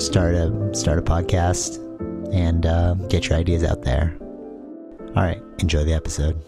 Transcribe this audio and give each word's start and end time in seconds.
Start 0.00 0.34
a 0.34 0.74
start 0.74 0.98
a 0.98 1.02
podcast 1.02 1.76
and 2.32 2.64
uh, 2.64 2.94
get 3.08 3.28
your 3.28 3.38
ideas 3.38 3.62
out 3.62 3.82
there. 3.82 4.16
All 4.20 5.22
right, 5.22 5.42
enjoy 5.58 5.84
the 5.84 5.92
episode. 5.92 6.42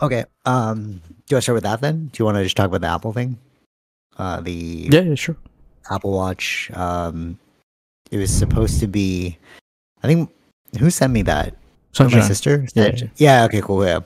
Okay, 0.00 0.24
um, 0.46 1.02
do 1.28 1.36
I 1.36 1.40
start 1.40 1.54
with 1.54 1.64
that 1.64 1.80
then? 1.82 2.06
Do 2.06 2.18
you 2.18 2.24
want 2.24 2.38
to 2.38 2.42
just 2.44 2.56
talk 2.56 2.66
about 2.66 2.80
the 2.80 2.86
Apple 2.88 3.12
thing? 3.12 3.38
Uh, 4.16 4.40
the 4.40 4.88
Yeah, 4.90 5.00
yeah, 5.00 5.14
sure. 5.14 5.36
Apple 5.90 6.12
Watch. 6.12 6.70
Um, 6.74 7.38
it 8.10 8.16
was 8.16 8.30
supposed 8.34 8.80
to 8.80 8.86
be. 8.86 9.36
I 10.02 10.06
think 10.06 10.30
who 10.78 10.90
sent 10.90 11.12
me 11.12 11.22
that? 11.22 11.54
Oh, 12.00 12.08
My 12.08 12.20
sister. 12.20 12.66
Yeah, 12.74 12.84
Said- 12.84 13.10
yeah. 13.16 13.44
Okay. 13.44 13.60
Cool. 13.60 13.84
Yeah. 13.84 14.00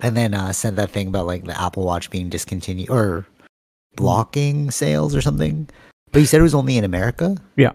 And 0.00 0.16
then 0.16 0.32
uh, 0.32 0.52
sent 0.52 0.76
that 0.76 0.90
thing 0.90 1.08
about 1.08 1.26
like 1.26 1.44
the 1.44 1.60
Apple 1.60 1.84
Watch 1.84 2.08
being 2.08 2.28
discontinued 2.28 2.88
or 2.88 3.26
blocking 3.96 4.70
sales 4.70 5.14
or 5.16 5.20
something. 5.20 5.68
But 6.12 6.20
you 6.20 6.26
said 6.26 6.40
it 6.40 6.42
was 6.44 6.54
only 6.54 6.76
in 6.76 6.84
America. 6.84 7.36
Yeah. 7.56 7.72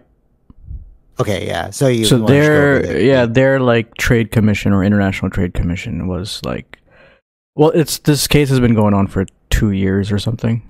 Okay. 1.20 1.45
Yeah. 1.48 1.70
So 1.70 1.88
you. 1.88 2.06
so 2.06 2.17
you 2.17 2.23
wanna 2.23 2.36
just 2.36 2.48
go 2.50 2.53
over 2.56 2.81
their 2.81 3.02
yeah 3.02 3.25
their 3.25 3.59
like 3.59 3.95
trade 3.98 4.31
commission 4.31 4.73
or 4.73 4.84
international 4.84 5.30
trade 5.30 5.53
commission 5.53 6.08
was 6.08 6.42
like 6.44 6.80
well 7.56 7.70
it's 7.70 8.00
this 8.00 8.28
case 8.28 8.50
has 8.50 8.59
been 8.59 8.73
going 8.73 8.94
on 8.95 9.06
for 9.08 9.25
two 9.50 9.72
years 9.72 10.12
or 10.12 10.17
something 10.17 10.67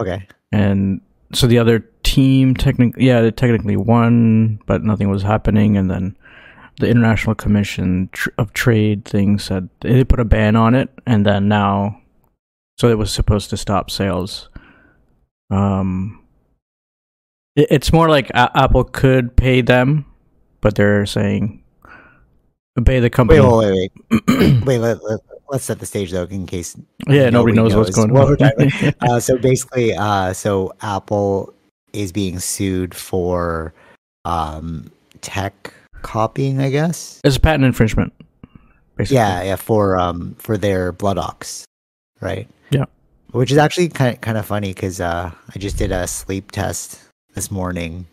Okay. 0.00 0.26
and 0.52 1.00
so 1.34 1.48
the 1.48 1.58
other 1.58 1.80
team 2.04 2.54
technically 2.54 3.04
yeah 3.04 3.20
they 3.20 3.32
technically 3.32 3.76
won 3.76 4.60
but 4.66 4.84
nothing 4.84 5.10
was 5.10 5.22
happening 5.24 5.76
and 5.76 5.90
then 5.90 6.16
the 6.78 6.88
international 6.88 7.34
commission 7.34 8.08
tr- 8.12 8.30
of 8.38 8.52
trade 8.52 9.04
thing 9.04 9.40
said 9.40 9.68
they 9.80 10.04
put 10.04 10.20
a 10.20 10.24
ban 10.24 10.54
on 10.54 10.76
it 10.76 10.88
and 11.04 11.26
then 11.26 11.48
now 11.48 12.00
so 12.78 12.88
it 12.88 12.96
was 12.96 13.10
supposed 13.12 13.50
to 13.50 13.56
stop 13.56 13.90
sales 13.90 14.48
um 15.50 16.22
it's 17.70 17.92
more 17.92 18.08
like 18.08 18.30
A- 18.30 18.50
apple 18.54 18.84
could 18.84 19.34
pay 19.36 19.60
them 19.60 20.04
but 20.60 20.74
they're 20.74 21.06
saying 21.06 21.62
pay 22.84 23.00
the 23.00 23.10
company 23.10 23.40
Wait. 23.40 23.90
Wait. 24.10 24.26
Wait. 24.28 24.64
wait 24.64 24.78
let, 24.78 25.02
let, 25.04 25.20
let's 25.50 25.64
set 25.64 25.80
the 25.80 25.86
stage 25.86 26.12
though, 26.12 26.24
in 26.24 26.46
case 26.46 26.76
yeah 27.08 27.28
nobody, 27.30 27.56
knows, 27.56 27.74
what's 27.74 27.90
going 27.90 28.12
what 28.12 28.24
on 28.24 28.28
we're 28.28 28.36
talking 28.36 28.70
about. 28.72 28.94
uh, 29.10 29.20
so 29.20 29.36
basically, 29.38 29.94
uh, 29.94 30.32
so 30.32 30.72
Apple 30.82 31.52
is 31.92 32.12
being 32.12 32.38
sued 32.38 32.94
for 32.94 33.72
um, 34.24 34.90
tech 35.22 35.72
copying, 36.02 36.60
I 36.60 36.70
guess. 36.70 37.20
it's 37.24 37.36
a 37.36 37.40
patent 37.40 37.64
infringement 37.64 38.12
basically 38.96 39.16
Yeah, 39.16 39.42
yeah, 39.42 39.56
for 39.56 39.98
um 39.98 40.34
for 40.38 40.56
their 40.58 40.92
blood 40.92 41.18
ox, 41.18 41.64
right? 42.20 42.46
Yeah. 42.70 42.84
Which 43.32 43.50
is 43.50 43.58
actually 43.58 43.88
kind 43.88 44.14
of, 44.14 44.20
kind 44.20 44.38
of 44.38 44.46
funny 44.46 44.72
because 44.72 45.00
uh, 45.00 45.30
I 45.54 45.58
just 45.58 45.76
did 45.78 45.92
a 45.92 46.06
sleep 46.06 46.50
test 46.52 47.00
this 47.38 47.50
morning, 47.52 48.04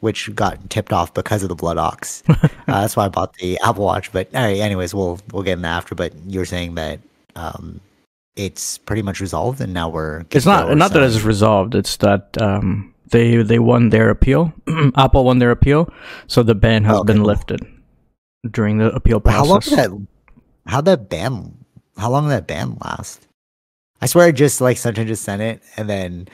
which 0.00 0.32
got 0.36 0.70
tipped 0.70 0.92
off 0.92 1.12
because 1.14 1.42
of 1.42 1.48
the 1.48 1.54
blood 1.56 1.78
ox. 1.78 2.22
uh, 2.28 2.48
that's 2.66 2.94
why 2.96 3.06
I 3.06 3.08
bought 3.08 3.34
the 3.34 3.58
Apple 3.60 3.84
Watch. 3.84 4.12
But 4.12 4.32
all 4.34 4.42
right, 4.42 4.58
anyways, 4.58 4.94
we'll 4.94 5.18
we'll 5.32 5.42
get 5.42 5.54
in 5.54 5.62
that 5.62 5.76
after. 5.78 5.94
But 5.96 6.12
you're 6.28 6.44
saying 6.44 6.76
that 6.76 7.00
um, 7.34 7.80
it's 8.36 8.78
pretty 8.78 9.02
much 9.02 9.20
resolved, 9.20 9.60
and 9.60 9.74
now 9.74 9.88
we're 9.88 10.24
It's 10.30 10.46
not 10.46 10.76
not 10.76 10.92
that 10.92 11.02
it's 11.02 11.22
resolved. 11.22 11.74
It's 11.74 11.96
that 11.98 12.40
um, 12.40 12.94
they 13.10 13.42
they 13.42 13.58
won 13.58 13.88
their 13.90 14.10
appeal. 14.10 14.52
Apple 14.96 15.24
won 15.24 15.40
their 15.40 15.50
appeal, 15.50 15.92
so 16.28 16.44
the 16.44 16.54
ban 16.54 16.84
has 16.84 16.96
Oh, 16.96 17.00
okay, 17.00 17.12
been 17.14 17.24
lifted 17.24 17.60
during 18.48 18.78
the 18.78 18.90
appeal 18.94 19.18
But 19.18 19.32
how 19.32 19.44
long 19.44 19.60
process. 19.60 19.88
did 19.88 19.90
that? 19.90 20.06
How'd 20.66 20.84
that 20.84 21.08
ban? 21.08 21.64
How 21.96 22.10
long 22.10 22.24
did 22.24 22.30
that 22.30 22.46
ban 22.46 22.76
last? 22.84 23.26
I 24.00 24.06
swear, 24.06 24.26
I 24.28 24.32
just 24.32 24.60
like 24.60 24.78
Sunshine 24.78 25.06
just 25.08 25.24
sent 25.24 25.42
it, 25.42 25.62
and 25.76 25.88
then 25.90 26.28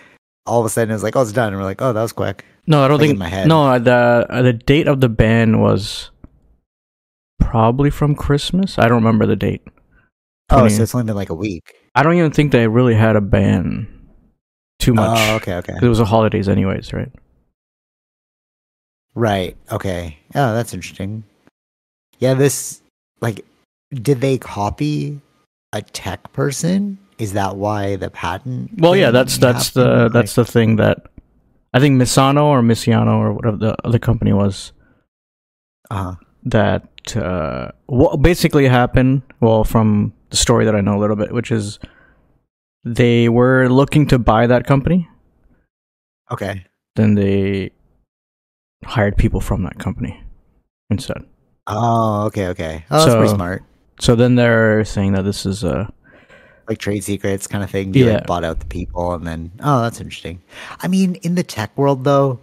all 0.49 0.61
of 0.61 0.67
a 0.67 0.69
sudden 0.69 0.91
it 0.91 0.95
was 0.95 1.03
like, 1.03 1.17
"Oh, 1.17 1.23
it's 1.23 1.33
done." 1.33 1.49
And 1.49 1.57
we're 1.57 1.65
like, 1.65 1.83
"Oh, 1.83 1.93
that 1.93 2.03
was 2.03 2.13
quick." 2.13 2.45
no, 2.67 2.85
I 2.85 2.89
don't 2.89 2.99
like 2.99 3.05
in 3.05 3.11
think. 3.11 3.19
my 3.19 3.29
head. 3.29 3.49
No, 3.49 3.79
the 3.79 4.27
uh, 4.29 4.43
the 4.43 4.53
date 4.53 4.89
of 4.89 5.01
the 5.01 5.09
ban 5.09 5.61
was 5.61 6.11
probably 7.39 7.91
from 7.91 8.15
Christmas. 8.15 8.79
I 8.79 8.89
don't 8.89 9.03
remember 9.03 9.27
the 9.27 9.37
date. 9.37 9.63
Oh, 10.51 10.67
so 10.69 10.83
it's 10.83 10.95
only 10.95 11.07
been 11.07 11.17
like 11.17 11.31
a 11.31 11.35
week. 11.35 11.75
I 11.95 12.03
don't 12.03 12.15
even 12.15 12.31
think 12.31 12.53
they 12.53 12.67
really 12.69 12.95
had 12.95 13.17
a 13.17 13.21
ban 13.21 13.87
too 14.79 14.95
much. 14.95 15.19
Oh, 15.19 15.37
okay, 15.37 15.55
okay. 15.57 15.75
It 15.81 15.89
was 15.89 15.99
the 15.99 16.05
holidays, 16.05 16.49
anyways, 16.49 16.93
right? 16.93 17.11
right, 19.15 19.57
okay. 19.73 20.19
Oh, 20.35 20.55
that's 20.55 20.73
interesting. 20.73 21.25
Yeah, 22.19 22.35
this 22.35 22.81
like, 23.21 23.45
did 23.93 24.21
they 24.21 24.39
copy 24.39 25.21
a 25.73 25.83
tech 25.83 26.33
person? 26.33 26.99
Is 27.19 27.33
that 27.33 27.57
why 27.57 27.97
the 27.97 28.11
patent? 28.11 28.81
Well, 28.81 28.97
yeah, 28.97 29.11
that's 29.11 29.39
that's 29.39 29.71
the 29.71 29.85
happened? 29.85 30.15
that's 30.15 30.35
the 30.35 30.45
thing 30.45 30.77
that 30.77 31.07
I 31.75 31.81
think 31.81 32.01
Misano 32.01 32.45
or 32.45 32.63
Missiano 32.63 33.19
or 33.19 33.33
whatever 33.33 33.57
the 33.57 33.77
other 33.85 33.99
company 33.99 34.33
was 34.33 34.73
Like, 35.91 35.99
uh, 35.99 36.15
that 36.45 37.17
uh, 37.17 37.73
what 37.87 38.23
basically 38.23 38.69
happened. 38.69 39.23
Well, 39.41 39.65
from 39.65 40.13
the 40.31 40.37
story 40.37 40.65
that 40.65 40.77
I 40.77 40.81
know 40.81 40.97
a 40.97 41.01
little 41.01 41.17
bit, 41.17 41.33
which 41.33 41.51
is 41.51 41.79
they 42.85 43.29
were 43.29 43.69
looking 43.69 44.07
to 44.09 44.19
buy 44.19 44.47
that 44.47 44.67
company, 44.67 45.09
okay. 46.31 46.65
then 46.97 47.15
they 47.15 47.73
hired 48.85 49.17
people 49.17 49.41
from 49.41 49.65
that 49.65 49.79
company 49.79 50.23
instead. 50.91 51.25
Oh, 51.67 52.27
okay, 52.27 52.49
okay. 52.49 52.85
Oh, 52.91 53.05
that's 53.05 53.15
pretty 53.15 53.35
smart. 53.35 53.65
So 54.01 54.15
then 54.15 54.37
they're 54.37 54.85
saying 54.85 55.13
that 55.13 55.23
this 55.23 55.45
is 55.45 55.65
a 55.65 55.93
Like 56.69 56.79
trade 56.79 57.03
secrets 57.03 57.47
kind 57.47 57.65
of 57.65 57.71
thing. 57.71 57.95
You 57.95 58.07
Yeah. 58.07 58.15
like 58.15 58.27
bought 58.27 58.45
out 58.45 58.61
the 58.61 58.67
people, 58.67 59.13
and 59.15 59.27
then 59.27 59.51
oh, 59.61 59.83
that's 59.83 60.01
interesting. 60.01 60.41
I 60.81 60.89
mean, 60.89 61.15
in 61.17 61.35
the 61.35 61.43
tech 61.43 61.77
world 61.77 62.05
though, 62.05 62.39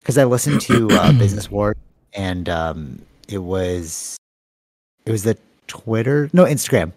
because 0.00 0.18
I 0.18 0.24
listened 0.24 0.60
to 0.62 0.88
uh, 0.90 1.12
Business 1.18 1.50
War, 1.50 1.76
and 2.12 2.48
um, 2.48 3.00
it 3.28 3.38
was 3.38 4.16
it 5.06 5.12
was 5.12 5.22
the 5.22 5.38
Twitter, 5.68 6.28
no 6.32 6.44
Instagram. 6.44 6.92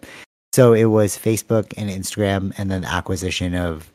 So 0.52 0.72
it 0.74 0.86
was 0.86 1.16
Facebook 1.16 1.72
and 1.76 1.88
Instagram, 1.88 2.52
and 2.58 2.70
then 2.70 2.82
the 2.82 2.88
acquisition 2.92 3.54
of 3.54 3.90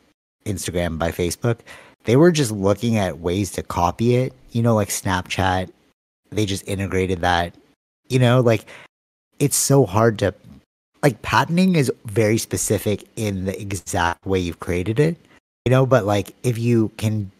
Instagram 0.46 0.98
by 0.98 1.12
Facebook. 1.12 1.60
They 2.06 2.16
were 2.16 2.32
just 2.32 2.52
looking 2.52 2.96
at 2.98 3.20
ways 3.20 3.52
to 3.52 3.64
copy 3.64 4.16
it. 4.16 4.34
You 4.52 4.62
know, 4.64 4.76
like 4.76 4.88
Snapchat. 4.90 5.70
They 6.32 6.46
just 6.46 6.66
integrated 6.68 7.20
that. 7.22 7.54
You 8.08 8.20
know, 8.20 8.40
like 8.40 8.66
it's 9.40 9.58
so 9.58 9.86
hard 9.86 10.18
to 10.20 10.34
like 11.04 11.22
patenting 11.22 11.76
is 11.76 11.92
very 12.06 12.38
specific 12.38 13.04
in 13.16 13.46
the 13.46 13.60
exact 13.60 14.26
way 14.26 14.40
you've 14.40 14.60
created 14.60 15.00
it. 15.00 15.18
You 15.66 15.72
know, 15.72 15.86
but 15.86 16.06
like 16.06 16.34
if 16.44 16.58
you 16.58 16.90
can 16.98 17.32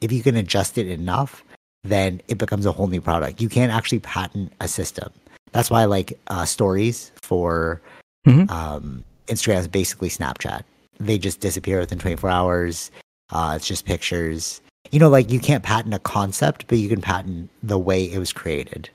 if 0.00 0.12
you 0.12 0.22
can 0.22 0.36
adjust 0.36 0.78
it 0.78 0.88
enough, 0.88 1.44
then 1.84 2.20
it 2.28 2.38
becomes 2.38 2.66
a 2.66 2.72
whole 2.72 2.86
new 2.88 3.00
product. 3.00 3.40
You 3.40 3.48
can't 3.48 3.72
actually 3.72 4.00
patent 4.00 4.52
a 4.60 4.68
system. 4.68 5.10
That's 5.52 5.70
why 5.70 5.84
like 5.84 6.18
uh, 6.28 6.44
stories 6.44 7.12
for 7.22 7.80
Mhm. 8.26 8.50
um, 8.50 9.04
Instagram 9.26 9.58
is 9.58 9.68
basically 9.68 10.08
Snapchat. 10.08 10.62
They 11.00 11.18
just 11.18 11.40
disappear 11.40 11.78
within 11.80 11.98
24 11.98 12.30
hours. 12.30 12.90
Uh, 13.30 13.54
it's 13.56 13.66
just 13.66 13.84
pictures. 13.84 14.60
You 14.90 14.98
know, 15.00 15.08
like 15.08 15.30
you 15.30 15.40
can't 15.40 15.62
patent 15.64 15.94
a 15.94 15.98
concept, 15.98 16.66
but 16.68 16.78
you 16.78 16.88
can 16.88 17.00
patent 17.00 17.48
the 17.62 17.78
way 17.78 18.04
it 18.04 18.18
was 18.18 18.32
created. 18.32 18.90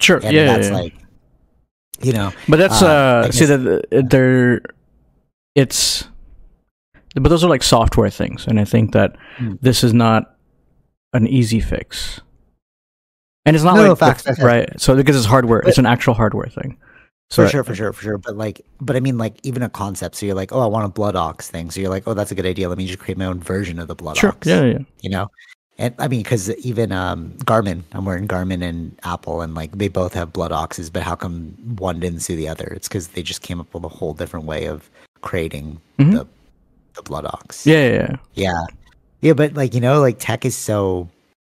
sure, 0.00 0.18
And 0.22 0.34
yeah, 0.34 0.44
that's 0.46 0.66
yeah, 0.68 0.72
yeah. 0.76 0.82
like, 0.82 0.94
you 2.02 2.12
know, 2.12 2.32
But 2.48 2.58
that's 2.58 2.82
Uh, 2.82 2.86
uh, 2.86 3.30
see 3.32 3.44
that 3.46 4.08
they're 4.10 4.60
it's 5.54 6.04
but 7.14 7.28
those 7.30 7.42
are 7.42 7.48
like 7.48 7.62
software 7.62 8.10
things 8.10 8.46
and 8.46 8.60
I 8.60 8.64
think 8.64 8.92
that 8.92 9.16
Hmm. 9.38 9.54
this 9.62 9.82
is 9.84 9.92
not 9.94 10.36
an 11.12 11.26
easy 11.26 11.60
fix. 11.60 12.20
And 13.46 13.54
it's 13.56 13.64
not 13.64 13.74
No, 13.76 13.80
like 13.82 13.88
no, 13.88 13.94
the- 13.94 13.96
facts, 13.96 14.22
facts, 14.24 14.38
facts. 14.38 14.44
right. 14.46 14.80
So 14.80 14.94
because 14.96 15.16
it's 15.16 15.24
hardware, 15.26 15.60
it's 15.66 15.78
an 15.78 15.86
actual 15.86 16.14
hardware 16.14 16.48
thing. 16.48 16.76
So 17.30 17.44
for 17.44 17.48
sure, 17.50 17.64
for 17.64 17.74
sure, 17.74 17.92
for 17.92 18.02
sure. 18.02 18.18
But 18.18 18.36
like, 18.36 18.60
but 18.80 18.94
I 18.96 19.00
mean, 19.00 19.18
like, 19.18 19.34
even 19.44 19.62
a 19.62 19.68
concept. 19.68 20.14
So 20.16 20.26
you're 20.26 20.34
like, 20.36 20.52
oh, 20.52 20.60
I 20.60 20.66
want 20.66 20.84
a 20.84 20.88
blood 20.88 21.16
ox 21.16 21.48
thing. 21.50 21.70
So 21.72 21.80
you're 21.80 21.90
like, 21.90 22.06
oh, 22.06 22.14
that's 22.14 22.30
a 22.30 22.34
good 22.36 22.46
idea. 22.46 22.68
Let 22.68 22.78
me 22.78 22.86
just 22.86 22.98
create 23.00 23.18
my 23.18 23.24
own 23.24 23.40
version 23.40 23.78
of 23.80 23.88
the 23.88 23.94
blood 23.96 24.16
Sure. 24.16 24.30
ox. 24.30 24.46
Yeah, 24.46 24.62
yeah. 24.62 24.78
You 25.00 25.10
know, 25.10 25.28
and 25.78 25.94
I 25.98 26.08
mean, 26.08 26.22
because 26.22 26.50
even 26.56 26.92
um, 26.92 27.32
Garmin, 27.44 27.82
I'm 27.92 28.04
wearing 28.04 28.26
Garmin 28.26 28.62
and 28.62 28.98
Apple, 29.04 29.40
and 29.42 29.54
like 29.54 29.72
they 29.76 29.88
both 29.88 30.14
have 30.14 30.32
blood 30.32 30.52
oxes. 30.52 30.88
But 30.90 31.02
how 31.02 31.14
come 31.16 31.54
one 31.78 32.00
didn't 32.00 32.20
sue 32.20 32.36
the 32.36 32.48
other? 32.48 32.66
It's 32.66 32.88
because 32.88 33.08
they 33.08 33.22
just 33.22 33.42
came 33.42 33.60
up 33.60 33.72
with 33.74 33.84
a 33.84 33.88
whole 33.88 34.14
different 34.14 34.46
way 34.46 34.66
of 34.66 34.88
creating 35.20 35.80
Mhm. 35.98 36.12
the 36.12 36.26
the 36.94 37.02
blood 37.02 37.26
ox. 37.26 37.66
Yeah, 37.66 37.86
yeah, 37.86 37.92
yeah. 37.92 38.16
Yeah. 38.34 38.64
Yeah, 39.20 39.32
but 39.34 39.54
like 39.54 39.74
you 39.74 39.80
know, 39.80 40.00
like 40.00 40.18
tech 40.18 40.44
is 40.44 40.56
so. 40.56 41.08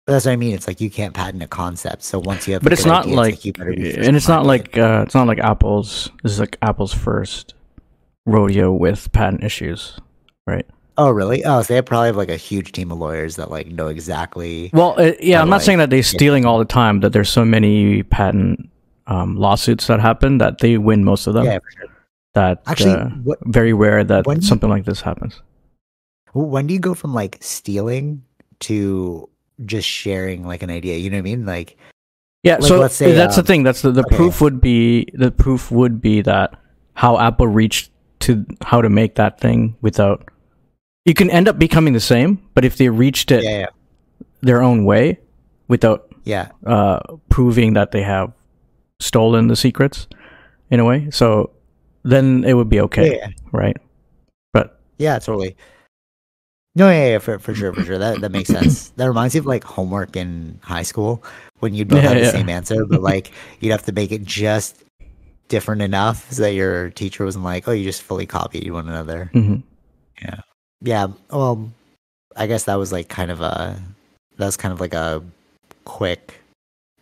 That's 0.06 0.24
what 0.26 0.32
I 0.32 0.36
mean. 0.36 0.52
It's 0.54 0.66
like 0.66 0.80
you 0.80 0.90
can't 0.90 1.14
patent 1.14 1.42
a 1.44 1.46
concept. 1.46 2.02
So 2.02 2.18
once 2.18 2.46
you 2.48 2.54
have, 2.54 2.62
But 2.62 2.72
it's 2.72 2.84
not 2.84 3.04
idea, 3.04 3.16
like, 3.16 3.44
you 3.44 3.52
better 3.52 3.70
be 3.72 3.92
first 3.92 4.06
and 4.08 4.16
it's 4.16 4.26
not 4.26 4.44
like 4.44 4.76
uh, 4.76 5.04
it's 5.06 5.14
not 5.14 5.28
like 5.28 5.38
Apple's. 5.38 6.10
This 6.22 6.32
is 6.32 6.40
like 6.40 6.56
Apple's 6.60 6.92
first 6.92 7.54
rodeo 8.26 8.72
with 8.72 9.10
patent 9.12 9.44
issues, 9.44 9.98
right? 10.46 10.66
Oh, 10.98 11.10
really? 11.10 11.44
Oh, 11.44 11.62
so 11.62 11.74
they 11.74 11.82
probably 11.82 12.08
have 12.08 12.16
like 12.16 12.28
a 12.30 12.36
huge 12.36 12.72
team 12.72 12.92
of 12.92 12.98
lawyers 12.98 13.36
that 13.36 13.50
like 13.50 13.68
know 13.68 13.88
exactly. 13.88 14.70
Well, 14.72 14.94
uh, 14.98 15.12
yeah, 15.20 15.40
I'm 15.40 15.48
not 15.48 15.62
saying 15.62 15.78
that 15.78 15.90
they're 15.90 16.02
stealing 16.02 16.44
all 16.44 16.58
the 16.58 16.64
time. 16.66 17.00
That 17.00 17.12
there's 17.12 17.30
so 17.30 17.44
many 17.44 18.02
patent 18.02 18.68
um, 19.06 19.36
lawsuits 19.36 19.86
that 19.86 20.00
happen 20.00 20.38
that 20.38 20.58
they 20.58 20.78
win 20.78 21.04
most 21.04 21.26
of 21.26 21.34
them. 21.34 21.44
yeah, 21.46 21.58
for 21.58 21.70
sure. 21.70 21.88
That 22.34 22.62
Actually, 22.66 22.94
uh, 22.94 23.08
what, 23.24 23.38
very 23.46 23.72
rare 23.72 24.04
that 24.04 24.26
when- 24.26 24.40
something 24.42 24.70
like 24.70 24.84
this 24.84 25.00
happens. 25.02 25.40
when 26.32 26.66
do 26.66 26.74
you 26.74 26.80
go 26.80 26.94
from 26.94 27.12
like 27.12 27.38
stealing 27.40 28.24
to 28.60 29.28
just 29.66 29.86
sharing 29.88 30.46
like 30.46 30.62
an 30.62 30.70
idea? 30.70 30.96
You 30.96 31.10
know 31.10 31.16
what 31.16 31.20
I 31.20 31.22
mean? 31.22 31.44
Like, 31.46 31.76
Yeah, 32.42 32.54
Like, 32.54 32.64
so 32.64 32.80
let's 32.80 32.94
say, 32.94 33.12
that's 33.12 33.36
the 33.36 33.42
um, 33.42 33.46
thing. 33.46 33.62
That's 33.64 33.82
the, 33.82 33.92
the 33.92 34.04
okay. 34.06 34.16
proof 34.16 34.40
would 34.40 34.60
be 34.60 35.06
the 35.14 35.30
proof 35.30 35.70
would 35.70 36.00
be 36.00 36.22
that 36.22 36.58
how 36.94 37.18
Apple 37.18 37.48
reached 37.48 37.90
to 38.20 38.46
how 38.62 38.80
to 38.80 38.88
make 38.88 39.14
that 39.16 39.38
thing 39.40 39.76
without. 39.82 40.28
You 41.04 41.14
can 41.14 41.30
end 41.30 41.48
up 41.48 41.58
becoming 41.58 41.94
the 41.94 42.00
same, 42.00 42.40
but 42.54 42.64
if 42.64 42.76
they 42.76 42.88
reached 42.88 43.30
it 43.32 43.42
yeah, 43.42 43.58
yeah, 43.58 43.66
their 44.40 44.62
own 44.62 44.84
way 44.84 45.18
without 45.68 46.12
yeah. 46.24 46.50
uh, 46.66 47.00
proving 47.28 47.72
that 47.74 47.90
they 47.90 48.02
have 48.02 48.32
stolen 49.00 49.48
the 49.48 49.56
secrets, 49.56 50.06
in 50.70 50.80
a 50.80 50.84
way, 50.86 51.10
so 51.10 51.50
then 52.02 52.44
it 52.44 52.54
would 52.54 52.70
be 52.70 52.80
okay, 52.80 53.18
Yeah, 53.18 53.28
right? 53.52 53.76
But 54.54 54.80
Yeah, 54.98 55.18
totally. 55.18 55.54
No, 56.74 56.88
yeah, 56.88 57.08
yeah, 57.10 57.18
for, 57.18 57.38
for 57.38 57.54
sure, 57.54 57.74
for 57.74 57.84
sure. 57.84 57.98
That 57.98 58.22
that 58.22 58.32
makes 58.32 58.48
sense. 58.48 58.88
That 58.96 59.06
reminds 59.06 59.34
me 59.34 59.40
of 59.40 59.46
like 59.46 59.62
homework 59.64 60.16
in 60.16 60.58
high 60.62 60.82
school 60.84 61.22
when 61.58 61.74
you'd 61.74 61.88
both 61.88 62.02
Yeah, 62.02 62.08
have 62.08 62.18
the 62.18 62.24
yeah. 62.24 62.30
same 62.30 62.48
answer, 62.48 62.86
but 62.86 63.02
like 63.02 63.32
you'd 63.60 63.72
have 63.72 63.84
to 63.84 63.92
make 63.92 64.12
it 64.12 64.24
just 64.24 64.82
different 65.48 65.82
enough 65.82 66.32
so 66.32 66.42
that 66.42 66.54
your 66.54 66.88
teacher 66.90 67.26
wasn't 67.26 67.44
like, 67.44 67.68
"Oh, 67.68 67.72
you 67.72 67.84
just 67.84 68.00
fully 68.00 68.24
copied 68.24 68.72
one 68.72 68.88
another." 68.88 69.30
mhm. 69.34 69.62
Yeah. 70.22 70.40
Yeah, 70.82 71.08
well, 71.30 71.70
I 72.36 72.46
guess 72.46 72.64
that 72.64 72.74
was 72.74 72.92
like 72.92 73.08
kind 73.08 73.30
of 73.30 73.40
a 73.40 73.80
that 74.36 74.46
was 74.46 74.56
kind 74.56 74.72
of 74.72 74.80
like 74.80 74.94
a 74.94 75.22
quick 75.84 76.40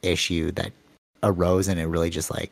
issue 0.02 0.50
that 0.52 0.72
arose, 1.22 1.68
and 1.68 1.80
it 1.80 1.86
really 1.86 2.10
just 2.10 2.30
like 2.30 2.50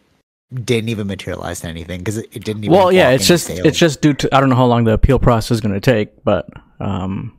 didn't 0.53 0.89
even 0.89 1.07
materialize 1.07 1.61
to 1.61 1.69
anything 1.69 1.99
because 1.99 2.19
it, 2.19 2.27
it 2.33 2.45
didn't 2.45 2.65
even. 2.65 2.77
well, 2.77 2.91
yeah, 2.93 3.11
it's 3.11 3.27
just 3.27 3.47
sales. 3.47 3.61
it's 3.65 3.79
just 3.79 4.01
due 4.01 4.15
to 4.15 4.35
I 4.35 4.41
don't 4.41 4.49
know 4.49 4.57
how 4.57 4.67
long 4.67 4.85
the 4.85 4.93
appeal 4.93 5.19
process 5.19 5.53
is 5.53 5.61
going 5.61 5.75
to 5.75 5.81
take, 5.81 6.25
but 6.25 6.49
um, 6.81 7.37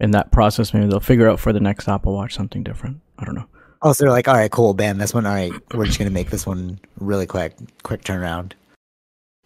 in 0.00 0.12
that 0.12 0.32
process, 0.32 0.74
maybe 0.74 0.86
they'll 0.86 1.00
figure 1.00 1.28
out 1.28 1.38
for 1.38 1.52
the 1.52 1.60
next 1.60 1.88
Apple 1.88 2.14
Watch 2.14 2.34
something 2.34 2.62
different. 2.62 3.00
I 3.18 3.24
don't 3.24 3.34
know. 3.34 3.46
Oh, 3.82 3.92
so 3.92 4.04
they're 4.04 4.12
like, 4.12 4.28
all 4.28 4.34
right, 4.34 4.50
cool, 4.50 4.74
bam, 4.74 4.98
this 4.98 5.14
one, 5.14 5.24
all 5.24 5.32
right, 5.32 5.52
we're 5.72 5.86
just 5.86 5.98
gonna 5.98 6.10
make 6.10 6.30
this 6.30 6.46
one 6.46 6.78
really 6.98 7.26
quick, 7.26 7.54
quick 7.82 8.02
turnaround. 8.02 8.52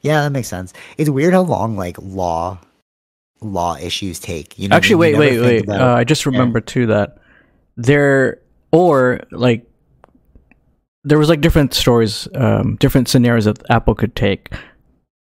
Yeah, 0.01 0.23
that 0.23 0.33
makes 0.33 0.49
sense. 0.49 0.73
It's 0.99 1.09
weird 1.09 1.35
how 1.35 1.43
long 1.43 1.77
like 1.77 1.97
law, 1.99 2.59
law 3.45 3.77
issues 3.77 4.19
take. 4.19 4.59
You 4.59 4.69
know, 4.69 4.77
Actually, 4.77 4.97
wait, 4.97 5.17
wait, 5.17 5.41
wait. 5.41 5.65
about- 5.65 5.81
Uh, 5.81 5.95
I 5.95 6.05
just 6.05 6.27
remembered 6.27 6.67
too 6.67 6.87
that 6.87 7.19
there 7.77 8.41
or 8.73 9.21
like 9.31 9.67
there 11.05 11.19
was 11.19 11.29
like 11.29 11.41
different 11.41 11.75
stories, 11.75 12.27
um, 12.35 12.77
different 12.77 13.09
scenarios 13.09 13.45
that 13.45 13.59
Apple 13.71 13.95
could 13.95 14.17
take. 14.17 14.49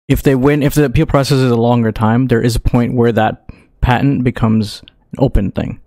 If 0.09 0.23
they 0.23 0.35
win, 0.35 0.61
if 0.63 0.73
the 0.75 0.83
appeal 0.83 1.05
process 1.05 1.37
is 1.37 1.49
a 1.51 1.55
longer 1.55 1.91
time, 1.93 2.27
there 2.27 2.41
is 2.41 2.55
a 2.55 2.59
point 2.59 2.93
where 2.95 3.13
that 3.13 3.45
patent 3.79 4.23
becomes 4.25 4.81
an 4.81 5.17
open 5.19 5.51
thing. 5.51 5.79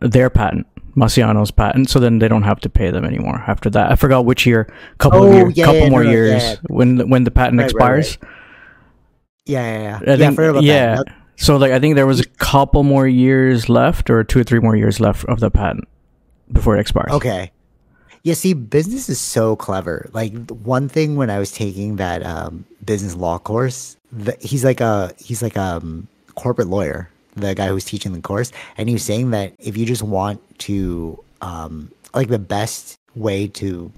Their 0.00 0.30
patent, 0.30 0.66
Marciano's 0.96 1.50
patent, 1.50 1.90
so 1.90 1.98
then 2.00 2.18
they 2.20 2.28
don't 2.28 2.44
have 2.44 2.60
to 2.60 2.70
pay 2.70 2.90
them 2.90 3.04
anymore 3.04 3.44
after 3.46 3.68
that. 3.70 3.92
I 3.92 3.96
forgot 3.96 4.24
which 4.24 4.46
year, 4.46 4.72
couple 4.98 5.24
Oh, 5.24 5.26
of 5.28 5.34
years, 5.34 5.56
yeah, 5.56 5.64
couple 5.66 5.80
yeah, 5.82 5.90
more 5.90 6.04
no, 6.04 6.10
years 6.10 6.42
yeah. 6.42 6.54
when 6.68 6.96
the- 6.96 7.06
when 7.06 7.24
the 7.24 7.30
patent 7.30 7.60
Right, 7.60 7.72
right, 7.74 7.88
right. 7.90 7.98
expires. 7.98 8.18
yeah, 9.44 9.60
yeah, 9.62 9.82
yeah. 9.82 9.98
I 10.06 10.10
yeah, 10.12 10.16
think, 10.16 10.36
forgot 10.36 10.50
about 10.50 10.62
yeah. 10.64 10.94
that. 10.96 11.04
So 11.36 11.56
like 11.56 11.72
I 11.72 11.78
think 11.78 11.94
there 11.94 12.06
was 12.06 12.20
a 12.20 12.24
couple 12.24 12.82
more 12.82 13.06
years 13.06 13.68
left, 13.68 14.10
or 14.10 14.24
two 14.24 14.40
or 14.40 14.44
three 14.44 14.60
more 14.60 14.76
years 14.76 15.00
left 15.00 15.24
of 15.26 15.40
the 15.40 15.50
patent 15.50 15.86
before 16.52 16.76
it 16.76 16.80
expires. 16.80 17.12
Okay. 17.12 17.52
Yeah, 18.22 18.34
see, 18.34 18.54
business 18.54 19.08
is 19.08 19.20
so 19.20 19.54
clever. 19.54 20.10
Like 20.12 20.34
one 20.50 20.88
thing 20.88 21.14
when 21.14 21.30
I 21.30 21.38
was 21.38 21.52
taking 21.52 21.96
that 21.96 22.26
um, 22.26 22.64
business 22.84 23.14
law 23.14 23.38
course, 23.38 23.96
the, 24.10 24.36
he's 24.40 24.64
like 24.64 24.80
a 24.80 25.12
he's 25.18 25.42
like 25.42 25.56
a 25.56 25.76
um, 25.76 26.08
corporate 26.34 26.68
lawyer, 26.68 27.08
the 27.34 27.54
guy 27.54 27.68
who's 27.68 27.84
teaching 27.84 28.12
the 28.12 28.20
course, 28.20 28.50
and 28.76 28.88
he 28.88 28.94
was 28.94 29.04
saying 29.04 29.30
that 29.30 29.52
if 29.58 29.76
you 29.76 29.86
just 29.86 30.02
want 30.02 30.40
to 30.60 31.22
um, 31.40 31.90
like 32.14 32.28
the 32.28 32.38
best 32.38 32.98
way 33.14 33.46
to 33.46 33.92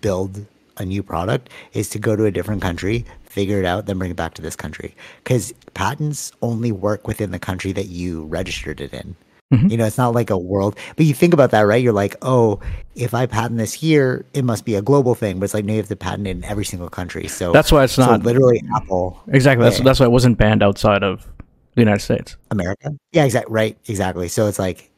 build 0.00 0.46
a 0.78 0.84
new 0.84 1.02
product 1.02 1.50
is 1.72 1.88
to 1.90 1.98
go 1.98 2.16
to 2.16 2.24
a 2.24 2.30
different 2.30 2.62
country, 2.62 3.04
figure 3.24 3.58
it 3.58 3.64
out, 3.64 3.86
then 3.86 3.98
bring 3.98 4.10
it 4.10 4.16
back 4.16 4.34
to 4.34 4.42
this 4.42 4.56
country. 4.56 4.94
Because 5.22 5.52
patents 5.74 6.32
only 6.42 6.72
work 6.72 7.06
within 7.06 7.30
the 7.30 7.38
country 7.38 7.72
that 7.72 7.86
you 7.86 8.24
registered 8.24 8.80
it 8.80 8.92
in. 8.92 9.16
Mhm. 9.52 9.70
You 9.70 9.76
know, 9.78 9.86
it's 9.86 9.96
not 9.96 10.14
like 10.14 10.28
a 10.28 10.36
world. 10.36 10.76
But 10.96 11.06
you 11.06 11.14
think 11.14 11.32
about 11.32 11.50
that, 11.52 11.62
right? 11.62 11.82
You're 11.82 11.94
like, 11.94 12.16
oh, 12.20 12.60
if 12.94 13.14
I 13.14 13.24
patent 13.24 13.58
this 13.58 13.72
here, 13.72 14.26
it 14.34 14.44
must 14.44 14.64
be 14.66 14.74
a 14.74 14.82
global 14.82 15.14
thing. 15.14 15.38
But 15.38 15.44
it's 15.44 15.54
like, 15.54 15.64
no, 15.64 15.72
you 15.72 15.78
have 15.78 15.88
to 15.88 15.96
patent 15.96 16.26
it 16.26 16.32
in 16.32 16.44
every 16.44 16.66
single 16.66 16.90
country. 16.90 17.28
So 17.28 17.52
That's 17.52 17.72
why 17.72 17.84
it's 17.84 17.94
so 17.94 18.04
not 18.04 18.24
literally 18.24 18.62
Apple 18.74 19.18
exactly. 19.28 19.64
That's 19.64 19.78
yeah. 19.78 19.84
that's 19.84 20.00
why 20.00 20.06
it 20.06 20.12
wasn't 20.12 20.36
banned 20.36 20.62
outside 20.62 21.02
of 21.02 21.26
the 21.74 21.80
United 21.80 22.00
States. 22.00 22.36
America. 22.50 22.90
Yeah, 23.12 23.24
exactly. 23.24 23.52
Right, 23.52 23.78
exactly. 23.88 24.28
So 24.28 24.48
it's 24.48 24.58
like 24.58 24.90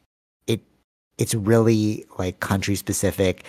it 0.47 0.59
it's 1.17 1.33
really 1.33 2.05
like 2.17 2.41
country 2.41 2.75
specific. 2.75 3.45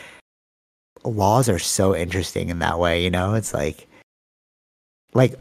Laws 1.05 1.49
are 1.49 1.59
so 1.59 1.95
interesting 1.97 2.49
in 2.49 2.59
that 2.61 2.79
way, 2.79 3.03
you 3.03 3.11
know? 3.11 3.35
It's 3.35 3.55
like 3.55 3.87
like 5.15 5.35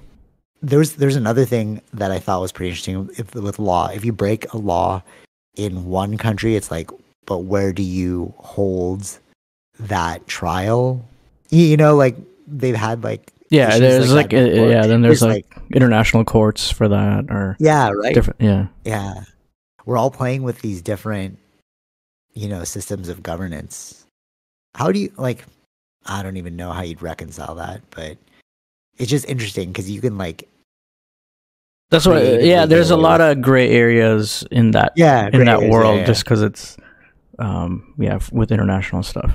there's 0.62 0.94
there's 0.94 1.16
another 1.16 1.46
thing 1.46 1.82
that 1.94 2.12
I 2.12 2.20
thought 2.20 2.42
was 2.42 2.52
pretty 2.52 2.70
interesting 2.70 3.10
if, 3.18 3.34
with 3.36 3.60
law. 3.60 3.88
If 3.88 4.06
you 4.06 4.12
break 4.14 4.52
a 4.54 4.58
law 4.58 5.02
in 5.56 5.86
one 5.86 6.18
country, 6.18 6.56
it's 6.56 6.72
like, 6.72 6.90
but 7.26 7.40
where 7.40 7.74
do 7.74 7.84
you 7.84 8.34
hold 8.38 9.20
that 9.80 10.26
trial? 10.28 11.04
You, 11.50 11.66
you 11.66 11.78
know, 11.78 11.96
like 11.96 12.16
they've 12.48 12.76
had 12.76 13.04
like 13.04 13.32
Yeah, 13.50 13.78
there's 13.78 14.14
like 14.14 14.26
like, 14.26 14.30
that 14.32 14.60
uh, 14.60 14.68
yeah, 14.68 14.86
then 14.86 15.02
there's 15.02 15.22
There's, 15.22 15.34
like, 15.34 15.46
international 15.74 16.24
courts 16.26 16.72
for 16.72 16.88
that 16.88 17.26
or 17.30 17.56
yeah, 17.60 17.90
right. 17.90 18.14
different. 18.14 18.40
Yeah, 18.42 18.68
Yeah. 18.86 19.24
We're 19.86 19.98
all 19.98 20.12
playing 20.12 20.44
with 20.44 20.62
these 20.62 20.82
different, 20.82 21.40
you 22.34 22.48
know, 22.48 22.64
systems 22.64 23.10
of 23.10 23.24
governance. 23.24 24.01
How 24.76 24.92
do 24.92 25.00
you, 25.00 25.12
like, 25.18 25.46
I 26.06 26.24
don't 26.24 26.38
even 26.38 26.56
know 26.56 26.72
how 26.72 26.82
you'd 26.82 27.02
reconcile 27.02 27.56
that, 27.56 27.82
but 27.92 28.18
it's 28.98 29.10
just 29.10 29.26
interesting 29.28 29.72
because 29.72 29.90
you 29.90 30.02
can, 30.02 30.18
like, 30.18 30.48
that's. 31.90 32.06
Creatively 32.06 32.50
Yeah, 32.50 32.66
there's 32.66 32.90
a 32.90 32.98
lot 32.98 33.22
of 33.22 33.42
gray 33.42 33.70
areas 33.70 34.46
in 34.50 34.72
that 34.72 34.94
yeah, 34.96 35.30
in 35.34 35.46
that 35.46 35.58
areas, 35.58 35.64
yeah, 35.64 35.70
world 35.70 35.98
yeah. 36.00 36.06
just 36.06 36.24
because 36.24 36.42
it's 36.42 36.78
um 37.40 37.94
yeah 37.98 38.20
with 38.32 38.52
international 38.52 39.04
stuff. 39.04 39.34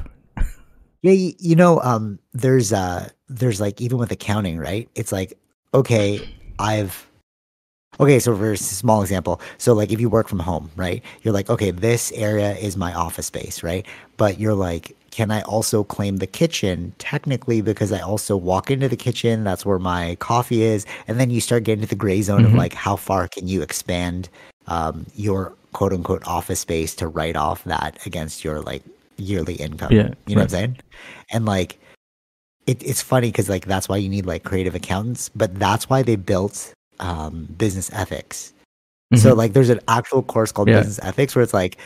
Yeah, 1.02 1.12
you, 1.12 1.34
you 1.38 1.54
know, 1.54 1.80
um, 1.82 2.18
there's 2.32 2.72
uh, 2.72 3.10
there's 3.28 3.60
like 3.60 3.80
even 3.80 3.98
with 3.98 4.10
accounting, 4.10 4.58
right? 4.58 4.88
It's 4.94 5.12
like, 5.12 5.38
okay, 5.72 6.26
I've, 6.58 7.06
okay, 8.00 8.18
so 8.18 8.34
for 8.36 8.52
a 8.52 8.56
small 8.56 9.02
example, 9.02 9.40
so 9.58 9.72
like 9.74 9.92
if 9.92 10.00
you 10.00 10.08
work 10.08 10.26
from 10.26 10.40
home, 10.40 10.70
right? 10.74 11.04
You're 11.22 11.34
like, 11.34 11.50
okay, 11.50 11.70
this 11.70 12.10
area 12.12 12.56
is 12.56 12.76
my 12.76 12.92
office 12.94 13.26
space, 13.26 13.62
right? 13.62 13.86
But 14.16 14.40
you're 14.40 14.54
like, 14.54 14.96
can 15.16 15.30
I 15.30 15.40
also 15.42 15.82
claim 15.82 16.18
the 16.18 16.26
kitchen 16.26 16.92
technically 16.98 17.62
because 17.62 17.90
I 17.90 18.00
also 18.00 18.36
walk 18.36 18.70
into 18.70 18.86
the 18.86 18.98
kitchen? 18.98 19.44
That's 19.44 19.64
where 19.64 19.78
my 19.78 20.16
coffee 20.16 20.60
is, 20.62 20.84
and 21.08 21.18
then 21.18 21.30
you 21.30 21.40
start 21.40 21.64
getting 21.64 21.80
to 21.80 21.88
the 21.88 21.96
gray 21.96 22.20
zone 22.20 22.44
of 22.44 22.52
Mhm. 22.52 22.58
like, 22.58 22.74
how 22.74 22.96
far 22.96 23.26
can 23.26 23.48
you 23.48 23.62
expand 23.62 24.28
um, 24.66 25.06
your 25.14 25.54
quote 25.72 25.94
unquote 25.94 26.22
office 26.26 26.60
space 26.60 26.94
to 26.96 27.08
write 27.08 27.34
off 27.34 27.64
that 27.64 27.98
against 28.04 28.44
your 28.44 28.60
like 28.60 28.82
yearly 29.16 29.54
income? 29.54 29.90
Yeah, 29.90 30.10
you 30.26 30.34
know 30.34 30.42
what 30.42 30.52
I'm 30.52 30.58
saying? 30.58 30.76
And 31.32 31.46
like, 31.46 31.78
it, 32.66 32.82
it's 32.82 33.00
funny 33.00 33.28
because 33.28 33.48
like 33.48 33.64
that's 33.64 33.88
why 33.88 33.96
you 33.96 34.10
need 34.10 34.26
like 34.26 34.44
creative 34.44 34.74
accountants, 34.74 35.30
but 35.30 35.58
that's 35.58 35.88
why 35.88 36.02
they 36.02 36.16
built 36.16 36.74
um, 37.00 37.48
business 37.56 37.88
ethics. 37.94 38.52
So 39.14 39.32
Mhm. 39.32 39.36
like, 39.38 39.52
there's 39.54 39.70
an 39.70 39.80
actual 39.88 40.22
course 40.22 40.52
called 40.52 40.68
Yeah. 40.68 40.80
business 40.80 41.00
ethics 41.02 41.34
where 41.34 41.42
it's 41.42 41.54
like, 41.54 41.78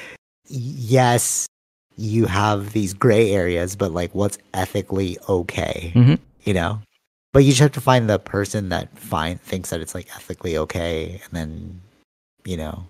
yes, 0.48 1.46
you 2.00 2.24
have 2.26 2.72
these 2.72 2.94
gray 2.94 3.30
areas, 3.32 3.76
but 3.76 3.92
like 3.92 4.14
what's 4.14 4.38
ethically 4.54 5.18
okay, 5.28 5.92
Mhm. 5.94 6.18
you 6.44 6.54
know? 6.54 6.80
But 7.32 7.40
you 7.44 7.50
just 7.50 7.60
have 7.60 7.72
to 7.72 7.80
find 7.80 8.08
the 8.08 8.18
person 8.18 8.70
that 8.70 8.96
find 8.98 9.40
thinks 9.40 9.70
that 9.70 9.80
it's 9.80 9.94
like 9.94 10.08
ethically 10.16 10.56
okay, 10.56 11.20
and 11.24 11.32
then, 11.32 11.80
you 12.44 12.56
know, 12.56 12.86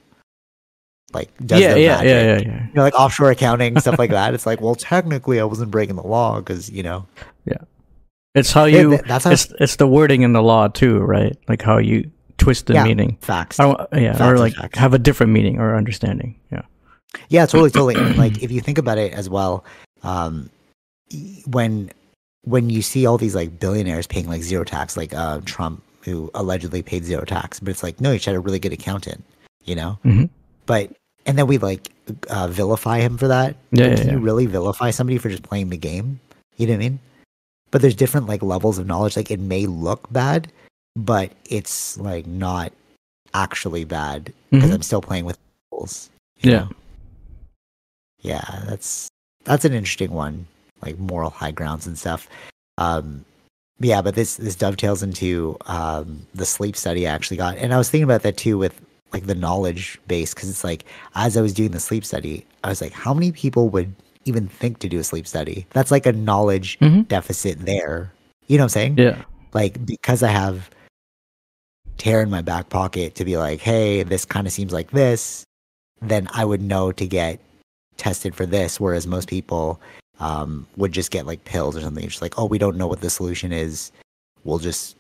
like 1.13 1.29
does 1.45 1.61
yeah, 1.61 1.75
the 1.75 1.81
yeah, 1.81 1.97
magic. 1.97 2.09
yeah, 2.09 2.23
yeah, 2.23 2.39
yeah. 2.39 2.67
You 2.69 2.73
know, 2.75 2.83
like 2.83 2.95
offshore 2.95 3.31
accounting 3.33 3.79
stuff 3.81 3.99
like 3.99 4.11
that. 4.11 4.33
It's 4.33 4.47
like, 4.47 4.61
well, 4.61 4.77
technically, 4.77 5.41
I 5.41 5.45
wasn't 5.45 5.71
breaking 5.73 5.97
the 5.97 6.07
law 6.07 6.39
because 6.39 6.71
you 6.71 6.83
know. 6.85 7.05
Yeah, 7.47 7.57
it's 8.35 8.53
how 8.53 8.65
you. 8.65 8.91
th- 8.91 9.03
that's 9.09 9.25
how 9.25 9.33
it's 9.33 9.53
it's 9.61 9.77
the 9.77 9.89
wording 9.89 10.23
in 10.23 10.33
the 10.33 10.43
law 10.43 10.69
too, 10.69 11.01
right? 11.01 11.37
Like 11.49 11.63
how 11.63 11.79
you 11.79 12.11
twist 12.39 12.67
the 12.67 12.75
Yeah. 12.75 12.85
meaning. 12.85 13.19
facts. 13.21 13.59
Yeah, 13.59 13.75
Facts 14.15 14.21
or 14.21 14.39
like 14.39 14.55
facts. 14.55 14.79
have 14.79 14.95
a 14.95 14.99
different 14.99 15.33
meaning 15.33 15.59
or 15.59 15.77
understanding. 15.77 16.37
Yeah. 16.53 16.63
Yeah, 17.29 17.47
totally, 17.47 17.71
totally. 17.71 17.95
Like 18.15 18.43
if 18.43 18.51
you 18.51 18.61
think 18.61 18.79
about 18.79 18.99
it 18.99 19.13
as 19.13 19.29
well, 19.29 19.65
um, 20.03 20.51
when 21.47 21.91
when 22.45 22.71
you 22.71 22.83
see 22.83 23.07
all 23.07 23.19
these 23.19 23.35
like 23.35 23.59
billionaires 23.61 24.07
paying 24.07 24.29
like 24.29 24.43
zero 24.43 24.65
tax, 24.65 24.97
like 24.97 25.13
uh, 25.15 25.41
Trump, 25.45 25.83
who 26.03 26.31
allegedly 26.35 26.83
paid 26.83 27.05
zero 27.05 27.25
tax, 27.25 27.61
but 27.61 27.71
it's 27.71 27.83
like 27.83 28.01
no, 28.01 28.13
he 28.13 28.19
should 28.19 28.33
have 28.35 28.37
a 28.37 28.41
really 28.41 28.59
good 28.59 28.73
accountant, 28.73 29.25
you 29.65 29.75
know. 29.75 29.99
Mhm. 30.05 30.31
But 30.67 30.91
and 31.27 31.37
then 31.37 31.47
we 31.47 31.59
like 31.59 31.91
uh, 32.29 32.49
vilify 32.49 33.01
him 33.01 33.19
for 33.19 33.29
that. 33.29 33.57
Yeah, 33.73 33.89
But 33.89 33.99
yeah, 33.99 34.05
can 34.05 34.11
you 34.15 34.19
really 34.19 34.47
vilify 34.47 34.91
somebody 34.91 35.19
for 35.19 35.29
just 35.29 35.43
playing 35.43 35.69
the 35.71 35.77
game? 35.77 36.21
You 36.57 36.67
know 36.67 36.73
what 36.75 36.77
I 36.77 36.89
mean? 36.89 36.99
But 37.71 37.83
there's 37.83 37.95
different 37.95 38.27
like 38.27 38.43
levels 38.43 38.79
of 38.79 38.87
knowledge. 38.87 39.17
Like 39.17 39.31
it 39.31 39.41
may 39.41 39.67
look 39.67 40.11
bad, 40.13 40.51
but 40.97 41.33
it's 41.49 41.99
like 41.99 42.27
not 42.27 42.73
actually 43.35 43.85
bad 43.85 44.33
because 44.51 44.71
Mhm. 44.71 44.75
I'm 44.75 44.83
still 44.83 45.01
playing 45.03 45.25
with 45.25 45.39
rules. 45.73 46.11
Yeah. 46.41 46.61
know? 46.61 46.69
Yeah 48.23 48.45
that's 48.67 49.09
that's 49.45 49.65
an 49.65 49.73
interesting 49.73 50.13
one 50.13 50.47
like 50.83 50.99
moral 50.99 51.31
high 51.31 51.51
grounds 51.51 51.87
and 51.87 51.99
stuff. 51.99 52.29
Um 52.79 53.25
yeah 53.79 54.03
but 54.03 54.15
this 54.15 54.37
this 54.37 54.55
dovetails 54.57 55.03
into 55.03 55.57
um 55.67 56.27
the 56.35 56.45
sleep 56.45 56.77
study 56.77 57.07
i 57.09 57.11
actually 57.13 57.37
got. 57.39 57.57
And 57.57 57.73
i 57.73 57.79
was 57.79 57.89
thinking 57.91 58.05
about 58.05 58.23
that 58.23 58.37
too 58.37 58.59
with 58.59 58.79
like 59.13 59.27
the 59.27 59.35
knowledge 59.35 59.99
base 60.07 60.35
because 60.35 60.51
it's 60.51 60.63
like 60.65 60.85
as 61.15 61.37
i 61.37 61.41
was 61.41 61.53
doing 61.55 61.71
the 61.73 61.81
sleep 61.81 62.05
study 62.05 62.45
i 62.63 62.69
was 62.69 62.81
like 62.81 62.93
how 62.93 63.13
many 63.15 63.33
people 63.33 63.69
would 63.71 63.93
even 64.27 64.47
think 64.49 64.79
to 64.81 64.89
do 64.89 64.99
a 64.99 65.03
sleep 65.05 65.27
study? 65.27 65.67
That's 65.71 65.91
like 65.91 66.05
a 66.05 66.13
knowledge 66.13 66.79
Mhm. 66.81 67.09
deficit 67.09 67.59
there. 67.65 68.13
You 68.49 68.59
know 68.59 68.65
what 68.65 68.77
i'm 68.77 68.95
saying? 68.95 68.99
Yeah. 68.99 69.25
like 69.55 69.85
because 69.87 70.23
I 70.23 70.29
have 70.29 70.69
Tara 71.97 72.23
in 72.23 72.31
my 72.31 72.43
back 72.43 72.69
pocket 72.69 73.15
to 73.17 73.25
be 73.25 73.37
like, 73.39 73.61
hey, 73.61 74.03
this 74.03 74.25
kind 74.27 74.47
of 74.47 74.53
seems 74.53 74.73
like 74.75 74.91
this, 74.91 75.45
then 76.03 76.29
I 76.33 76.45
would 76.45 76.61
know 76.63 76.93
to 76.93 77.07
get 77.07 77.41
tested 77.97 78.35
for 78.35 78.47
this. 78.47 78.81
Whereas 78.81 79.07
most 79.07 79.29
people 79.29 79.81
um, 80.21 80.67
would 80.77 80.93
just 80.93 81.11
get 81.11 81.27
like 81.27 81.45
pills 81.45 81.77
or 81.77 81.81
something. 81.81 82.05
It's 82.05 82.15
just 82.15 82.23
like, 82.23 82.39
oh, 82.39 82.47
we 82.47 82.59
don't 82.59 82.77
know 82.77 82.87
what 82.87 83.01
the 83.01 83.11
solution 83.11 83.53
is. 83.53 83.91
We'll 84.45 84.59
just 84.59 84.97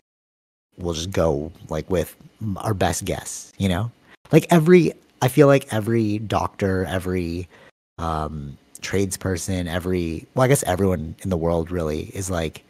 we'll 0.78 0.94
just 0.94 1.10
go 1.10 1.52
like 1.68 1.88
with 1.90 2.16
our 2.56 2.74
best 2.74 3.04
guess. 3.04 3.52
You 3.58 3.68
know, 3.68 3.90
like 4.32 4.46
every 4.50 4.92
I 5.22 5.28
feel 5.28 5.46
like 5.46 5.72
every 5.72 6.18
doctor, 6.18 6.84
every 6.86 7.48
um, 7.98 8.56
tradesperson, 8.80 9.66
every 9.66 10.26
well, 10.34 10.44
I 10.44 10.48
guess 10.48 10.62
everyone 10.64 11.14
in 11.22 11.30
the 11.30 11.36
world 11.36 11.70
really 11.70 12.10
is 12.14 12.30
like, 12.30 12.64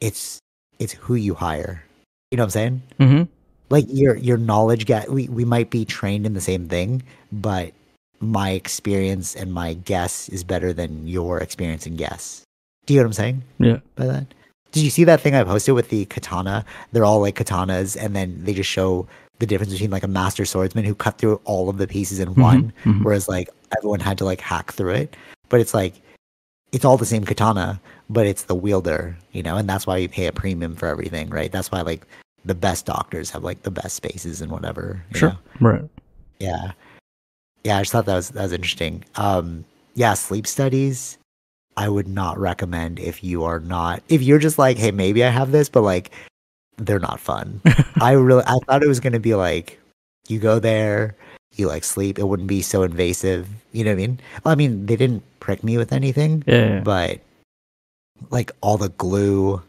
it's 0.00 0.38
it's 0.78 0.94
who 0.94 1.14
you 1.14 1.34
hire. 1.34 1.82
You 2.30 2.38
know 2.38 2.42
what 2.42 2.46
I'm 2.46 2.50
saying? 2.50 2.82
Mm-hmm. 3.00 3.22
Like 3.68 3.84
your 3.88 4.16
your 4.16 4.36
knowledge 4.38 4.86
get 4.86 5.10
we, 5.10 5.28
we 5.28 5.44
might 5.44 5.70
be 5.70 5.84
trained 5.84 6.26
in 6.26 6.34
the 6.34 6.40
same 6.40 6.68
thing, 6.68 7.02
but 7.32 7.72
my 8.20 8.50
experience 8.50 9.34
and 9.34 9.52
my 9.52 9.74
guess 9.74 10.28
is 10.28 10.44
better 10.44 10.72
than 10.72 11.06
your 11.06 11.38
experience 11.38 11.86
and 11.86 11.98
guess. 11.98 12.42
Do 12.86 12.94
you 12.94 13.00
know 13.00 13.04
what 13.04 13.08
I'm 13.10 13.12
saying 13.14 13.42
Yeah. 13.58 13.78
by 13.96 14.06
that? 14.06 14.26
Did 14.72 14.82
you 14.82 14.90
see 14.90 15.04
that 15.04 15.20
thing 15.20 15.34
I 15.34 15.44
posted 15.44 15.74
with 15.74 15.88
the 15.88 16.04
katana? 16.06 16.64
They're 16.92 17.04
all 17.04 17.20
like 17.20 17.36
katanas, 17.36 17.96
and 17.96 18.14
then 18.14 18.36
they 18.44 18.52
just 18.52 18.68
show 18.70 19.06
the 19.38 19.46
difference 19.46 19.72
between 19.72 19.90
like 19.90 20.02
a 20.02 20.08
master 20.08 20.44
swordsman 20.44 20.84
who 20.84 20.94
cut 20.94 21.18
through 21.18 21.40
all 21.44 21.68
of 21.68 21.78
the 21.78 21.86
pieces 21.86 22.18
in 22.20 22.34
one, 22.34 22.72
mhm. 22.84 23.02
whereas 23.04 23.28
like 23.28 23.48
everyone 23.76 24.00
had 24.00 24.18
to 24.18 24.24
like 24.24 24.40
hack 24.40 24.72
through 24.72 24.92
it. 24.94 25.16
But 25.48 25.60
it's 25.60 25.74
like 25.74 25.94
it's 26.72 26.84
all 26.84 26.96
the 26.96 27.06
same 27.06 27.24
katana, 27.24 27.80
but 28.10 28.26
it's 28.26 28.44
the 28.44 28.54
wielder, 28.54 29.16
you 29.32 29.42
know, 29.42 29.56
and 29.56 29.68
that's 29.68 29.86
why 29.86 29.96
you 29.98 30.08
pay 30.08 30.26
a 30.26 30.32
premium 30.32 30.74
for 30.76 30.86
everything, 30.88 31.30
right? 31.30 31.50
That's 31.50 31.70
why 31.70 31.80
like 31.82 32.06
the 32.44 32.54
best 32.54 32.86
doctors 32.86 33.30
have 33.30 33.44
like 33.44 33.62
the 33.62 33.70
best 33.70 33.96
spaces 33.96 34.40
and 34.40 34.50
whatever. 34.52 35.02
Sure. 35.14 35.30
know? 35.30 35.38
Right. 35.60 35.82
Yeah. 36.38 36.72
Yeah, 37.66 37.78
I 37.78 37.80
just 37.80 37.90
thought 37.92 38.06
that 38.06 38.14
was 38.14 38.30
that 38.30 38.42
was 38.42 38.52
interesting. 38.52 39.04
Um 39.16 39.64
yeah, 39.94 40.14
sleep 40.14 40.46
studies 40.46 41.18
I 41.76 41.88
would 41.88 42.06
not 42.08 42.38
recommend 42.38 42.98
if 43.00 43.22
you 43.24 43.42
are 43.44 43.60
not 43.60 44.02
if 44.08 44.22
you're 44.22 44.38
just 44.38 44.58
like, 44.58 44.78
hey, 44.78 44.92
maybe 44.92 45.24
I 45.24 45.30
have 45.30 45.50
this, 45.52 45.68
but 45.68 45.82
like 45.82 46.10
they're 46.78 47.00
not 47.00 47.18
fun. 47.20 47.60
I 48.00 48.12
really 48.12 48.44
I 48.46 48.56
thought 48.66 48.82
it 48.82 48.88
was 48.88 49.00
gonna 49.00 49.20
be 49.20 49.34
like 49.34 49.80
you 50.28 50.38
go 50.38 50.58
there, 50.58 51.16
you 51.56 51.66
like 51.66 51.82
sleep, 51.84 52.18
it 52.18 52.28
wouldn't 52.28 52.48
be 52.48 52.62
so 52.62 52.82
invasive. 52.84 53.48
You 53.72 53.84
know 53.84 53.90
what 53.90 53.94
I 54.02 54.06
mean? 54.06 54.20
Well, 54.44 54.52
I 54.52 54.54
mean, 54.54 54.86
they 54.86 54.96
didn't 54.96 55.22
prick 55.40 55.62
me 55.64 55.76
with 55.76 55.92
anything, 55.92 56.44
Yeah. 56.46 56.68
yeah. 56.68 56.80
but 56.80 57.20
like 58.30 58.52
all 58.60 58.76
the 58.78 58.90
glue. 58.90 59.60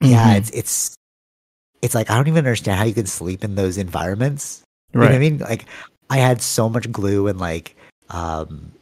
Yeah, 0.00 0.34
Mhm. 0.34 0.38
it's 0.38 0.50
it's 0.50 0.94
it's 1.82 1.94
like 1.94 2.10
I 2.10 2.16
don't 2.16 2.28
even 2.28 2.38
understand 2.46 2.78
how 2.78 2.84
you 2.84 2.94
can 2.94 3.06
sleep 3.06 3.42
in 3.44 3.54
those 3.54 3.78
environments. 3.78 4.62
You 4.92 5.00
know 5.00 5.06
right. 5.06 5.12
what 5.12 5.16
I 5.16 5.18
mean? 5.20 5.38
Like 5.38 5.66
I 6.10 6.18
had 6.18 6.42
so 6.42 6.68
much 6.68 6.90
glue 6.92 7.28
and 7.28 7.38
like 7.38 7.76
um 8.10 8.72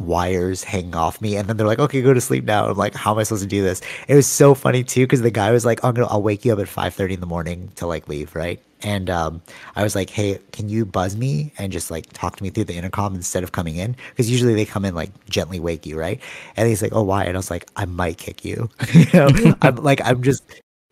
wires 0.00 0.64
hanging 0.64 0.94
off 0.94 1.20
me 1.20 1.36
and 1.36 1.46
then 1.46 1.56
they're 1.58 1.66
like, 1.66 1.78
okay, 1.78 2.00
go 2.00 2.14
to 2.14 2.20
sleep 2.20 2.44
now. 2.44 2.66
I'm 2.66 2.76
like, 2.76 2.94
how 2.94 3.12
am 3.12 3.18
I 3.18 3.22
supposed 3.22 3.42
to 3.42 3.48
do 3.48 3.62
this? 3.62 3.82
It 4.08 4.14
was 4.14 4.26
so 4.26 4.54
funny 4.54 4.82
too, 4.82 5.02
because 5.02 5.20
the 5.20 5.30
guy 5.30 5.50
was 5.52 5.66
like, 5.66 5.84
I'm 5.84 5.94
gonna 5.94 6.08
I'll 6.08 6.22
wake 6.22 6.44
you 6.44 6.52
up 6.52 6.58
at 6.58 6.68
five 6.68 6.94
thirty 6.94 7.14
in 7.14 7.20
the 7.20 7.26
morning 7.26 7.70
to 7.76 7.86
like 7.86 8.08
leave, 8.08 8.34
right? 8.34 8.60
And 8.82 9.10
um 9.10 9.42
I 9.76 9.82
was 9.82 9.94
like, 9.94 10.10
Hey, 10.10 10.38
can 10.52 10.68
you 10.68 10.86
buzz 10.86 11.16
me 11.16 11.52
and 11.58 11.70
just 11.70 11.90
like 11.90 12.10
talk 12.12 12.36
to 12.36 12.42
me 12.42 12.50
through 12.50 12.64
the 12.64 12.74
intercom 12.74 13.14
instead 13.14 13.44
of 13.44 13.52
coming 13.52 13.76
in? 13.76 13.94
Because 14.10 14.30
usually 14.30 14.54
they 14.54 14.64
come 14.64 14.84
in 14.86 14.94
like 14.94 15.10
gently 15.28 15.60
wake 15.60 15.84
you, 15.84 15.98
right? 15.98 16.20
And 16.56 16.66
he's 16.66 16.82
like, 16.82 16.92
Oh 16.94 17.02
why? 17.02 17.24
And 17.24 17.36
I 17.36 17.38
was 17.38 17.50
like, 17.50 17.68
I 17.76 17.84
might 17.84 18.16
kick 18.16 18.44
you. 18.44 18.70
you 18.94 19.06
know, 19.12 19.28
I'm 19.62 19.76
like 19.76 20.00
I'm 20.04 20.22
just 20.22 20.42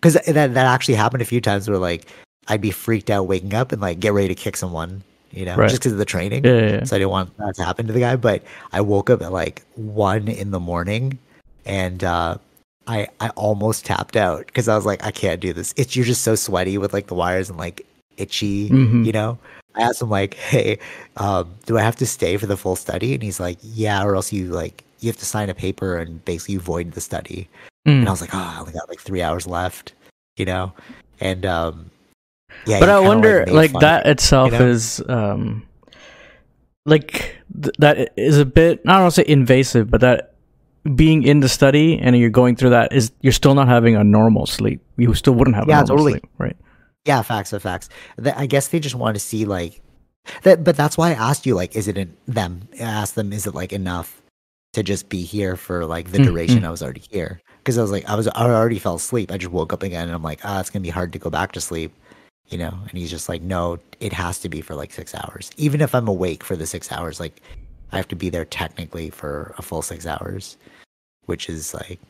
because 0.01 0.15
that 0.15 0.55
that 0.55 0.57
actually 0.57 0.95
happened 0.95 1.23
a 1.23 1.27
few 1.27 1.41
times 1.41 1.69
where 1.69 1.79
like 1.79 2.07
I'd 2.49 2.61
be 2.61 2.71
freaked 2.71 3.11
out 3.11 3.27
waking 3.27 3.55
up 3.55 3.73
and 3.73 3.81
like 3.81 4.01
get 4.01 4.13
ready 4.13 4.29
to 4.29 4.35
kick 4.35 4.57
someone, 4.57 5.03
you 5.31 5.45
know, 5.45 5.57
Right. 5.57 5.69
just 5.69 5.81
because 5.83 5.93
of 5.93 5.99
the 5.99 6.05
training. 6.05 6.45
Yeah. 6.45 6.53
yeah, 6.55 6.71
yeah. 6.71 6.85
So 6.85 6.97
I 6.97 6.99
didn't 7.01 7.11
want 7.11 7.37
that 7.39 7.55
to 7.57 7.65
happen 7.65 7.87
to 7.87 7.93
the 7.93 8.01
guy. 8.01 8.17
But 8.17 8.43
I 8.73 8.81
woke 8.81 9.11
up 9.11 9.23
at 9.23 9.33
like 9.33 9.63
one 9.77 10.29
in 10.29 10.51
the 10.51 10.61
morning, 10.61 11.19
and 11.67 12.03
uh, 12.05 12.39
I 12.87 13.09
I 13.21 13.29
almost 13.31 13.85
tapped 13.87 14.17
out 14.17 14.47
because 14.47 14.69
I 14.69 14.75
was 14.77 14.87
like, 14.87 15.05
I 15.05 15.11
can't 15.11 15.41
do 15.41 15.53
this. 15.53 15.75
It's 15.77 15.95
you're 15.97 16.05
just 16.07 16.23
so 16.23 16.35
sweaty 16.35 16.79
with 16.79 16.93
like 16.93 17.07
the 17.09 17.15
wires 17.15 17.49
and 17.51 17.59
like 17.59 17.87
itchy, 18.17 18.71
Mhm. 18.71 19.05
you 19.07 19.13
know. 19.13 19.39
I 19.75 19.83
asked 19.83 20.03
him 20.03 20.11
like, 20.11 20.35
hey, 20.35 20.79
um, 21.19 21.55
do 21.67 21.79
I 21.79 21.83
have 21.83 21.95
to 21.97 22.07
stay 22.07 22.37
for 22.37 22.47
the 22.47 22.57
full 22.57 22.75
study? 22.75 23.15
And 23.15 23.23
he's 23.23 23.39
like, 23.39 23.59
yeah, 23.63 24.03
or 24.03 24.17
else 24.17 24.33
you 24.33 24.47
like 24.47 24.83
you 25.01 25.09
have 25.09 25.17
to 25.19 25.25
sign 25.27 25.49
a 25.51 25.55
paper 25.55 25.97
and 25.99 26.25
basically 26.25 26.55
you 26.55 26.61
void 26.61 26.93
the 26.93 27.01
study. 27.01 27.49
Mm. 27.87 28.01
And 28.01 28.09
I 28.09 28.11
was 28.11 28.21
like, 28.21 28.35
oh, 28.35 28.39
I 28.39 28.59
only 28.61 28.73
got 28.73 28.89
like 28.89 28.99
three 29.01 29.23
hours 29.23 29.47
left, 29.47 29.93
you 30.37 30.45
know? 30.45 30.73
And 31.21 31.47
um 31.47 31.91
yeah, 32.67 32.81
but 32.81 32.89
I 32.89 33.01
wonder, 33.01 33.45
made 33.45 33.55
like, 33.55 33.73
that 33.81 34.07
it, 34.07 34.11
itself 34.13 34.53
you 34.53 34.59
know? 34.59 34.67
is, 34.67 35.03
um, 35.09 35.67
like 36.87 37.37
th- 37.63 37.75
that 37.79 38.13
is 38.17 38.39
a 38.39 38.45
bit. 38.47 38.81
I 38.87 38.93
don't 38.95 39.03
want 39.03 39.15
to 39.15 39.21
say 39.23 39.29
invasive, 39.31 39.91
but 39.91 40.01
that 40.01 40.35
being 40.95 41.23
in 41.23 41.41
the 41.41 41.49
study 41.49 41.99
and 41.99 42.17
you're 42.17 42.31
going 42.31 42.57
through 42.57 42.71
that 42.71 42.93
is 42.93 43.13
you're 43.21 43.33
still 43.33 43.55
not 43.55 43.69
having 43.69 43.97
a 43.97 44.05
normal 44.05 44.47
sleep. 44.47 44.81
You 44.97 45.13
still 45.15 45.35
wouldn't 45.35 45.57
have 45.57 45.69
Yeah, 45.69 45.71
a 45.71 45.75
normal 45.75 45.99
totally. 45.99 46.13
sleep, 46.13 46.27
right? 46.39 46.57
Yeah, 47.05 47.23
facts 47.23 47.53
are 47.53 47.61
facts. 47.61 47.89
I 48.37 48.47
guess 48.47 48.69
they 48.69 48.81
just 48.81 48.95
want 48.95 49.17
to 49.17 49.21
see 49.21 49.45
like 49.45 49.81
that 50.43 50.63
but 50.63 50.77
that's 50.77 50.99
why 50.99 51.11
I 51.11 51.15
asked 51.15 51.47
you 51.47 51.55
like 51.55 51.75
is 51.77 51.89
it 51.89 51.97
in 51.99 52.17
them? 52.27 52.69
I 52.79 52.85
asked 52.85 53.15
them 53.15 53.33
is 53.33 53.47
it 53.47 53.55
like 53.55 53.73
enough 53.73 54.23
to 54.75 54.83
just 54.83 55.09
be 55.09 55.23
here 55.23 55.57
for 55.57 55.87
like 55.87 56.11
the 56.13 56.19
Mm, 56.19 56.25
duration 56.25 56.65
I 56.65 56.71
was 56.71 56.83
already 56.83 57.03
here? 57.11 57.41
Because 57.59 57.79
I 57.79 57.83
was 57.83 57.91
like 57.93 58.09
I 58.09 58.15
was 58.15 58.29
I 58.29 58.51
already 58.51 58.79
fell 58.79 58.97
asleep. 58.97 59.33
I 59.33 59.39
just 59.39 59.53
woke 59.53 59.73
up 59.73 59.83
again 59.83 60.05
and 60.09 60.15
I'm 60.15 60.23
like, 60.23 60.41
ah, 60.45 60.61
it's 60.61 60.71
gonna 60.71 60.83
be 60.83 60.91
hard 60.91 61.13
to 61.15 61.19
go 61.19 61.31
back 61.31 61.53
to 61.53 61.61
sleep. 61.61 61.93
You 62.49 62.57
know, 62.57 62.79
and 62.89 62.93
he's 62.93 63.11
just 63.11 63.29
like, 63.29 63.43
no, 63.43 63.79
it 64.01 64.13
has 64.15 64.39
to 64.39 64.49
be 64.49 64.63
for 64.63 64.75
like 64.75 64.93
six 64.93 65.15
hours. 65.15 65.51
Even 65.59 65.83
if 65.83 65.95
I'm 65.95 66.09
awake 66.09 66.43
for 66.43 66.57
the 66.57 66.67
six 66.67 66.91
hours, 66.91 67.21
like 67.21 67.43
I 67.93 67.97
have 67.97 68.09
to 68.09 68.17
be 68.17 68.31
there 68.31 68.47
technically 68.47 69.11
for 69.11 69.55
a 69.59 69.63
full 69.63 69.83
six 69.83 70.07
hours, 70.07 70.57
which 71.27 71.51
is 71.51 71.75
like, 71.75 72.01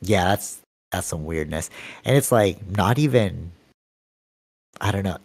yeah, 0.00 0.24
that's 0.24 0.58
that's 0.90 1.06
some 1.06 1.24
weirdness. 1.24 1.70
And 2.04 2.16
it's 2.16 2.32
like 2.32 2.58
not 2.76 2.98
even, 2.98 3.52
I 4.80 4.90
don't 4.90 5.04
know. 5.04 5.18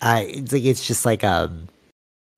I 0.00 0.22
it's 0.22 0.52
like 0.52 0.64
it's 0.64 0.84
just 0.84 1.06
like 1.06 1.22
um, 1.22 1.68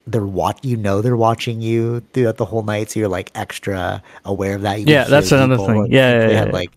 they're 0.07 0.27
watch. 0.27 0.59
You 0.63 0.77
know, 0.77 1.01
they're 1.01 1.17
watching 1.17 1.63
you 1.63 2.01
throughout 2.13 2.37
the 2.37 2.45
whole 2.45 2.63
night, 2.63 2.91
so 2.91 3.01
you're 3.01 3.09
like 3.09 3.31
extra 3.35 4.03
aware 4.27 4.57
of 4.57 4.63
that. 4.63 4.81
You 4.81 4.87
Yeah, 4.87 5.05
that's 5.05 5.33
another 5.33 5.57
thing. 5.57 5.87
Yeah, 5.91 6.11
yeah, 6.11 6.29
yeah, 6.29 6.37
had, 6.37 6.49
yeah. 6.49 6.53
like, 6.53 6.71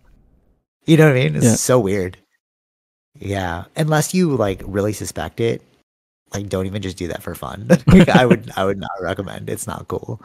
you 0.86 0.96
know 0.96 1.06
what 1.06 1.16
I 1.16 1.22
mean? 1.22 1.36
It's 1.36 1.60
so 1.60 1.78
weird. 1.78 2.16
Yeah, 3.18 3.64
unless 3.76 4.14
you 4.14 4.34
like 4.36 4.62
really 4.64 4.92
suspect 4.92 5.40
it, 5.40 5.62
like 6.32 6.48
don't 6.48 6.66
even 6.66 6.82
just 6.82 6.96
do 6.96 7.08
that 7.08 7.22
for 7.22 7.34
fun. 7.34 7.68
Like, 7.86 8.08
I 8.08 8.26
would 8.26 8.50
I 8.56 8.64
would 8.64 8.78
not 8.78 8.90
recommend. 9.00 9.50
It's 9.50 9.66
not 9.66 9.88
cool. 9.88 10.20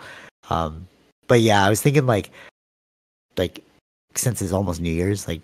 Um, 0.50 0.88
but 1.28 1.42
yeah, 1.42 1.66
I 1.66 1.70
was 1.70 1.82
thinking 1.82 2.06
like 2.06 2.32
like 3.38 3.64
since 4.16 4.42
it's 4.42 4.54
almost 4.54 4.82
New 4.82 4.92
Year's, 4.92 5.28
like 5.28 5.42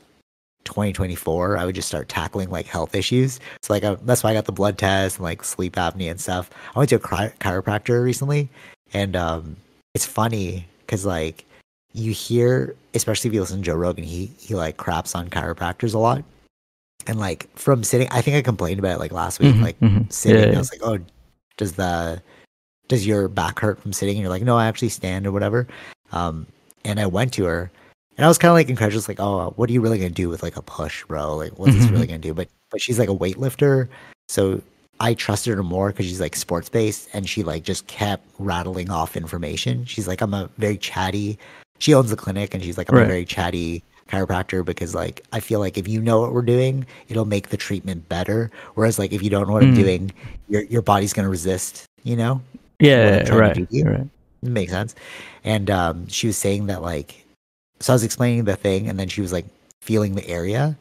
2024, 0.66 1.58
I 1.58 1.66
would 1.66 1.76
just 1.76 1.88
start 1.88 2.10
tackling 2.10 2.50
like 2.50 2.66
health 2.66 2.96
issues. 2.96 3.40
So 3.62 3.74
like 3.74 3.84
I, 3.84 3.96
that's 3.96 4.24
why 4.24 4.32
I 4.32 4.34
got 4.34 4.46
the 4.46 4.52
blood 4.52 4.78
test 4.78 5.18
and 5.18 5.24
like 5.24 5.44
sleep 5.44 5.76
apnea 5.76 6.12
and 6.12 6.22
stuff. 6.22 6.50
I 6.76 6.80
went 6.80 6.90
to 6.90 6.96
a 6.96 7.00
chiro- 7.00 7.38
chiropractor 7.38 8.04
recently, 8.04 8.50
and 8.94 9.16
um, 9.16 9.56
it's 9.94 10.06
funny 10.06 10.66
because 10.82 11.06
like 11.06 11.46
you 11.94 12.12
hear, 12.12 12.76
especially 12.94 13.30
if 13.30 13.34
you 13.34 13.42
listen 13.42 13.58
to 13.58 13.64
Joe 13.64 13.76
Rogan, 13.76 14.04
he 14.04 14.32
he 14.40 14.56
like 14.56 14.78
craps 14.78 15.16
on 15.16 15.30
chiropractors 15.30 15.94
a 15.94 16.00
lot. 16.00 16.24
And 17.07 17.19
like 17.19 17.50
from 17.57 17.83
sitting, 17.83 18.07
I 18.12 18.22
think 18.22 18.36
I 18.38 18.41
complained 18.41 18.79
about 18.79 18.95
it 18.95 19.00
like 19.00 19.12
last 19.12 19.39
week, 19.39 19.55
Mhm, 19.55 19.62
like 19.62 19.79
mhm. 19.79 20.12
sitting. 20.12 20.50
Yeah, 20.51 20.55
I 20.55 20.60
was 20.60 20.72
like, 20.72 20.81
oh, 20.83 21.00
does 21.57 21.74
the 21.74 22.22
does 22.88 23.07
your 23.07 23.27
back 23.27 23.60
hurt 23.60 23.81
from 23.81 23.93
sitting? 23.93 24.15
And 24.15 24.22
you're 24.22 24.29
like, 24.29 24.43
no, 24.43 24.57
I 24.57 24.67
actually 24.67 24.89
stand 24.89 25.25
or 25.25 25.31
whatever. 25.31 25.67
Um, 26.12 26.45
and 26.86 27.00
I 27.00 27.05
went 27.05 27.33
to 27.33 27.45
her, 27.45 27.72
and 28.17 28.25
I 28.25 28.27
was 28.27 28.38
kind 28.38 28.50
of 28.50 28.55
like 28.55 28.69
incredulous, 28.69 29.07
like, 29.07 29.19
oh, 29.19 29.53
what 29.55 29.69
are 29.69 29.74
you 29.74 29.81
really 29.81 29.98
gonna 29.98 30.10
do 30.10 30.29
with 30.29 30.43
like 30.43 30.57
a 30.57 30.62
push, 30.62 31.03
bro? 31.05 31.36
Like, 31.36 31.57
what's 31.57 31.75
this 31.75 31.86
Mhm. 31.88 31.91
really 31.91 32.07
gonna 32.07 32.19
do? 32.19 32.33
But 32.33 32.50
but 32.72 32.81
she's 32.81 33.00
like 33.00 33.10
a 33.10 33.15
weightlifter, 33.15 33.88
so 34.27 34.62
I 35.00 35.13
trusted 35.13 35.55
her 35.55 35.63
more 35.63 35.89
because 35.89 36.05
she's 36.05 36.19
like 36.22 36.36
sports 36.36 36.69
based, 36.69 37.10
and 37.13 37.27
she 37.27 37.43
like 37.43 37.63
just 37.63 37.88
kept 37.88 38.25
rattling 38.39 38.89
off 38.89 39.15
information. 39.17 39.86
She's 39.86 40.07
like, 40.07 40.22
I'm 40.22 40.33
a 40.33 40.50
very 40.57 40.77
chatty. 40.77 41.38
She 41.79 41.93
owns 41.93 42.10
the 42.12 42.15
clinic, 42.15 42.53
and 42.53 42.63
she's 42.63 42.77
like, 42.77 42.89
I'm 42.91 42.98
a 42.98 43.05
very 43.07 43.25
chatty 43.25 43.83
chiropractor 44.07 44.63
because 44.65 44.93
like 44.93 45.24
I 45.31 45.39
feel 45.39 45.60
like 45.60 45.77
if 45.77 45.88
you 45.88 46.01
know 46.01 46.19
what 46.22 46.33
we're 46.33 46.41
doing, 46.41 46.86
it'll 47.10 47.25
make 47.25 47.50
the 47.50 47.57
treatment 47.57 48.07
better. 48.10 48.51
Whereas 48.75 49.00
like 49.00 49.12
if 49.13 49.24
you 49.24 49.29
don't 49.29 49.48
know 49.48 49.53
what 49.53 49.63
I'm 49.63 49.74
Mm. 49.74 49.75
doing, 49.83 50.12
your 50.50 50.63
your 50.63 50.81
body's 50.81 51.13
gonna 51.13 51.29
resist. 51.29 51.86
You 52.03 52.15
know, 52.17 52.41
Yeah, 52.79 53.05
what 53.05 53.13
I'm 53.22 53.25
trying 53.25 53.38
to 53.38 53.39
right, 53.39 53.55
do 53.55 53.65
to 53.65 53.75
you. 53.75 53.86
right. 53.86 54.07
it 54.43 54.50
makes 54.50 54.72
sense. 54.72 54.93
And 55.45 55.69
um, 55.69 56.07
she 56.10 56.27
was 56.27 56.38
saying 56.38 56.65
that 56.67 56.81
like, 56.81 57.24
so 57.79 57.93
I 57.93 57.95
was 57.95 58.03
explaining 58.03 58.43
the 58.43 58.55
thing, 58.57 58.89
and 58.89 59.00
then 59.00 59.07
she 59.07 59.22
was 59.22 59.31
like 59.31 59.45
feeling 59.81 60.15
the 60.15 60.27
area, 60.27 60.77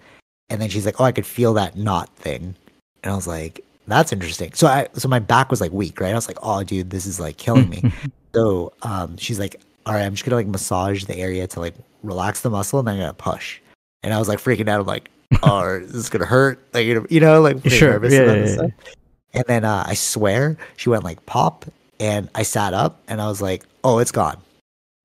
and 0.51 0.61
then 0.61 0.69
she's 0.69 0.85
like, 0.85 1.01
"Oh, 1.01 1.05
I 1.05 1.13
could 1.13 1.27
feel 1.27 1.55
that 1.55 1.77
knot 1.77 2.09
thing," 2.17 2.55
and 3.03 3.13
I 3.13 3.15
was 3.17 3.27
like, 3.29 3.65
"That's 3.87 4.13
interesting." 4.13 4.53
So 4.55 4.67
I, 4.67 4.89
so 4.95 5.09
my 5.09 5.19
back 5.21 5.51
was 5.51 5.61
like 5.61 5.73
weak, 5.73 6.01
right? 6.01 6.11
I 6.13 6.15
was 6.15 6.27
like, 6.29 6.39
"Oh, 6.43 6.63
dude, 6.65 6.91
this 6.91 7.07
is 7.07 7.19
like 7.21 7.37
killing 7.39 7.69
me." 7.71 7.83
so 8.35 8.73
um, 8.83 9.17
she's 9.17 9.39
like, 9.39 9.61
"All 9.87 9.95
right, 9.95 10.05
I'm 10.05 10.13
just 10.13 10.25
gonna 10.25 10.37
like 10.37 10.47
massage 10.47 11.05
the 11.05 11.17
area 11.17 11.47
to 11.49 11.61
like 11.61 11.75
relax 12.03 12.41
the 12.41 12.51
muscle, 12.51 12.79
and 12.79 12.89
then 12.89 12.95
I'm 12.97 13.01
gonna 13.01 13.15
push." 13.15 13.61
And 14.03 14.13
I 14.13 14.19
was 14.19 14.29
like 14.29 14.39
freaking 14.39 14.69
out. 14.69 14.81
I'm 14.81 14.87
like, 14.87 15.11
"Oh, 15.43 15.77
is 15.77 15.93
this 15.93 16.09
gonna 16.09 16.27
hurt?" 16.27 16.61
Like 16.73 16.87
you 16.87 17.21
know, 17.21 17.41
like 17.41 17.65
Sure, 17.69 17.93
nervous 17.93 18.13
yeah, 18.13 18.21
about 18.21 18.39
yeah, 18.39 18.63
yeah. 18.63 18.87
And 19.35 19.45
then 19.47 19.65
uh, 19.65 19.85
I 19.87 19.95
swear 19.95 20.57
she 20.77 20.89
went 20.89 21.05
like 21.05 21.25
pop, 21.27 21.65
and 22.01 22.29
I 22.35 22.43
sat 22.43 22.75
up, 22.75 23.01
and 23.09 23.21
I 23.21 23.29
was 23.29 23.41
like, 23.41 23.65
"Oh, 23.85 23.99
it's 23.99 24.13
gone." 24.13 24.39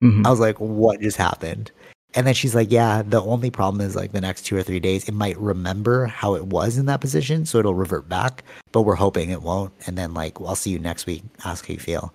Mhm. 0.03 0.25
I 0.25 0.29
was 0.29 0.39
like, 0.39 0.57
what 0.59 1.01
just 1.01 1.17
happened? 1.17 1.71
And 2.13 2.25
then 2.25 2.33
she's 2.33 2.55
like, 2.55 2.71
yeah, 2.71 3.03
the 3.03 3.21
only 3.21 3.51
problem 3.51 3.81
is 3.81 3.95
like 3.95 4.11
the 4.11 4.21
next 4.21 4.43
two 4.43 4.55
or 4.55 4.63
three 4.63 4.79
days, 4.79 5.07
it 5.07 5.13
might 5.13 5.37
remember 5.37 6.05
how 6.05 6.35
it 6.35 6.45
was 6.45 6.77
in 6.77 6.85
that 6.85 7.01
position. 7.01 7.45
So 7.45 7.59
it'll 7.59 7.75
revert 7.75 8.07
back, 8.07 8.43
but 8.71 8.83
we're 8.83 8.95
hoping 8.95 9.29
it 9.29 9.41
won't. 9.41 9.73
And 9.85 9.97
then 9.97 10.13
like, 10.13 10.39
I'll 10.39 10.55
see 10.55 10.71
you 10.71 10.79
next 10.79 11.05
week, 11.05 11.23
ask 11.45 11.67
how 11.67 11.73
you 11.73 11.79
feel. 11.79 12.13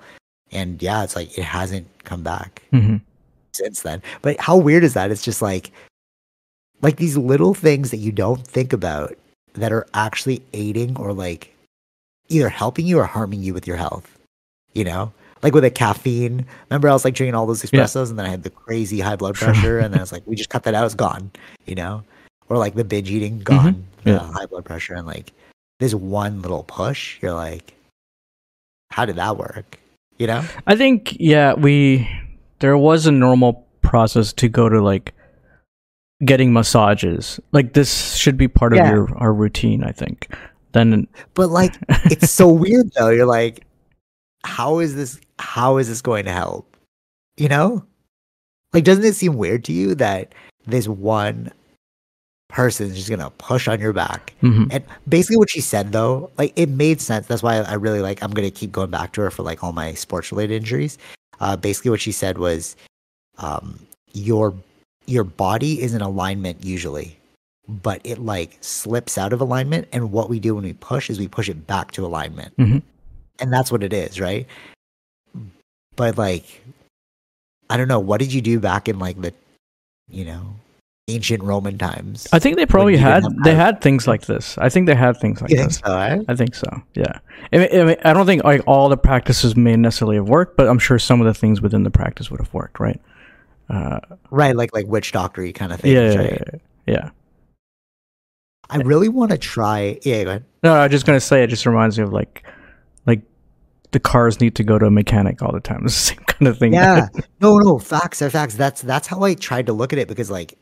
And 0.52 0.82
yeah, 0.82 1.02
it's 1.02 1.16
like, 1.16 1.36
it 1.38 1.44
hasn't 1.44 1.86
come 2.04 2.22
back 2.22 2.62
Mhm. 2.72 3.00
since 3.52 3.82
then. 3.82 4.02
But 4.22 4.38
how 4.40 4.56
weird 4.56 4.84
is 4.84 4.94
that? 4.94 5.10
It's 5.10 5.22
just 5.22 5.42
like, 5.42 5.72
like 6.82 6.96
these 6.96 7.16
little 7.16 7.54
things 7.54 7.90
that 7.90 7.98
you 7.98 8.12
don't 8.12 8.46
think 8.46 8.72
about 8.72 9.16
that 9.54 9.72
are 9.72 9.86
actually 9.94 10.42
aiding 10.52 10.96
or 10.96 11.12
like 11.12 11.54
either 12.28 12.48
helping 12.48 12.86
you 12.86 12.98
or 12.98 13.04
harming 13.04 13.42
you 13.42 13.54
with 13.54 13.66
your 13.66 13.76
health. 13.76 14.18
You 14.74 14.84
know, 14.84 15.12
like 15.42 15.54
with 15.54 15.64
a 15.64 15.70
caffeine. 15.70 16.46
Remember, 16.70 16.88
I 16.88 16.92
was 16.92 17.04
like 17.04 17.14
drinking 17.14 17.34
all 17.34 17.46
those 17.46 17.62
Yeah. 17.72 17.80
espressos, 17.84 18.08
and 18.10 18.18
then 18.18 18.24
I 18.26 18.30
had 18.30 18.42
the 18.42 18.50
crazy 18.50 19.00
high 19.00 19.16
blood 19.16 19.34
pressure, 19.34 19.78
and 19.78 19.92
then 19.92 20.00
I 20.00 20.02
was 20.02 20.12
like, 20.16 20.22
we 20.26 20.34
just 20.36 20.48
cut 20.50 20.62
that 20.64 20.74
out. 20.74 20.86
It's 20.86 20.94
gone. 20.94 21.30
You 21.66 21.74
know, 21.74 22.02
or 22.48 22.56
like 22.58 22.74
the 22.74 22.84
binge 22.84 23.10
eating 23.10 23.38
gone, 23.40 23.86
Mm-hmm. 24.04 24.08
Yeah. 24.08 24.32
high 24.32 24.46
blood 24.46 24.64
pressure, 24.64 24.94
and 24.94 25.06
like 25.06 25.32
this 25.78 25.94
one 25.94 26.40
little 26.42 26.62
push. 26.64 27.18
You're 27.22 27.34
like, 27.34 27.74
how 28.90 29.04
did 29.04 29.16
that 29.16 29.36
work? 29.36 29.78
You 30.18 30.26
know? 30.28 30.44
I 30.66 30.76
think 30.76 31.16
yeah, 31.18 31.54
we 31.54 32.08
there 32.60 32.76
was 32.78 33.06
a 33.06 33.12
normal 33.12 33.66
process 33.80 34.32
to 34.34 34.48
go 34.48 34.68
to 34.68 34.80
like 34.82 35.14
getting 36.24 36.52
massages. 36.52 37.40
Like 37.52 37.72
this 37.72 38.14
should 38.14 38.36
be 38.36 38.48
part 38.48 38.74
Yeah. 38.74 38.84
of 38.84 38.90
your 38.90 39.18
our 39.18 39.32
routine, 39.32 39.82
I 39.84 39.92
think. 39.92 40.32
Then 40.72 41.06
But 41.34 41.50
like, 41.50 41.74
it's 41.88 42.30
so 42.30 42.48
weird 42.48 42.90
though. 42.96 43.10
You're 43.10 43.26
like, 43.26 43.64
how 44.44 44.78
is 44.78 44.94
this? 44.94 45.20
How 45.38 45.78
is 45.78 45.88
this 45.88 46.00
going 46.02 46.24
to 46.26 46.32
help? 46.32 46.76
You 47.36 47.48
know, 47.48 47.84
like, 48.72 48.84
doesn't 48.84 49.04
it 49.04 49.14
seem 49.16 49.36
weird 49.36 49.64
to 49.64 49.72
you 49.72 49.94
that 49.96 50.34
this 50.66 50.86
one 50.86 51.50
person 52.52 52.88
is 52.90 52.96
just 52.96 53.10
gonna 53.10 53.30
push 53.38 53.66
on 53.68 53.80
your 53.80 53.92
back? 53.92 54.34
Mhm. 54.42 54.68
And 54.70 54.84
basically, 55.08 55.36
what 55.38 55.50
she 55.50 55.60
said 55.60 55.92
though, 55.92 56.30
like, 56.38 56.52
it 56.56 56.68
made 56.68 57.00
sense. 57.00 57.26
That's 57.26 57.42
why 57.42 57.56
I 57.58 57.74
really 57.74 58.00
like. 58.00 58.22
I'm 58.22 58.30
gonna 58.32 58.50
keep 58.50 58.72
going 58.72 58.90
back 58.90 59.12
to 59.14 59.22
her 59.22 59.30
for 59.30 59.42
like 59.42 59.64
all 59.64 59.72
my 59.72 59.94
sports 59.94 60.30
related 60.32 60.56
injuries. 60.62 60.98
Uh, 61.40 61.56
basically, 61.56 61.90
what 61.90 62.00
she 62.00 62.12
said 62.12 62.38
was, 62.38 62.76
um, 63.38 63.78
your 64.12 64.54
your 65.06 65.24
body 65.24 65.82
is 65.82 65.94
in 65.94 66.00
alignment 66.02 66.64
usually 66.64 67.16
but 67.68 68.00
it 68.04 68.18
like 68.18 68.56
slips 68.60 69.16
out 69.18 69.32
of 69.32 69.40
alignment 69.40 69.88
and 69.92 70.12
what 70.12 70.28
we 70.28 70.38
do 70.38 70.54
when 70.54 70.64
we 70.64 70.72
push 70.74 71.08
is 71.10 71.18
we 71.18 71.26
push 71.28 71.48
it 71.48 71.66
back 71.66 71.90
to 71.92 72.04
alignment 72.04 72.54
Mhm. 72.56 72.82
and 73.40 73.52
that's 73.52 73.72
what 73.72 73.82
it 73.82 73.92
is 73.92 74.20
right 74.20 74.46
but 75.96 76.18
like 76.18 76.62
i 77.70 77.76
don't 77.76 77.88
know 77.88 78.00
what 78.00 78.18
did 78.20 78.32
you 78.32 78.40
do 78.40 78.60
back 78.60 78.88
in 78.88 78.98
like 78.98 79.20
the 79.20 79.32
you 80.10 80.24
know 80.24 80.54
ancient 81.14 81.42
roman 81.42 81.78
times 81.78 82.26
I 82.32 82.38
think 82.38 82.56
they 82.56 82.66
probably 82.66 82.96
had 82.96 83.24
they 83.44 83.54
had 83.54 83.80
things 83.80 84.06
like 84.06 84.22
this. 84.26 84.56
I 84.58 84.68
think 84.68 84.86
they 84.86 84.94
had 84.94 85.16
things 85.18 85.40
like 85.40 85.50
you 85.50 85.56
think 85.58 85.70
this. 85.70 85.80
so 85.84 85.98
eh? 85.98 86.22
I 86.28 86.34
think 86.34 86.54
so. 86.54 86.68
Yeah. 86.94 87.18
I 87.52 87.58
mean, 87.58 87.68
I 87.72 87.84
mean, 87.84 87.96
I 88.04 88.12
don't 88.12 88.26
think 88.26 88.44
like 88.44 88.62
all 88.66 88.88
the 88.88 88.96
practices 88.96 89.56
may 89.56 89.76
necessarily 89.76 90.16
have 90.16 90.28
worked, 90.28 90.56
but 90.56 90.68
I'm 90.68 90.78
sure 90.78 90.98
some 90.98 91.20
of 91.20 91.26
the 91.26 91.34
things 91.34 91.60
within 91.60 91.82
the 91.82 91.90
practice 91.90 92.30
would 92.30 92.40
have 92.40 92.52
worked, 92.54 92.80
right? 92.80 93.00
Uh, 93.70 94.00
right 94.30 94.54
like 94.56 94.74
like 94.74 94.86
witch 94.86 95.12
doctory 95.12 95.52
kind 95.52 95.72
of 95.72 95.80
thing 95.80 95.92
yeah, 95.92 96.12
yeah, 96.12 96.18
right? 96.18 96.42
yeah, 96.86 96.94
yeah. 96.94 97.10
i 98.68 98.76
really 98.78 99.08
want 99.08 99.30
to 99.30 99.38
try 99.38 99.98
yeah 100.02 100.24
go 100.24 100.30
ahead 100.30 100.44
No, 100.62 100.74
I 100.74 100.82
was 100.82 100.90
just 100.90 101.06
gonna 101.06 101.20
say 101.20 101.42
it 101.42 101.46
just 101.46 101.64
reminds 101.64 101.96
me 101.96 102.04
of 102.04 102.12
like, 102.12 102.44
like 103.06 103.22
the 103.92 104.00
cars 104.00 104.40
need 104.40 104.56
to 104.56 104.64
go 104.64 104.78
to 104.78 104.86
a 104.86 104.90
mechanic 104.90 105.40
all 105.42 105.52
the 105.52 105.60
time. 105.60 105.82
It's 105.84 105.94
the 105.94 106.14
same 106.14 106.24
kind 106.26 106.48
of 106.48 106.58
thing. 106.58 106.74
yeah 106.74 107.08
no 107.40 107.56
no 107.58 107.78
facts 107.78 108.20
are 108.20 108.28
facts 108.30 108.54
that's 108.54 108.82
that's 108.82 109.06
how 109.06 109.22
i 109.22 109.32
tried 109.34 109.66
to 109.66 109.72
look 109.72 109.92
at 109.94 109.98
it 109.98 110.08
because 110.08 110.30
like 110.30 110.58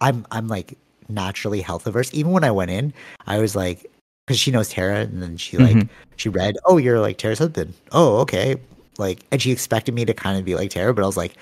i'm 0.00 0.26
i'm 0.30 0.48
like 0.48 0.76
naturally 1.08 1.60
health 1.60 1.86
averse. 1.86 2.10
Even 2.12 2.32
when 2.32 2.44
i 2.44 2.50
went 2.50 2.70
in 2.70 2.92
i 3.26 3.38
was 3.38 3.56
like 3.56 3.90
because 4.26 4.38
she 4.38 4.50
knows 4.50 4.68
tara 4.68 5.00
and 5.00 5.22
then 5.22 5.36
she 5.36 5.56
like 5.58 5.74
Mhm. 5.76 5.88
she 6.16 6.28
read 6.28 6.56
oh 6.66 6.76
you're 6.76 7.00
like 7.00 7.16
tara's 7.18 7.38
husband. 7.38 7.72
Oh 7.92 8.18
okay. 8.18 8.56
Like 8.98 9.20
and 9.30 9.40
she 9.40 9.50
expected 9.52 9.94
me 9.94 10.04
to 10.04 10.12
kind 10.12 10.38
of 10.38 10.44
be 10.44 10.54
like 10.54 10.70
tara 10.70 10.92
but 10.92 11.02
i 11.02 11.06
was 11.06 11.16
like 11.16 11.34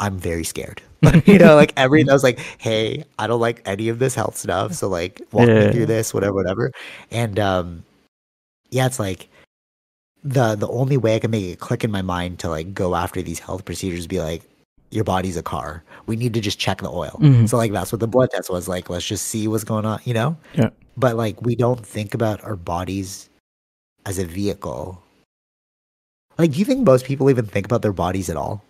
i'm 0.00 0.18
very 0.18 0.44
scared. 0.44 0.80
You 1.26 1.38
know 1.38 1.54
like 1.54 1.72
every 1.76 2.08
i 2.08 2.12
was 2.12 2.22
like 2.24 2.38
hey 2.58 3.04
i 3.18 3.26
don't 3.26 3.40
like 3.40 3.60
any 3.66 3.88
of 3.90 3.98
this 3.98 4.14
health 4.14 4.36
stuff 4.36 4.72
so 4.72 4.88
like 4.88 5.20
walk 5.32 5.46
Yeah. 5.48 5.66
me 5.66 5.72
through 5.72 5.86
this 5.86 6.14
whatever 6.14 6.32
whatever. 6.34 6.72
And 7.10 7.38
um 7.38 7.84
yeah 8.70 8.86
it's 8.86 8.98
like 8.98 9.28
the 10.24 10.56
the 10.56 10.68
only 10.68 10.96
way 10.96 11.14
I 11.14 11.18
can 11.20 11.30
make 11.30 11.44
it 11.44 11.60
click 11.60 11.84
in 11.84 11.90
my 11.90 12.02
mind 12.02 12.38
to 12.40 12.48
like 12.48 12.74
go 12.74 12.94
after 12.96 13.22
these 13.22 13.38
health 13.38 13.64
procedures 13.64 14.06
be 14.08 14.20
like 14.20 14.42
your 14.90 15.04
body's 15.04 15.36
a 15.36 15.42
car. 15.42 15.82
We 16.06 16.16
need 16.16 16.34
to 16.34 16.40
just 16.40 16.58
check 16.58 16.78
the 16.78 16.90
oil. 16.90 17.18
Mhm. 17.20 17.48
So 17.48 17.56
like 17.56 17.72
that's 17.72 17.92
what 17.92 18.00
the 18.00 18.06
blood 18.06 18.30
test 18.30 18.50
was 18.50 18.68
like. 18.68 18.88
Let's 18.88 19.04
just 19.06 19.26
see 19.26 19.48
what's 19.48 19.64
going 19.64 19.84
on, 19.84 20.00
you 20.04 20.14
know? 20.14 20.36
Yeah. 20.54 20.70
But 20.96 21.16
like 21.16 21.40
we 21.42 21.56
don't 21.56 21.84
think 21.84 22.14
about 22.14 22.42
our 22.44 22.56
bodies 22.56 23.28
as 24.04 24.18
a 24.18 24.24
vehicle. 24.24 25.02
Like 26.38 26.52
do 26.52 26.58
you 26.58 26.64
think 26.64 26.86
most 26.86 27.04
people 27.04 27.30
even 27.30 27.46
think 27.46 27.66
about 27.66 27.82
their 27.82 27.92
bodies 27.92 28.30
at 28.30 28.36
all? 28.36 28.62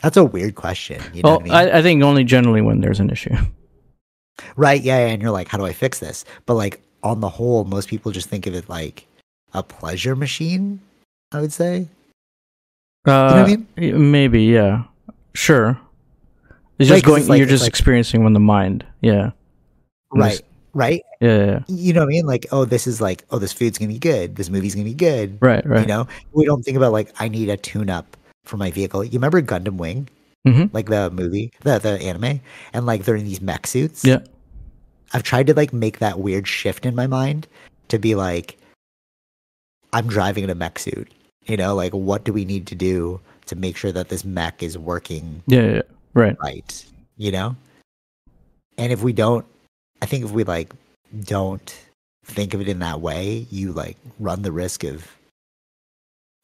That's 0.00 0.16
a 0.16 0.24
weird 0.24 0.56
question. 0.56 1.00
You 1.14 1.22
know 1.22 1.30
Well, 1.30 1.40
what 1.40 1.50
I 1.52 1.64
mean? 1.64 1.74
I, 1.74 1.78
I 1.78 1.82
think 1.82 2.02
only 2.02 2.24
generally 2.24 2.60
when 2.60 2.80
there's 2.80 3.00
an 3.00 3.10
issue. 3.10 3.34
Right, 4.56 4.82
yeah, 4.82 4.98
yeah, 4.98 5.12
and 5.12 5.22
you're 5.22 5.30
like, 5.30 5.46
how 5.48 5.58
do 5.58 5.64
I 5.64 5.72
fix 5.72 6.00
this? 6.00 6.24
But 6.44 6.54
like 6.54 6.82
on 7.04 7.20
the 7.20 7.28
whole, 7.28 7.64
most 7.64 7.88
people 7.88 8.10
just 8.10 8.28
think 8.28 8.46
of 8.46 8.54
it 8.54 8.68
like 8.68 9.06
a 9.52 9.62
pleasure 9.62 10.16
machine, 10.16 10.80
I 11.32 11.40
would 11.40 11.52
say. 11.52 11.88
Uh, 13.06 13.30
what 13.30 13.50
I 13.50 13.56
mean? 13.80 14.10
Maybe, 14.10 14.42
yeah, 14.42 14.84
sure. 15.34 15.78
It's 16.78 16.90
Right, 16.90 16.96
just 16.96 17.04
going. 17.04 17.20
it's 17.20 17.28
like- 17.28 17.38
you're 17.38 17.46
just 17.46 17.62
like- 17.62 17.68
experiencing 17.68 18.24
when 18.24 18.32
the 18.32 18.40
mind. 18.40 18.84
Yeah. 19.00 19.30
And 20.12 20.20
Right. 20.20 20.30
this- 20.32 20.42
Right? 20.76 21.02
Yeah. 21.20 21.44
yeah. 21.46 21.58
You 21.68 21.92
know 21.92 22.00
what 22.00 22.06
I 22.06 22.08
mean? 22.08 22.26
Like, 22.26 22.46
oh, 22.50 22.64
this 22.64 22.88
is 22.88 23.00
like, 23.00 23.24
oh, 23.30 23.38
this 23.38 23.52
food's 23.52 23.78
gonna 23.78 23.92
be 23.92 23.98
good. 23.98 24.34
This 24.34 24.50
movie's 24.50 24.74
gonna 24.74 24.84
be 24.84 24.92
good. 24.94 25.38
Right. 25.40 25.64
Right. 25.64 25.82
You 25.82 25.86
know? 25.86 26.08
We 26.32 26.44
don't 26.44 26.64
think 26.64 26.76
about 26.76 26.92
like 26.92 27.12
I 27.20 27.28
need 27.28 27.48
a 27.48 27.56
tune 27.56 27.88
up 27.90 28.16
for 28.44 28.56
my 28.56 28.72
vehicle. 28.72 29.04
You 29.04 29.12
remember 29.12 29.40
Gundam 29.40 29.76
Wing? 29.76 30.08
Mhm. 30.46 30.70
Like 30.74 30.86
the 30.88 31.10
movie, 31.10 31.52
the 31.60 31.78
the 31.78 32.00
anime? 32.02 32.40
And 32.72 32.86
like 32.86 33.04
they're 33.04 33.14
in 33.14 33.24
these 33.24 33.40
mech 33.40 33.68
suits. 33.68 34.04
Yeah. 34.04 34.18
I've 35.12 35.22
tried 35.22 35.46
to 35.46 35.54
like 35.54 35.72
make 35.72 36.00
that 36.00 36.18
weird 36.18 36.48
shift 36.48 36.84
in 36.84 36.96
my 36.96 37.06
mind 37.06 37.46
to 37.88 37.98
be 38.00 38.16
like 38.16 38.58
I'm 39.92 40.08
driving 40.08 40.42
in 40.42 40.50
a 40.50 40.54
mech 40.56 40.80
suit. 40.80 41.08
You 41.46 41.56
know, 41.56 41.76
like 41.76 41.92
what 41.92 42.24
do 42.24 42.32
we 42.32 42.44
need 42.44 42.66
to 42.66 42.74
do 42.74 43.20
to 43.46 43.56
make 43.56 43.76
sure 43.76 43.92
that 43.92 44.08
this 44.08 44.24
mech 44.24 44.62
is 44.62 44.76
working 44.78 45.42
Yeah, 45.46 45.62
yeah, 45.62 45.82
right. 46.14 46.36
right? 46.40 46.84
You 47.16 47.32
know? 47.32 47.56
And 48.78 48.92
if 48.92 49.02
we 49.02 49.12
don't 49.12 49.44
I 50.02 50.06
think 50.06 50.24
if 50.24 50.30
we 50.32 50.44
like 50.44 50.72
don't 51.24 51.74
think 52.24 52.54
of 52.54 52.60
it 52.60 52.68
in 52.68 52.78
that 52.80 53.00
way, 53.00 53.46
you 53.50 53.72
like 53.72 53.96
run 54.18 54.42
the 54.42 54.52
risk 54.52 54.84
of 54.84 55.06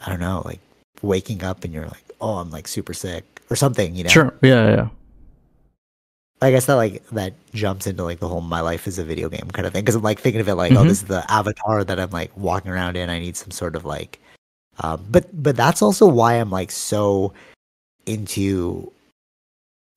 I 0.01 0.09
don't 0.11 0.21
know, 0.21 0.43
like 0.45 0.61
waking 1.03 1.43
up 1.45 1.65
and 1.65 1.73
you're 1.75 1.87
like, 1.87 2.05
oh, 2.21 2.37
I'm 2.37 2.51
like 2.51 2.69
super 2.69 2.95
sick 2.95 3.25
or 3.51 3.57
something, 3.57 3.95
you 3.95 4.05
know? 4.05 4.11
Sure. 4.11 4.33
Yeah, 4.43 4.69
yeah. 4.71 4.89
I 6.43 6.51
guess 6.51 6.65
that 6.67 6.77
like 6.77 7.07
that 7.11 7.35
jumps 7.53 7.87
into 7.87 8.03
like 8.05 8.19
the 8.21 8.29
whole 8.29 8.41
my 8.41 8.61
life 8.61 8.87
is 8.87 8.99
a 8.99 9.05
video 9.05 9.29
game 9.29 9.51
kind 9.53 9.67
of 9.67 9.75
thing 9.75 9.83
because 9.85 9.95
I'm 9.95 10.03
like 10.03 10.21
thinking 10.21 10.41
of 10.41 10.49
it 10.49 10.55
like 10.55 10.73
oh 10.73 10.77
Mhm. 10.77 10.89
this 10.89 11.03
is 11.03 11.09
the 11.09 11.31
avatar 11.31 11.85
that 11.85 12.01
I'm 12.01 12.11
like 12.11 12.35
walking 12.37 12.71
around 12.71 12.97
in 12.97 13.11
I 13.11 13.19
need 13.19 13.37
some 13.37 13.51
sort 13.51 13.77
of 13.77 13.85
like 13.85 14.19
um 14.83 15.05
but 15.11 15.27
but 15.43 15.57
that's 15.57 15.83
also 15.83 16.07
why 16.07 16.35
I'm 16.35 16.51
like 16.51 16.71
so 16.71 17.33
into 18.07 18.91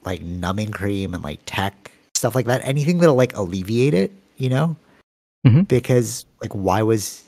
like 0.04 0.22
numbing 0.22 0.72
cream 0.72 1.14
and 1.14 1.24
like 1.24 1.40
tech 1.46 1.92
stuff 2.16 2.36
like 2.36 2.46
that 2.46 2.62
anything 2.64 2.98
that'll 3.00 3.16
like 3.16 3.36
alleviate 3.36 3.94
it 3.94 4.12
you 4.38 4.50
know 4.50 4.76
Mhm. 5.46 5.68
because 5.68 6.26
like 6.42 6.54
why 6.54 6.82
was 6.84 7.24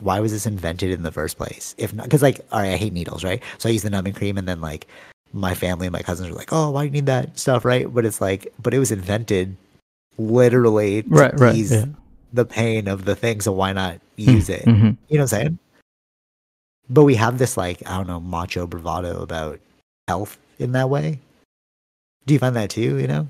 why 0.00 0.18
was 0.20 0.32
this 0.32 0.46
invented 0.46 0.90
in 0.90 1.02
the 1.02 1.12
first 1.12 1.36
place 1.36 1.74
if 1.78 1.92
not 1.92 2.04
because 2.04 2.22
like 2.22 2.40
all 2.52 2.60
right 2.60 2.72
I 2.72 2.76
hate 2.76 2.92
needles 2.92 3.22
right 3.24 3.42
so 3.58 3.68
I 3.68 3.72
use 3.72 3.82
the 3.82 3.90
numbing 3.90 4.14
cream 4.14 4.38
and 4.38 4.46
then 4.48 4.60
like 4.60 4.86
my 5.32 5.54
family 5.54 5.86
and 5.86 5.92
my 5.92 6.00
cousins 6.02 6.28
are 6.30 6.32
like, 6.32 6.52
"Oh, 6.52 6.70
why 6.70 6.82
do 6.82 6.86
you 6.86 6.90
need 6.92 7.06
that 7.06 7.36
stuff?" 7.36 7.64
Right? 7.64 7.92
But 7.92 8.04
it's 8.06 8.20
like, 8.20 8.52
but 8.62 8.72
it 8.72 8.78
was 8.78 8.92
invented 8.92 9.56
literally 10.16 11.02
to 11.02 11.08
Right, 11.08 11.40
right. 11.40 11.54
ease 11.56 11.72
Yeah. 11.72 11.86
the 12.32 12.44
pain 12.44 12.86
of 12.86 13.04
the 13.04 13.16
thing. 13.16 13.40
So 13.40 13.50
why 13.50 13.72
not 13.72 13.98
use 14.14 14.48
it? 14.48 14.62
hmm 14.64 14.70
You 14.70 14.78
know 14.80 14.94
what 15.10 15.20
I'm 15.22 15.26
saying? 15.26 15.58
But 16.90 17.04
we 17.04 17.14
have 17.14 17.38
this 17.38 17.56
like 17.56 17.82
I 17.86 17.96
don't 17.96 18.06
know 18.06 18.20
macho 18.20 18.66
bravado 18.66 19.22
about 19.22 19.60
health 20.08 20.38
in 20.58 20.72
that 20.72 20.90
way. 20.90 21.20
Do 22.26 22.34
you 22.34 22.40
find 22.40 22.56
that 22.56 22.70
too? 22.70 22.98
You 22.98 23.06
know, 23.06 23.28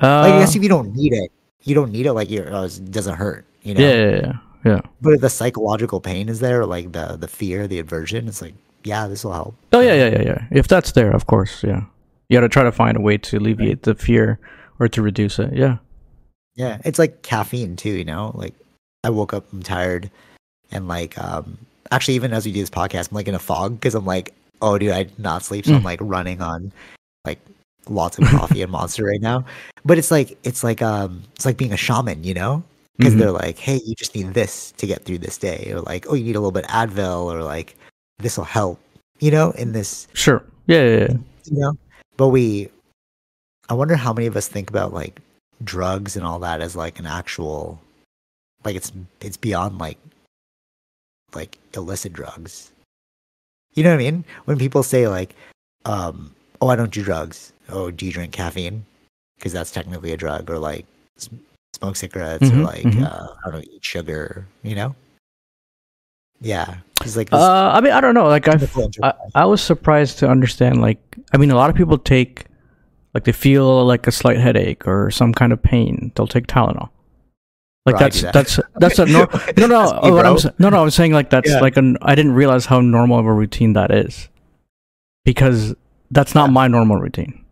Uh, 0.00 0.20
like 0.22 0.32
I 0.34 0.38
guess 0.38 0.54
if 0.54 0.62
you 0.62 0.68
don't 0.68 0.94
need 0.94 1.12
it, 1.12 1.32
you 1.62 1.74
don't 1.74 1.92
need 1.92 2.06
it. 2.06 2.12
Like 2.12 2.30
you're, 2.30 2.52
oh, 2.54 2.64
it 2.64 2.90
doesn't 2.90 3.16
hurt. 3.16 3.44
You 3.62 3.74
know. 3.74 3.80
yeah, 3.80 3.94
yeah, 3.94 4.16
yeah, 4.16 4.32
yeah. 4.64 4.80
But 5.00 5.20
the 5.20 5.30
psychological 5.30 6.00
pain 6.00 6.28
is 6.28 6.40
there, 6.40 6.64
like 6.66 6.92
the 6.92 7.16
the 7.16 7.28
fear, 7.28 7.66
the 7.66 7.78
aversion, 7.78 8.28
it's 8.28 8.42
like, 8.42 8.54
yeah, 8.84 9.06
this 9.08 9.24
will 9.24 9.32
help. 9.32 9.54
Oh 9.72 9.80
yeah, 9.80 9.94
yeah, 9.94 10.08
yeah, 10.08 10.22
yeah. 10.22 10.46
If 10.50 10.68
that's 10.68 10.92
there, 10.92 11.10
of 11.10 11.26
course, 11.26 11.62
yeah. 11.64 11.82
You 12.28 12.36
got 12.36 12.42
to 12.42 12.48
try 12.48 12.62
to 12.62 12.72
find 12.72 12.96
a 12.96 13.00
way 13.00 13.16
to 13.18 13.38
alleviate 13.38 13.82
the 13.82 13.94
fear 13.94 14.38
or 14.78 14.88
to 14.88 15.02
reduce 15.02 15.38
it. 15.38 15.54
Yeah. 15.54 15.78
Yeah, 16.56 16.78
it's 16.84 16.98
like 16.98 17.22
caffeine 17.22 17.76
too, 17.76 17.90
you 17.90 18.04
know? 18.04 18.32
Like 18.34 18.54
I 19.02 19.10
woke 19.10 19.32
up 19.32 19.50
I'm 19.52 19.62
tired 19.62 20.10
and 20.70 20.88
like 20.88 21.16
um 21.18 21.56
actually 21.90 22.14
even 22.14 22.32
as 22.32 22.44
we 22.46 22.52
do 22.52 22.60
this 22.60 22.70
podcast, 22.70 23.10
I'm 23.10 23.14
like 23.16 23.28
in 23.28 23.34
a 23.34 23.38
fog 23.38 23.74
because 23.74 23.94
I'm 23.94 24.06
like, 24.06 24.34
oh 24.62 24.78
dude, 24.78 24.92
I 24.92 25.04
did 25.04 25.18
not 25.18 25.42
sleep, 25.42 25.64
so 25.66 25.74
I'm 25.74 25.82
Mm. 25.82 25.84
like 25.84 26.00
running 26.02 26.40
on 26.42 26.72
like 27.24 27.38
lots 27.88 28.18
of 28.18 28.24
coffee 28.28 28.62
and 28.62 28.70
monster 28.72 29.04
right 29.04 29.20
now. 29.20 29.44
But 29.84 29.98
it's 29.98 30.10
like 30.10 30.36
it's 30.44 30.62
like 30.64 30.82
um 30.82 31.22
it's 31.34 31.44
like 31.46 31.56
being 31.56 31.72
a 31.72 31.76
shaman, 31.76 32.24
you 32.24 32.34
know? 32.34 32.62
Because 32.96 33.14
Mhm. 33.14 33.18
they're 33.18 33.30
like, 33.30 33.58
hey, 33.58 33.80
you 33.84 33.94
just 33.94 34.14
need 34.16 34.34
this 34.34 34.72
to 34.78 34.86
get 34.86 35.04
through 35.04 35.18
this 35.18 35.38
day, 35.38 35.70
or 35.72 35.80
like, 35.82 36.06
oh, 36.08 36.14
you 36.14 36.24
need 36.24 36.34
a 36.36 36.40
little 36.40 36.50
bit 36.52 36.64
Advil, 36.66 37.24
or 37.32 37.42
like 37.44 37.76
this 38.18 38.36
will 38.36 38.44
help, 38.44 38.80
you 39.20 39.30
know, 39.30 39.52
in 39.52 39.70
this 39.72 40.08
Sure. 40.14 40.42
Yeah, 40.66 40.82
yeah, 40.82 40.98
yeah. 40.98 41.16
you 41.46 41.58
know 41.60 41.72
but 42.18 42.28
we 42.28 42.68
i 43.70 43.74
wonder 43.74 43.94
how 43.96 44.12
many 44.12 44.26
of 44.26 44.36
us 44.36 44.48
think 44.48 44.68
about 44.68 44.92
like 44.92 45.20
drugs 45.64 46.16
and 46.16 46.26
all 46.26 46.38
that 46.40 46.60
as 46.60 46.74
like 46.76 46.98
an 46.98 47.06
actual 47.06 47.80
like 48.64 48.74
it's 48.76 48.92
it's 49.22 49.36
beyond 49.38 49.78
like 49.78 49.96
like 51.34 51.58
illicit 51.74 52.12
drugs 52.12 52.70
you 53.74 53.82
know 53.82 53.90
what 53.90 53.96
i 54.00 54.10
mean 54.10 54.24
when 54.46 54.58
people 54.58 54.82
say 54.82 55.08
like 55.08 55.34
um 55.84 56.34
oh 56.60 56.68
i 56.68 56.76
don't 56.76 56.92
do 56.92 57.02
drugs 57.02 57.52
oh 57.70 57.90
do 57.90 58.06
you 58.06 58.12
drink 58.12 58.32
caffeine 58.32 58.84
because 59.36 59.52
that's 59.52 59.70
technically 59.70 60.12
a 60.12 60.16
drug 60.16 60.50
or 60.50 60.58
like 60.58 60.84
smoke 61.72 61.96
cigarettes 61.96 62.48
or 62.50 62.54
Mhm, 62.54 62.64
like 62.64 62.82
mhm. 62.84 63.04
uh 63.04 63.28
i 63.44 63.50
don't 63.50 63.60
know 63.60 63.64
eat 63.72 63.84
sugar 63.84 64.46
you 64.62 64.74
know 64.74 64.94
yeah 66.40 66.78
it's 67.02 67.16
like 67.16 67.30
this 67.30 67.38
Uh, 67.38 67.70
I 67.72 67.80
mean, 67.80 67.92
I 67.92 68.00
don't 68.00 68.14
know. 68.14 68.26
Like, 68.26 68.48
I've, 68.48 68.76
I. 69.04 69.12
I 69.36 69.44
was 69.44 69.62
surprised 69.62 70.18
to 70.18 70.28
understand. 70.28 70.80
Like, 70.80 70.98
I 71.32 71.36
mean, 71.36 71.52
a 71.52 71.54
lot 71.54 71.70
of 71.70 71.76
people 71.76 71.96
take, 71.96 72.46
like, 73.14 73.22
they 73.22 73.30
feel 73.30 73.86
like 73.86 74.08
a 74.08 74.10
slight 74.10 74.36
headache 74.38 74.84
or 74.84 75.08
some 75.12 75.32
kind 75.32 75.52
of 75.52 75.62
pain. 75.62 76.10
They'll 76.16 76.26
take 76.26 76.48
Tylenol. 76.48 76.88
Like 77.88 77.96
Bro, 77.98 78.04
that's 78.06 78.22
that. 78.22 78.32
that's 78.34 78.60
that's 78.76 78.98
a 78.98 79.06
nor- 79.06 79.28
no 79.56 79.66
no 79.66 79.82
That's 79.90 80.10
what 80.12 80.26
I'm 80.26 80.54
no 80.58 80.68
no 80.70 80.82
I'm 80.82 80.90
saying 80.90 81.12
like 81.12 81.30
that's 81.30 81.48
Yeah. 81.50 81.60
like 81.60 81.76
an 81.76 81.96
I 82.02 82.14
didn't 82.14 82.32
realize 82.34 82.66
how 82.66 82.80
normal 82.80 83.18
of 83.18 83.26
a 83.26 83.32
routine 83.32 83.72
that 83.74 83.90
is 83.90 84.28
because 85.24 85.74
that's 86.10 86.34
not 86.34 86.48
Yeah. 86.48 86.52
my 86.60 86.68
normal 86.68 86.98
routine. 86.98 87.44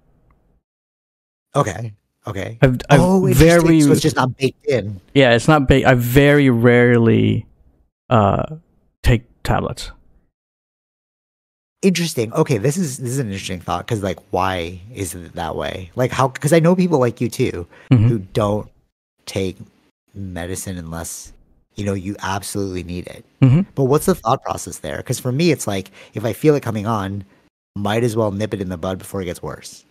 okay 1.55 1.92
okay 2.27 2.59
I've, 2.61 2.79
I've 2.90 3.01
oh, 3.01 3.27
very 3.33 3.81
so 3.81 3.92
it's 3.92 4.01
just 4.03 4.16
not 4.16 4.37
baked 4.37 4.66
in. 4.66 5.01
yeah 5.14 5.33
it's 5.37 5.49
not 5.49 5.68
ba- 5.68 5.88
I 5.88 5.94
very 5.94 6.51
rarely 6.51 7.46
uh 8.11 8.57
take 9.03 9.22
tablets. 9.42 9.90
Interesting. 11.83 12.33
Okay, 12.33 12.59
this 12.59 12.77
is 12.77 12.96
this 12.99 13.11
is 13.11 13.18
an 13.20 13.29
interesting 13.29 13.61
thought 13.61 13.87
because 13.87 14.03
like, 14.03 14.18
why 14.31 14.81
is 14.94 15.14
it 15.14 15.35
that 15.35 15.55
way? 15.55 15.90
Like, 15.94 16.11
how? 16.11 16.27
Because 16.29 16.53
I 16.53 16.59
know 16.59 16.75
people 16.75 16.99
like 16.99 17.20
you 17.20 17.29
too 17.29 17.66
Mhm. 17.92 18.09
who 18.09 18.18
don't 18.18 18.68
take 19.27 19.57
medicine 20.16 20.79
unless 20.79 21.33
you 21.74 21.85
know 21.85 21.94
you 21.94 22.16
absolutely 22.22 22.83
need 22.83 23.07
it. 23.07 23.24
Mhm. 23.42 23.66
But 23.74 23.85
what's 23.85 24.07
the 24.07 24.14
thought 24.14 24.42
process 24.42 24.79
there? 24.79 24.96
Because 24.98 25.20
for 25.20 25.31
me, 25.33 25.50
it's 25.50 25.66
like 25.66 25.90
if 26.14 26.24
I 26.24 26.33
feel 26.33 26.55
it 26.55 26.62
coming 26.62 26.87
on, 26.87 27.24
might 27.76 28.02
as 28.02 28.16
well 28.16 28.31
nip 28.33 28.55
it 28.55 28.61
in 28.61 28.68
the 28.70 28.79
bud 28.79 28.98
before 28.98 29.20
it 29.22 29.26
gets 29.26 29.42
worse. 29.42 29.85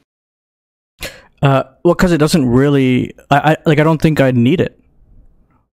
Uh, 1.41 1.63
well, 1.83 1.93
because 1.93 2.11
it 2.11 2.17
doesn't 2.17 2.47
really. 2.47 3.13
I, 3.29 3.51
I 3.51 3.57
like. 3.65 3.79
I 3.79 3.83
don't 3.83 4.01
think 4.01 4.19
I 4.19 4.31
need 4.31 4.61
it. 4.61 4.79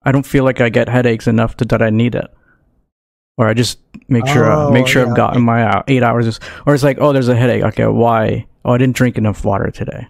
I 0.03 0.11
don't 0.11 0.25
feel 0.25 0.43
like 0.43 0.61
I 0.61 0.69
get 0.69 0.87
headaches 0.89 1.27
enough 1.27 1.57
to, 1.57 1.65
that 1.65 1.81
I 1.81 1.89
need 1.89 2.15
it. 2.15 2.27
Or 3.37 3.47
I 3.47 3.53
just 3.53 3.79
make 4.07 4.25
sure 4.27 4.51
uh, 4.51 4.67
Oh, 4.67 4.71
make 4.71 4.87
sure 4.87 5.03
yeah, 5.03 5.09
I've 5.09 5.15
gotten 5.15 5.41
my 5.43 5.63
uh, 5.63 5.83
eight 5.87 6.03
hours. 6.03 6.39
Or 6.65 6.73
it's 6.73 6.83
like, 6.83 6.97
oh, 6.99 7.13
there's 7.13 7.27
a 7.27 7.35
headache. 7.35 7.63
Okay, 7.63 7.85
why? 7.85 8.47
Oh, 8.65 8.71
I 8.71 8.77
didn't 8.77 8.95
drink 8.95 9.17
enough 9.17 9.45
water 9.45 9.69
today. 9.71 10.07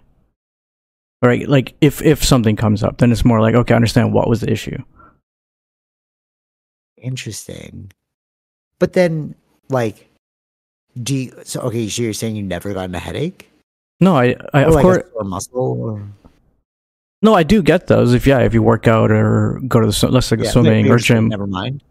Right, 1.22 1.46
like 1.46 1.74
if 1.82 2.00
if 2.00 2.24
something 2.24 2.56
comes 2.56 2.82
up, 2.82 2.98
then 2.98 3.12
it's 3.12 3.26
more 3.26 3.42
like, 3.42 3.54
okay, 3.54 3.74
I 3.74 3.76
understand 3.76 4.14
what 4.14 4.28
was 4.28 4.40
the 4.40 4.50
issue. 4.50 4.78
Interesting. 6.96 7.92
But 8.78 8.94
then, 8.94 9.34
like, 9.68 10.08
do 11.02 11.14
you? 11.14 11.34
So 11.44 11.60
okay, 11.60 11.88
so 11.88 12.02
you're 12.02 12.14
saying 12.14 12.36
you 12.36 12.42
never 12.42 12.72
gotten 12.72 12.94
a 12.94 12.98
headache? 12.98 13.50
No, 14.00 14.16
I, 14.16 14.34
I 14.54 14.64
Or 14.64 14.68
of 14.68 14.74
like 14.74 14.82
course, 14.82 15.02
muscle? 15.20 15.80
Or... 15.82 16.02
no, 17.20 17.34
I 17.34 17.42
do 17.42 17.62
get 17.62 17.86
those. 17.86 18.14
If 18.14 18.26
yeah, 18.26 18.38
if 18.38 18.54
you 18.54 18.62
work 18.62 18.88
out 18.88 19.10
or 19.10 19.60
go 19.68 19.80
to 19.80 19.86
the 19.86 20.08
let's 20.10 20.26
say 20.26 20.36
Yeah, 20.38 20.50
swimming 20.50 20.90
or 20.90 20.96
gym, 20.96 21.28
Never 21.28 21.46
mind. 21.46 21.82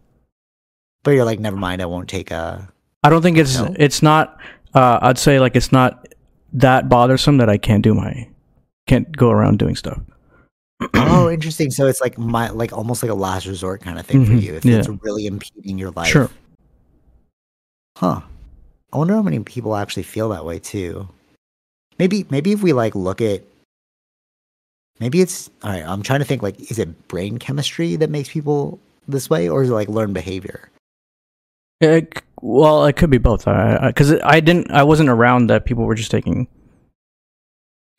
But 1.03 1.11
you're 1.11 1.25
like, 1.25 1.39
never 1.39 1.55
mind. 1.55 1.83
I 1.83 1.85
won't 1.85 2.09
take 2.09 2.31
a. 2.31 2.67
I 3.03 3.09
don't 3.09 3.21
think 3.21 3.37
it's 3.37 3.59
No? 3.59 3.75
it's 3.77 4.01
not. 4.01 4.39
Uh, 4.73 4.97
I'd 5.03 5.19
say 5.19 5.39
like 5.39 5.55
it's 5.55 5.71
not 5.71 6.07
that 6.53 6.89
bothersome 6.89 7.37
that 7.37 7.49
I 7.49 7.57
can't 7.57 7.83
do 7.83 7.93
my 7.93 8.27
can't 8.89 9.15
go 9.15 9.30
around 9.30 9.60
doing 9.60 9.75
stuff. 9.75 9.99
oh, 10.95 11.30
interesting. 11.34 11.69
So 11.71 11.86
it's 11.88 12.02
like 12.02 12.17
my 12.17 12.49
like 12.49 12.73
almost 12.73 13.04
like 13.04 13.12
a 13.12 13.15
last 13.15 13.45
resort 13.45 13.82
kind 13.82 13.99
of 13.99 14.06
thing 14.06 14.25
for 14.25 14.34
Mhm, 14.34 14.41
you. 14.41 14.56
If 14.56 14.65
yeah. 14.65 14.78
it's 14.80 14.89
really 14.89 15.28
impeding 15.28 15.78
your 15.78 15.91
life. 15.91 16.08
Sure. 16.08 16.30
Huh. 17.97 18.21
I 18.91 18.97
wonder 18.97 19.13
how 19.13 19.21
many 19.21 19.39
people 19.39 19.75
actually 19.75 20.04
feel 20.04 20.30
that 20.30 20.45
way 20.45 20.58
too. 20.60 21.08
Maybe 21.99 22.25
maybe 22.30 22.52
if 22.54 22.63
we 22.63 22.73
like 22.73 22.95
look 22.95 23.21
at 23.21 23.43
maybe 24.99 25.21
it's 25.21 25.49
all 25.63 25.71
right, 25.71 25.84
I'm 25.86 26.02
trying 26.02 26.19
to 26.19 26.25
think 26.25 26.41
like 26.41 26.71
is 26.71 26.80
it 26.80 27.08
brain 27.08 27.38
chemistry 27.38 27.95
that 27.97 28.10
makes 28.10 28.30
people 28.30 28.80
this 29.08 29.30
way 29.30 29.47
or 29.49 29.63
is 29.63 29.69
it 29.69 29.73
like 29.73 29.89
learned 29.89 30.13
behavior? 30.13 30.69
It, 31.82 32.21
well, 32.41 32.86
it 32.86 32.93
could 32.97 33.10
be 33.10 33.17
both. 33.19 33.45
Because 33.45 34.13
I, 34.13 34.19
I 34.36 34.39
didn't. 34.41 34.69
I 34.71 34.84
wasn't 34.84 35.10
around 35.10 35.47
that 35.47 35.63
people 35.65 35.86
were 35.86 35.95
just 35.95 36.12
taking 36.12 36.47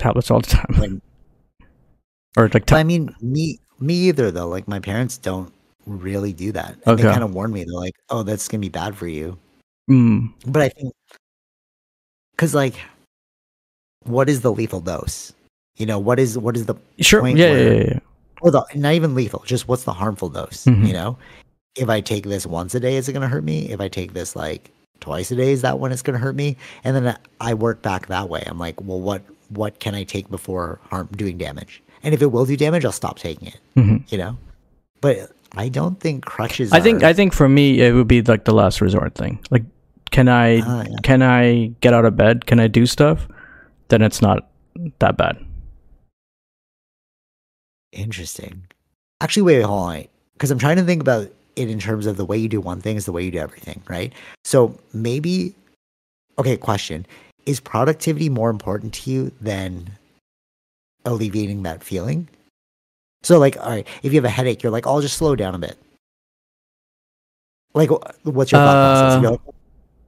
tablets 0.01 0.31
all 0.31 0.41
the 0.41 0.49
time, 0.49 0.75
Like 0.79 0.91
or 2.37 2.49
like 2.53 2.67
ta- 2.67 2.77
I 2.77 2.83
mean 2.85 3.15
me 3.21 3.59
me 3.79 3.95
either 4.09 4.31
though. 4.31 4.49
Like 4.49 4.67
my 4.69 4.81
parents 4.81 5.17
don't 5.19 5.53
really 5.87 6.33
do 6.33 6.53
that. 6.53 6.77
And 6.87 6.99
they 6.99 7.03
kind 7.05 7.23
of 7.25 7.33
warn 7.35 7.53
me. 7.53 7.65
They're 7.65 7.75
like, 7.75 7.95
"Oh, 8.11 8.23
that's 8.23 8.49
to 8.61 8.67
be 8.67 8.71
bad 8.71 8.97
for 8.97 9.07
you." 9.09 9.39
mm, 9.91 10.33
But 10.47 10.63
I 10.63 10.69
think 10.69 10.93
cuz 12.37 12.55
like 12.55 12.75
what 14.05 14.29
is 14.29 14.41
the 14.41 14.53
lethal 14.53 14.81
dose? 14.81 15.33
You 15.77 15.87
know, 15.87 15.99
what 15.99 16.19
is 16.19 16.37
what 16.39 16.57
is 16.57 16.67
the 16.67 16.75
sure. 17.01 17.21
point 17.21 17.39
Yeah, 17.39 17.47
yeah, 17.47 17.53
where- 17.53 17.75
yeah, 17.75 17.85
yeah. 17.95 17.99
or 18.43 18.51
the 18.51 18.65
not 18.75 18.95
even 18.95 19.15
lethal, 19.15 19.43
just 19.47 19.69
what's 19.69 19.85
the 19.85 19.93
harmful 19.93 20.29
dose? 20.29 20.65
Mhm. 20.65 20.87
You 20.87 20.93
know, 20.93 21.19
if 21.77 21.89
I 21.89 22.01
take 22.01 22.25
this 22.25 22.47
once 22.47 22.75
a 22.75 22.81
day, 22.81 22.97
is 22.97 23.09
it 23.09 23.13
to 23.23 23.29
hurt 23.29 23.45
me? 23.45 23.69
If 23.71 23.81
I 23.81 23.89
take 23.89 24.13
this 24.15 24.35
like 24.37 24.71
twice 25.01 25.31
a 25.31 25.37
day, 25.37 25.53
is 25.53 25.63
that 25.63 25.79
when 25.79 25.93
it's 25.93 26.03
going 26.03 26.15
to 26.19 26.21
hurt 26.25 26.37
me? 26.37 26.57
And 26.85 26.95
then 26.97 27.19
I 27.41 27.55
work 27.55 27.83
back 27.83 28.07
that 28.09 28.29
way. 28.29 28.43
I'm 28.47 28.59
like, 28.59 28.81
well, 28.81 29.01
what 29.01 29.23
what 29.49 29.81
can 29.81 29.95
I 29.95 30.05
take 30.05 30.31
before 30.31 30.79
harm 30.91 31.09
doing 31.17 31.37
damage? 31.39 31.83
And 32.03 32.15
if 32.15 32.23
it 32.23 32.27
will 32.33 32.47
do 32.47 32.57
damage, 32.57 32.85
I'll 32.85 32.93
stop 32.93 33.19
taking 33.19 33.49
it. 33.49 33.59
Mhm. 33.77 34.11
You 34.13 34.19
know, 34.19 34.39
but 35.01 35.33
I 35.57 35.69
don't 35.69 35.99
think 35.99 36.25
crutches. 36.25 36.73
I 36.73 36.81
think 36.81 37.03
are- 37.03 37.07
I 37.07 37.13
think 37.13 37.33
for 37.35 37.49
me 37.49 37.81
it 37.81 37.93
would 37.93 38.07
be 38.09 38.23
like 38.23 38.45
the 38.45 38.55
last 38.55 38.81
resort 38.81 39.15
thing. 39.15 39.41
Like, 39.51 39.65
can 40.13 40.29
I 40.29 40.61
Ah, 40.61 40.85
yeah. 40.89 40.97
can 41.03 41.23
I 41.23 41.73
get 41.81 41.93
out 41.95 42.05
of 42.05 42.17
bed? 42.17 42.47
Can 42.47 42.61
I 42.61 42.69
do 42.69 42.87
stuff? 42.87 43.27
Then 43.89 44.03
it's 44.03 44.23
not 44.23 44.49
that 45.01 45.17
bad. 45.17 45.37
Interesting. 47.93 48.65
Actually, 49.21 49.43
wait, 49.43 49.63
hold 49.63 49.91
on. 49.91 50.05
Because 50.35 50.51
I'm 50.51 50.59
trying 50.59 50.77
to 50.77 50.85
think 50.85 51.01
about 51.03 51.29
it 51.57 51.69
in 51.69 51.79
terms 51.79 52.07
of 52.07 52.17
the 52.17 52.25
way 52.25 52.37
you 52.37 52.49
do 52.49 52.61
one 52.61 52.81
thing 52.81 52.97
is 52.97 53.07
the 53.07 53.13
way 53.13 53.23
you 53.25 53.31
do 53.31 53.39
everything, 53.39 53.83
right? 53.89 54.13
So 54.45 54.79
maybe, 54.93 55.55
okay, 56.39 56.57
question. 56.57 57.07
Is 57.47 57.61
productivity 57.61 58.29
more 58.29 58.51
important 58.51 58.95
to 58.95 59.11
you 59.11 59.33
than 59.41 59.91
alleviating 61.05 61.63
that 61.63 61.83
feeling? 61.83 62.29
So, 63.23 63.39
like, 63.39 63.57
all 63.59 63.71
right, 63.71 63.87
if 64.03 64.13
you 64.13 64.19
have 64.19 64.25
a 64.25 64.31
headache, 64.31 64.63
you're 64.63 64.73
like, 64.73 64.87
I'll 64.87 65.01
just 65.01 65.17
slow 65.17 65.37
down 65.37 65.55
a 65.55 65.59
bit. 65.59 65.79
Like, 67.75 67.91
what's 68.25 68.53
your 68.53 68.61
thought 68.61 69.21
process? 69.21 69.25
Uh, 69.25 69.31
like, 69.31 69.41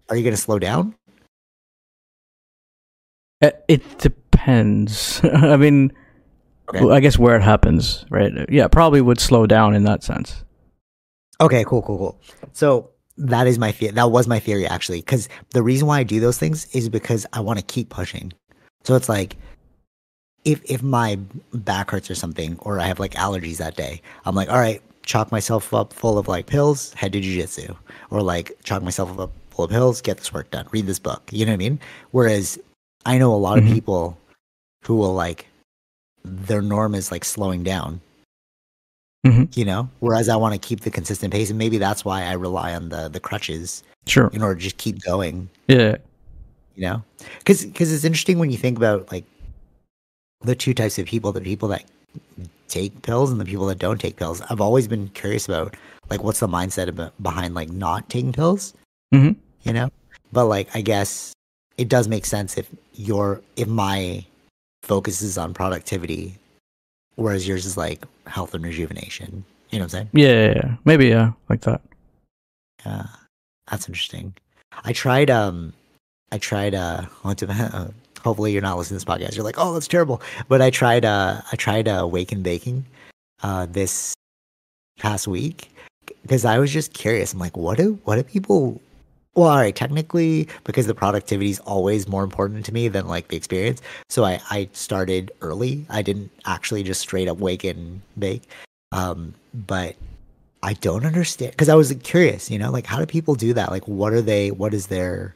Are 0.09 0.16
you 0.16 0.22
going 0.22 0.35
to 0.35 0.40
slow 0.40 0.59
down? 0.59 0.94
It, 3.40 3.64
it 3.68 3.98
depends. 3.98 5.20
I 5.24 5.57
mean, 5.57 5.92
Okay. 6.74 6.90
I 6.90 7.00
guess 7.00 7.18
where 7.18 7.37
it 7.37 7.42
happens, 7.42 8.05
right? 8.11 8.33
Yeah, 8.48 8.68
probably 8.68 9.00
would 9.00 9.20
slow 9.20 9.46
down 9.46 9.74
in 9.74 9.85
that 9.85 10.02
sense. 10.02 10.44
Okay, 11.40 11.64
cool, 11.64 11.83
cool, 11.83 11.99
cool. 11.99 12.21
So 12.53 12.90
that 13.18 13.47
is 13.47 13.59
my 13.59 13.73
theory. 13.73 13.92
That 13.92 14.11
was 14.11 14.27
my 14.29 14.38
theory 14.38 14.66
actually, 14.66 15.01
because 15.01 15.29
the 15.51 15.62
reason 15.62 15.87
why 15.88 15.99
I 15.99 16.03
do 16.03 16.21
those 16.21 16.38
things 16.38 16.66
is 16.75 16.88
because 16.88 17.27
I 17.33 17.40
want 17.40 17.59
to 17.59 17.64
keep 17.64 17.88
pushing. 17.88 18.33
So 18.85 18.95
it's 18.95 19.09
like, 19.09 19.37
if 20.45 20.61
if 20.64 20.83
my 20.83 21.18
back 21.55 21.90
hurts 21.90 22.11
or 22.11 22.14
something, 22.16 22.59
or 22.61 22.81
I 22.81 22.87
have 22.87 22.99
like 22.99 23.14
allergies 23.14 23.59
that 23.59 23.77
day, 23.77 24.03
I'm 24.25 24.35
like, 24.35 24.49
all 24.49 24.59
right, 24.59 24.83
chalk 25.05 25.31
myself 25.31 25.73
up 25.73 25.92
full 25.92 26.18
of 26.18 26.27
like 26.29 26.47
pills, 26.47 26.92
head 26.95 27.12
to 27.12 27.21
jujitsu, 27.21 27.77
or 28.11 28.23
like 28.23 28.53
chalk 28.64 28.83
myself 28.83 29.18
up 29.18 29.31
full 29.51 29.64
of 29.66 29.71
pills, 29.71 30.01
get 30.01 30.18
this 30.18 30.33
work 30.33 30.51
done, 30.51 30.66
read 30.73 30.87
this 30.87 30.99
book. 30.99 31.23
You 31.31 31.45
know 31.47 31.53
what 31.53 31.55
I 31.55 31.59
mean? 31.59 31.81
Whereas 32.11 32.59
I 33.07 33.18
know 33.18 33.33
a 33.35 33.37
lot 33.37 33.59
Mhm. 33.59 33.68
of 33.68 33.73
people 33.75 34.18
who 34.85 34.97
will 34.97 35.14
like 35.14 35.47
their 36.25 36.62
norm 36.62 36.95
is 36.95 37.11
like 37.12 37.25
slowing 37.25 37.62
down 37.62 38.01
Mhm. 39.26 39.56
you 39.56 39.64
know 39.64 39.88
whereas 40.00 40.28
i 40.28 40.35
want 40.37 40.52
to 40.52 40.58
keep 40.58 40.80
the 40.80 40.90
consistent 40.90 41.32
pace 41.32 41.48
and 41.50 41.58
maybe 41.58 41.78
that's 41.78 42.04
why 42.04 42.24
i 42.24 42.32
rely 42.32 42.74
on 42.74 42.88
the 42.88 43.08
the 43.08 43.20
crutches 43.20 43.82
Sure. 44.06 44.28
in 44.32 44.42
order 44.42 44.56
to 44.56 44.61
just 44.61 44.78
keep 44.78 45.00
going 45.02 45.48
Yeah. 45.68 45.96
you 46.74 46.82
know 46.82 47.02
because 47.38 47.64
because 47.64 47.92
it's 47.92 48.04
interesting 48.04 48.38
when 48.40 48.50
you 48.50 48.58
think 48.58 48.76
about 48.76 49.12
like 49.12 49.24
the 50.40 50.56
two 50.56 50.74
types 50.74 50.98
of 50.98 51.06
people 51.06 51.30
the 51.30 51.40
people 51.40 51.68
that 51.68 51.85
take 52.66 53.00
pills 53.02 53.30
and 53.30 53.40
the 53.40 53.44
people 53.44 53.66
that 53.66 53.78
don't 53.78 54.00
take 54.00 54.16
pills 54.16 54.42
i've 54.50 54.61
always 54.61 54.88
been 54.88 55.06
curious 55.11 55.46
about 55.48 55.76
like 56.11 56.24
what's 56.24 56.40
the 56.40 56.48
mindset 56.48 56.88
about, 56.88 57.12
behind 57.22 57.54
like 57.54 57.70
not 57.70 58.08
taking 58.11 58.32
pills 58.32 58.74
Mhm. 59.14 59.37
you 59.62 59.72
know 59.72 59.88
but 60.32 60.46
like 60.46 60.68
i 60.74 60.80
guess 60.80 61.32
it 61.78 61.88
does 61.88 62.08
make 62.08 62.26
sense 62.26 62.58
if 62.58 62.68
your 62.94 63.40
if 63.56 63.68
my 63.68 64.24
focus 64.82 65.22
is 65.22 65.38
on 65.38 65.54
productivity 65.54 66.35
whereas 67.16 67.46
yours 67.46 67.66
is 67.66 67.77
like 67.77 68.05
health 68.27 68.55
and 68.55 68.64
rejuvenation 68.64 69.44
you 69.70 69.79
know 69.79 69.85
what 69.85 69.94
i'm 69.94 70.07
saying 70.07 70.09
Yeah, 70.12 70.29
yeah, 70.29 70.53
yeah. 70.57 70.77
Maybe 70.85 71.07
yeah, 71.09 71.33
like 71.48 71.62
that. 71.62 71.81
Yeah, 72.85 73.07
that's 73.70 73.88
interesting. 73.88 74.35
I 74.85 74.92
tried. 74.92 75.31
Um, 75.31 75.72
I 76.31 76.38
tried. 76.38 76.75
Uh, 76.75 77.03
what 77.22 77.38
to, 77.38 77.51
uh, 77.51 77.88
hopefully 78.22 78.53
you're 78.53 78.62
not 78.62 78.77
listening 78.77 78.98
to 78.98 79.05
this 79.07 79.14
podcast. 79.14 79.37
You're 79.37 79.44
like, 79.44 79.57
oh, 79.59 79.72
that's 79.72 79.88
terrible. 79.88 80.20
But 80.48 80.61
I 80.61 80.70
tried. 80.70 81.05
Uh, 81.05 81.40
I 81.51 81.57
tried 81.57 81.88
uh, 81.88 82.07
Waken 82.11 82.42
Baking, 82.42 82.85
uh, 83.42 83.66
this 83.70 84.14
past 84.98 85.27
week 85.29 85.70
because 86.22 86.44
I 86.44 86.59
was 86.59 86.72
just 86.72 86.92
curious. 86.92 87.33
I'm 87.33 87.38
like, 87.38 87.57
what 87.57 87.79
do 87.79 87.98
what 88.05 88.16
do 88.16 88.22
people? 88.22 88.81
Well, 89.35 89.49
all 89.49 89.57
right, 89.57 89.75
technically, 89.75 90.47
because 90.64 90.87
the 90.87 90.95
productivity 90.95 91.51
is 91.51 91.59
always 91.61 92.07
more 92.07 92.23
important 92.23 92.66
to 92.66 92.73
me 92.73 92.88
than 92.88 93.09
like 93.09 93.29
the 93.29 93.37
experience. 93.37 93.81
So 94.11 94.25
I 94.25 94.40
I 94.51 94.68
started 94.73 95.33
early. 95.40 95.87
I 95.88 96.03
didn't 96.03 96.31
actually 96.45 96.83
just 96.83 97.01
straight 97.01 97.29
up 97.29 97.38
wake 97.38 97.64
and 97.64 98.03
bake. 98.18 98.42
Um, 98.92 99.35
but 99.55 99.97
I 100.62 100.75
don't 100.75 101.07
understand 101.07 101.53
because 101.53 101.71
I 101.71 101.75
was 101.75 101.92
curious, 102.03 102.51
you 102.51 102.59
know, 102.59 102.71
like 102.71 102.85
how 102.87 102.99
do 102.99 103.07
people 103.07 103.35
do 103.35 103.55
that? 103.55 103.71
Like, 103.71 103.88
what 103.88 104.12
are 104.12 104.21
they? 104.23 104.51
What 104.51 104.75
is 104.75 104.88
their? 104.88 105.35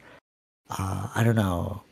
Uh, 0.68 1.08
I 1.14 1.24
don't 1.24 1.36
know, 1.36 1.82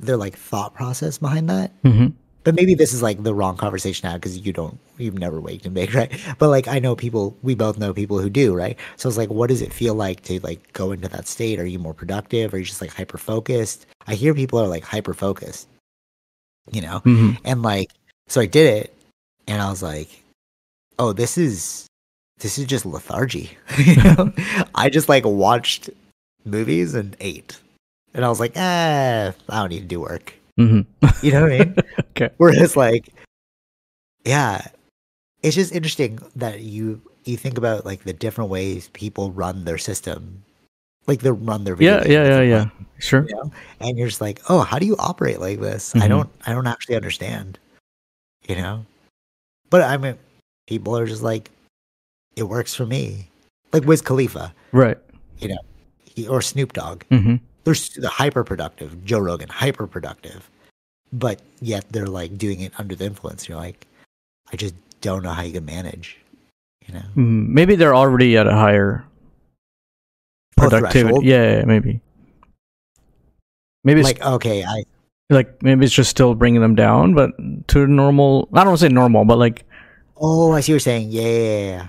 their 0.00 0.16
like 0.16 0.36
thought 0.36 0.74
process 0.74 1.18
behind 1.18 1.48
that. 1.50 1.70
hmm 1.82 2.08
But 2.46 2.54
maybe 2.54 2.74
this 2.74 2.94
is 2.94 3.02
like 3.02 3.24
the 3.24 3.34
wrong 3.34 3.56
conversation 3.56 4.08
now 4.08 4.14
because 4.14 4.38
you 4.38 4.52
don't, 4.52 4.78
you've 4.98 5.18
never 5.18 5.40
waked 5.40 5.66
and 5.66 5.74
baked, 5.74 5.94
right? 6.00 6.12
But 6.38 6.48
like 6.48 6.68
I 6.68 6.78
know 6.78 6.94
people, 6.94 7.36
we 7.42 7.56
both 7.56 7.76
know 7.76 7.92
people 7.92 8.20
who 8.20 8.30
do, 8.30 8.54
right? 8.54 8.78
So 8.94 9.08
it's 9.08 9.18
like, 9.18 9.30
what 9.30 9.48
does 9.48 9.62
it 9.62 9.72
feel 9.72 9.94
like 9.94 10.22
to 10.22 10.38
like 10.44 10.72
go 10.72 10.92
into 10.92 11.08
that 11.08 11.26
state? 11.26 11.58
Are 11.58 11.66
you 11.66 11.80
more 11.80 11.92
productive? 11.92 12.54
Are 12.54 12.58
you 12.58 12.64
just 12.64 12.80
like 12.80 12.92
hyper 12.92 13.18
focused? 13.18 13.86
I 14.06 14.14
hear 14.14 14.32
people 14.32 14.60
are 14.60 14.68
like 14.68 14.84
hyper 14.84 15.12
focused, 15.12 15.66
you 16.70 16.82
know, 16.82 17.00
hmm 17.00 17.32
and 17.44 17.62
like 17.62 17.90
so 18.28 18.40
I 18.40 18.46
did 18.46 18.72
it, 18.72 18.94
and 19.48 19.60
I 19.60 19.68
was 19.68 19.82
like, 19.82 20.22
oh, 21.00 21.12
this 21.12 21.36
is 21.36 21.88
this 22.38 22.58
is 22.58 22.66
just 22.66 22.86
lethargy. 22.86 23.58
you 23.76 23.96
know, 23.96 24.32
I 24.72 24.88
just 24.88 25.08
like 25.08 25.24
watched 25.24 25.90
movies 26.44 26.94
and 26.94 27.16
ate, 27.18 27.58
and 28.14 28.24
I 28.24 28.28
was 28.28 28.38
like, 28.38 28.56
eh, 28.56 29.32
I 29.48 29.60
don't 29.60 29.70
need 29.70 29.80
to 29.80 29.86
do 29.86 29.98
work. 29.98 30.35
Hmm 30.56 30.80
You 31.22 31.32
know 31.32 31.42
what 31.42 31.52
I 31.52 31.58
mean? 31.58 31.76
Okay. 32.16 32.30
Whereas 32.38 32.76
like, 32.76 33.12
yeah, 34.24 34.66
it's 35.42 35.54
just 35.54 35.72
interesting 35.72 36.18
that 36.36 36.60
you 36.60 37.00
you 37.24 37.36
think 37.36 37.58
about 37.58 37.84
like 37.84 38.04
the 38.04 38.12
different 38.12 38.50
ways 38.50 38.88
people 38.92 39.32
run 39.32 39.64
their 39.64 39.78
system, 39.78 40.42
like 41.06 41.20
they 41.20 41.30
run 41.30 41.64
their 41.64 41.74
video 41.74 41.98
Yeah, 42.02 42.08
yeah, 42.08 42.24
yeah, 42.24 42.42
yeah. 42.42 42.64
Sure. 42.98 43.26
you 43.28 43.34
know? 43.34 43.50
and 43.80 43.98
you're 43.98 44.08
just 44.08 44.20
like, 44.20 44.40
oh, 44.48 44.60
how 44.60 44.78
do 44.78 44.86
you 44.86 44.96
operate 44.98 45.40
like 45.40 45.60
this? 45.60 45.94
I 45.96 46.00
Mhm. 46.06 46.08
don't, 46.08 46.30
I 46.46 46.52
don't 46.52 46.66
actually 46.66 46.96
understand, 46.96 47.58
you 48.48 48.54
know. 48.56 48.86
But 49.70 49.82
I 49.82 49.96
mean, 49.98 50.16
people 50.66 50.96
are 50.96 51.06
just 51.06 51.22
like, 51.22 51.50
it 52.36 52.44
works 52.44 52.74
for 52.74 52.86
me. 52.86 53.28
Like 53.72 53.84
Wiz 53.84 54.00
Khalifa, 54.00 54.54
Right. 54.72 54.96
You 55.38 55.48
know, 55.48 55.58
he, 56.04 56.26
or 56.28 56.40
Snoop 56.40 56.72
Dogg, 56.72 57.02
hmm 57.10 57.36
they're 57.66 57.74
they're 57.96 58.08
hyper 58.08 58.44
productive. 58.44 59.04
Joe 59.04 59.18
Rogan, 59.18 59.48
hyper 59.48 59.88
productive, 59.88 60.48
but 61.12 61.42
yet 61.60 61.84
they're 61.90 62.06
like 62.06 62.38
doing 62.38 62.60
it 62.60 62.72
under 62.78 62.94
the 62.94 63.04
influence. 63.04 63.48
You're 63.48 63.58
like, 63.58 63.86
I 64.52 64.56
just 64.56 64.74
don't 65.00 65.24
know 65.24 65.32
how 65.32 65.42
you 65.42 65.52
can 65.52 65.64
manage, 65.64 66.16
you 66.86 66.94
know. 66.94 67.02
Mm, 67.16 67.48
Maybe 67.48 67.74
they're 67.74 67.94
already 67.94 68.36
at 68.36 68.46
a 68.46 68.52
higher 68.52 69.04
productivity. 70.56 71.26
Yeah, 71.26 71.64
maybe. 71.64 72.00
Maybe 73.82 74.00
it's 74.00 74.06
Like, 74.06 74.22
okay, 74.24 74.64
I 74.64 74.84
like 75.28 75.60
maybe 75.60 75.84
it's 75.84 75.94
just 75.94 76.10
still 76.10 76.36
bringing 76.36 76.60
them 76.60 76.76
down, 76.76 77.14
but 77.14 77.32
to 77.68 77.86
normal. 77.88 78.48
I 78.52 78.58
don't 78.58 78.68
want 78.68 78.78
to 78.78 78.86
say 78.86 78.92
normal, 78.92 79.24
but 79.24 79.38
like 79.38 79.64
oh, 80.18 80.52
I 80.52 80.60
see 80.60 80.70
what 80.70 80.74
you're 80.74 80.80
saying. 80.80 81.10
Yeah, 81.10 81.22
yeah, 81.22 81.38
yeah, 81.38 81.66
yeah. 81.66 81.88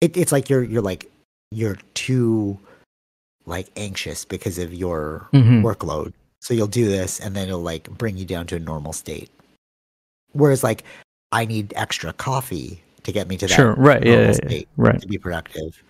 It, 0.00 0.16
it's 0.16 0.30
like 0.30 0.48
you're 0.48 0.62
you're 0.62 0.82
like 0.82 1.10
you're 1.50 1.78
too 1.94 2.60
like 3.46 3.68
anxious 3.76 4.24
because 4.24 4.58
of 4.58 4.74
your 4.74 5.28
mhm. 5.32 5.62
workload. 5.62 6.12
So 6.40 6.52
you'll 6.52 6.66
do 6.66 6.86
this 6.86 7.20
and 7.20 7.34
then 7.34 7.48
it'll 7.48 7.60
like 7.60 7.88
bring 7.90 8.16
you 8.16 8.24
down 8.24 8.46
to 8.48 8.56
a 8.56 8.58
normal 8.60 8.92
state. 8.92 9.30
Whereas 10.32 10.62
like 10.62 10.84
I 11.32 11.46
need 11.46 11.72
extra 11.76 12.12
coffee 12.12 12.80
to 13.04 13.12
get 13.12 13.28
me 13.28 13.36
to 13.38 13.46
that 13.46 13.54
sure, 13.54 13.74
right, 13.74 14.04
yeah, 14.04 14.32
normal 14.32 14.52
yeah, 14.52 14.62
right. 14.76 15.00
to 15.00 15.06
be 15.06 15.18
productive. 15.18 15.82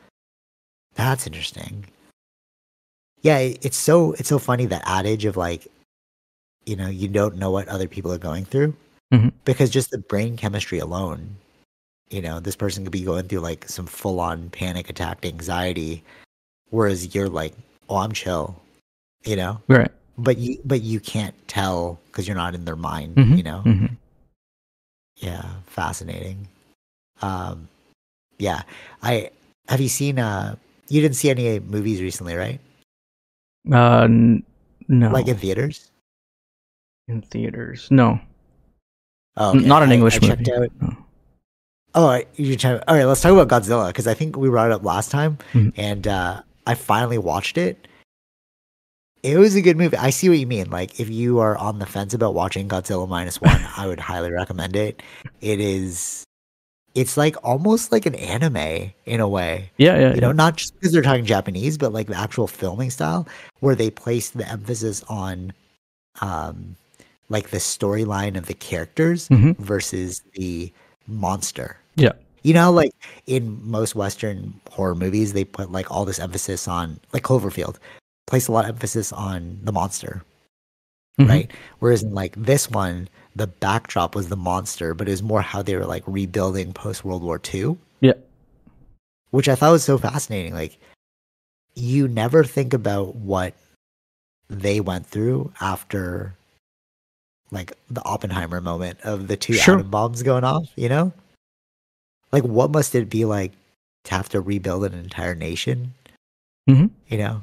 That's 0.95 1.27
interesting. 1.27 1.87
Yeah, 3.23 3.39
it's 3.39 3.77
so 3.77 4.13
it's 4.13 4.29
so 4.29 4.39
funny 4.39 4.67
that 4.67 4.83
adage 4.87 5.25
of 5.25 5.37
like 5.37 5.67
you 6.67 6.77
know, 6.77 6.89
you 6.89 7.09
don't 7.09 7.37
know 7.37 7.51
what 7.51 7.69
other 7.69 7.87
people 7.89 8.13
are 8.13 8.19
going 8.19 8.45
through 8.45 8.75
Mhm. 9.15 9.33
because 9.45 9.71
just 9.71 9.91
the 9.93 9.99
brain 9.99 10.37
chemistry 10.37 10.81
alone, 10.81 11.37
you 12.11 12.21
know, 12.21 12.41
this 12.41 12.57
person 12.57 12.83
could 12.83 12.93
be 12.93 13.05
going 13.05 13.29
through 13.29 13.41
like 13.41 13.69
some 13.69 13.87
full 13.87 14.21
on 14.21 14.51
panic 14.51 14.91
attack 14.91 15.25
anxiety 15.25 16.03
whereas 16.71 17.15
you're 17.15 17.29
like, 17.29 17.55
"Oh, 17.89 17.97
I'm 17.97 18.13
chill." 18.13 18.61
You 19.25 19.37
know? 19.37 19.61
Right. 19.69 19.91
but 20.19 20.39
you 20.39 20.59
but 20.65 20.81
you 20.83 20.99
can't 21.01 21.35
tell 21.49 21.99
because 22.07 22.27
you're 22.27 22.37
not 22.37 22.55
in 22.55 22.65
their 22.65 22.77
mind 22.77 23.17
Mhm, 23.17 23.37
you 23.37 23.43
know 23.43 23.61
mhm. 23.67 23.91
yeah 25.17 25.45
fascinating 25.67 26.49
um 27.21 27.69
yeah 28.39 28.63
i 29.03 29.29
have 29.69 29.81
you 29.81 29.89
seen 29.91 30.19
uh 30.19 30.57
you 30.89 31.03
didn't 31.03 31.17
see 31.17 31.29
any 31.29 31.61
movies 31.61 32.01
recently 32.01 32.35
right 32.35 32.61
Uh, 33.71 34.05
n- 34.09 34.43
no. 34.89 35.11
like 35.11 35.29
in 35.29 35.37
theaters 35.37 35.91
in 37.09 37.21
theaters. 37.21 37.87
No. 37.91 38.19
oh 39.37 39.53
N- 39.53 39.67
Not 39.69 39.83
an 39.83 39.91
I- 39.91 39.95
English 39.95 40.17
I 40.17 40.19
checked 40.33 40.49
movie. 40.49 40.63
out 40.65 40.71
No. 40.81 40.97
oh 41.95 42.23
you 42.37 42.57
check 42.57 42.81
all 42.89 42.97
right 42.97 43.05
let's 43.05 43.21
talk 43.21 43.33
about 43.37 43.49
godzilla 43.53 43.89
because 43.89 44.07
i 44.07 44.15
think 44.15 44.37
we 44.37 44.49
brought 44.49 44.69
it 44.71 44.73
up 44.73 44.83
last 44.85 45.11
time 45.11 45.37
Mhm. 45.53 45.73
and 45.77 46.07
uh 46.09 46.41
i 46.67 46.75
finally 46.75 47.19
watched 47.19 47.57
it 47.59 47.89
it 49.23 49.39
was 49.39 49.55
a 49.55 49.63
good 49.63 49.77
movie 49.77 49.97
i 49.97 50.11
see 50.11 50.29
what 50.29 50.39
you 50.39 50.47
mean 50.47 50.71
like 50.71 51.01
if 51.01 51.09
you 51.09 51.39
are 51.39 51.57
on 51.59 51.79
the 51.79 51.87
fence 51.87 52.15
about 52.15 52.35
watching 52.35 52.69
godzilla 52.69 53.09
minus 53.09 53.41
one 53.41 53.61
i 53.77 53.87
would 53.87 54.01
highly 54.01 54.31
recommend 54.31 54.77
it 54.77 55.03
it 55.41 55.61
is 55.61 56.25
it's 56.95 57.17
like 57.19 57.37
almost 57.45 57.93
like 57.93 58.07
an 58.07 58.15
anime 58.15 58.91
in 59.05 59.21
a 59.21 59.29
way. 59.29 59.71
Yeah, 59.77 59.99
yeah, 59.99 60.15
You 60.15 60.21
know, 60.23 60.29
yeah. 60.29 60.33
not 60.33 60.57
just 60.57 60.73
because 60.73 60.93
they're 60.93 61.03
talking 61.03 61.27
Japanese, 61.27 61.77
but 61.77 61.93
like 61.93 62.07
the 62.07 62.17
actual 62.17 62.47
filming 62.47 62.89
style 62.89 63.29
where 63.61 63.75
they 63.75 63.91
place 63.91 64.31
the 64.31 64.49
emphasis 64.49 65.05
on 65.07 65.53
um 66.23 66.75
like 67.29 67.51
the 67.51 67.59
storyline 67.59 68.35
of 68.39 68.47
the 68.47 68.55
characters 68.55 69.29
Mhm. 69.29 69.59
versus 69.59 70.23
the 70.37 70.73
monster. 71.07 71.77
Yeah. 71.97 72.13
You 72.47 72.55
know, 72.55 72.71
like 72.71 72.93
in 73.27 73.59
most 73.69 73.97
Western 73.97 74.55
horror 74.71 74.95
movies, 74.95 75.33
they 75.33 75.43
put 75.43 75.73
like 75.73 75.91
all 75.91 76.05
this 76.05 76.21
emphasis 76.21 76.69
on, 76.69 77.01
like 77.13 77.25
Cloverfield, 77.25 77.75
place 78.29 78.47
a 78.47 78.53
lot 78.53 78.67
of 78.67 78.71
emphasis 78.77 79.13
on 79.13 79.59
the 79.65 79.73
monster, 79.73 80.23
Mhm. 81.19 81.29
right? 81.29 81.51
Whereas 81.81 82.05
in 82.05 82.15
like 82.15 82.37
this 82.37 82.71
one, 82.71 83.09
the 83.35 83.49
backdrop 83.49 84.15
was 84.15 84.29
the 84.29 84.37
monster, 84.37 84.95
but 84.95 85.09
it 85.09 85.11
was 85.11 85.25
more 85.25 85.43
how 85.43 85.61
they 85.61 85.75
were 85.75 85.87
like 85.87 86.05
rebuilding 86.07 86.73
post 86.73 87.05
World 87.05 87.25
War 87.25 87.41
II, 87.53 87.77
Yeah. 88.01 88.13
which 89.33 89.49
I 89.49 89.57
thought 89.57 89.73
was 89.73 89.83
so 89.83 89.99
fascinating. 89.99 90.55
Like, 90.55 90.79
you 91.75 92.07
never 92.07 92.45
think 92.45 92.73
about 92.73 93.17
what 93.17 93.55
they 94.49 94.79
went 94.79 95.05
through 95.05 95.53
after 95.61 96.37
like 97.51 97.73
the 97.91 98.05
Oppenheimer 98.05 98.61
moment 98.61 99.01
of 99.03 99.27
the 99.27 99.37
two 99.37 99.55
Sure. 99.55 99.75
atom 99.79 99.91
bombs 99.91 100.23
going 100.23 100.45
off, 100.45 100.69
you 100.77 100.89
know? 100.89 101.13
Like 102.37 102.45
what 102.45 102.71
must 102.71 102.95
it 102.95 103.09
be 103.09 103.25
like 103.25 103.53
to 104.05 104.11
have 104.15 104.29
to 104.29 104.41
rebuild 104.43 104.85
an 104.85 104.93
entire 104.95 105.35
nation? 105.35 105.95
Mhm. 106.69 106.91
You 107.09 107.19
know? 107.19 107.43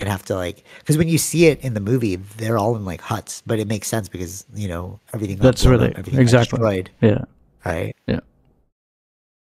And 0.00 0.08
have 0.08 0.24
to 0.26 0.34
like 0.36 0.64
because 0.80 0.98
when 0.98 1.08
you 1.08 1.16
see 1.18 1.46
it 1.46 1.60
in 1.60 1.72
the 1.74 1.80
movie, 1.80 2.16
they're 2.16 2.58
all 2.58 2.76
in 2.76 2.84
like 2.84 3.00
huts, 3.00 3.42
but 3.46 3.58
it 3.58 3.66
makes 3.66 3.88
sense 3.88 4.06
because, 4.08 4.44
you 4.54 4.68
know, 4.68 5.00
everything 5.14 5.38
That's 5.38 5.64
really- 5.64 5.88
up, 5.92 5.98
everything 5.98 6.20
exactly. 6.20 6.58
destroyed, 6.58 6.90
Yeah. 7.00 7.24
right? 7.64 7.96
Yeah. 8.06 8.20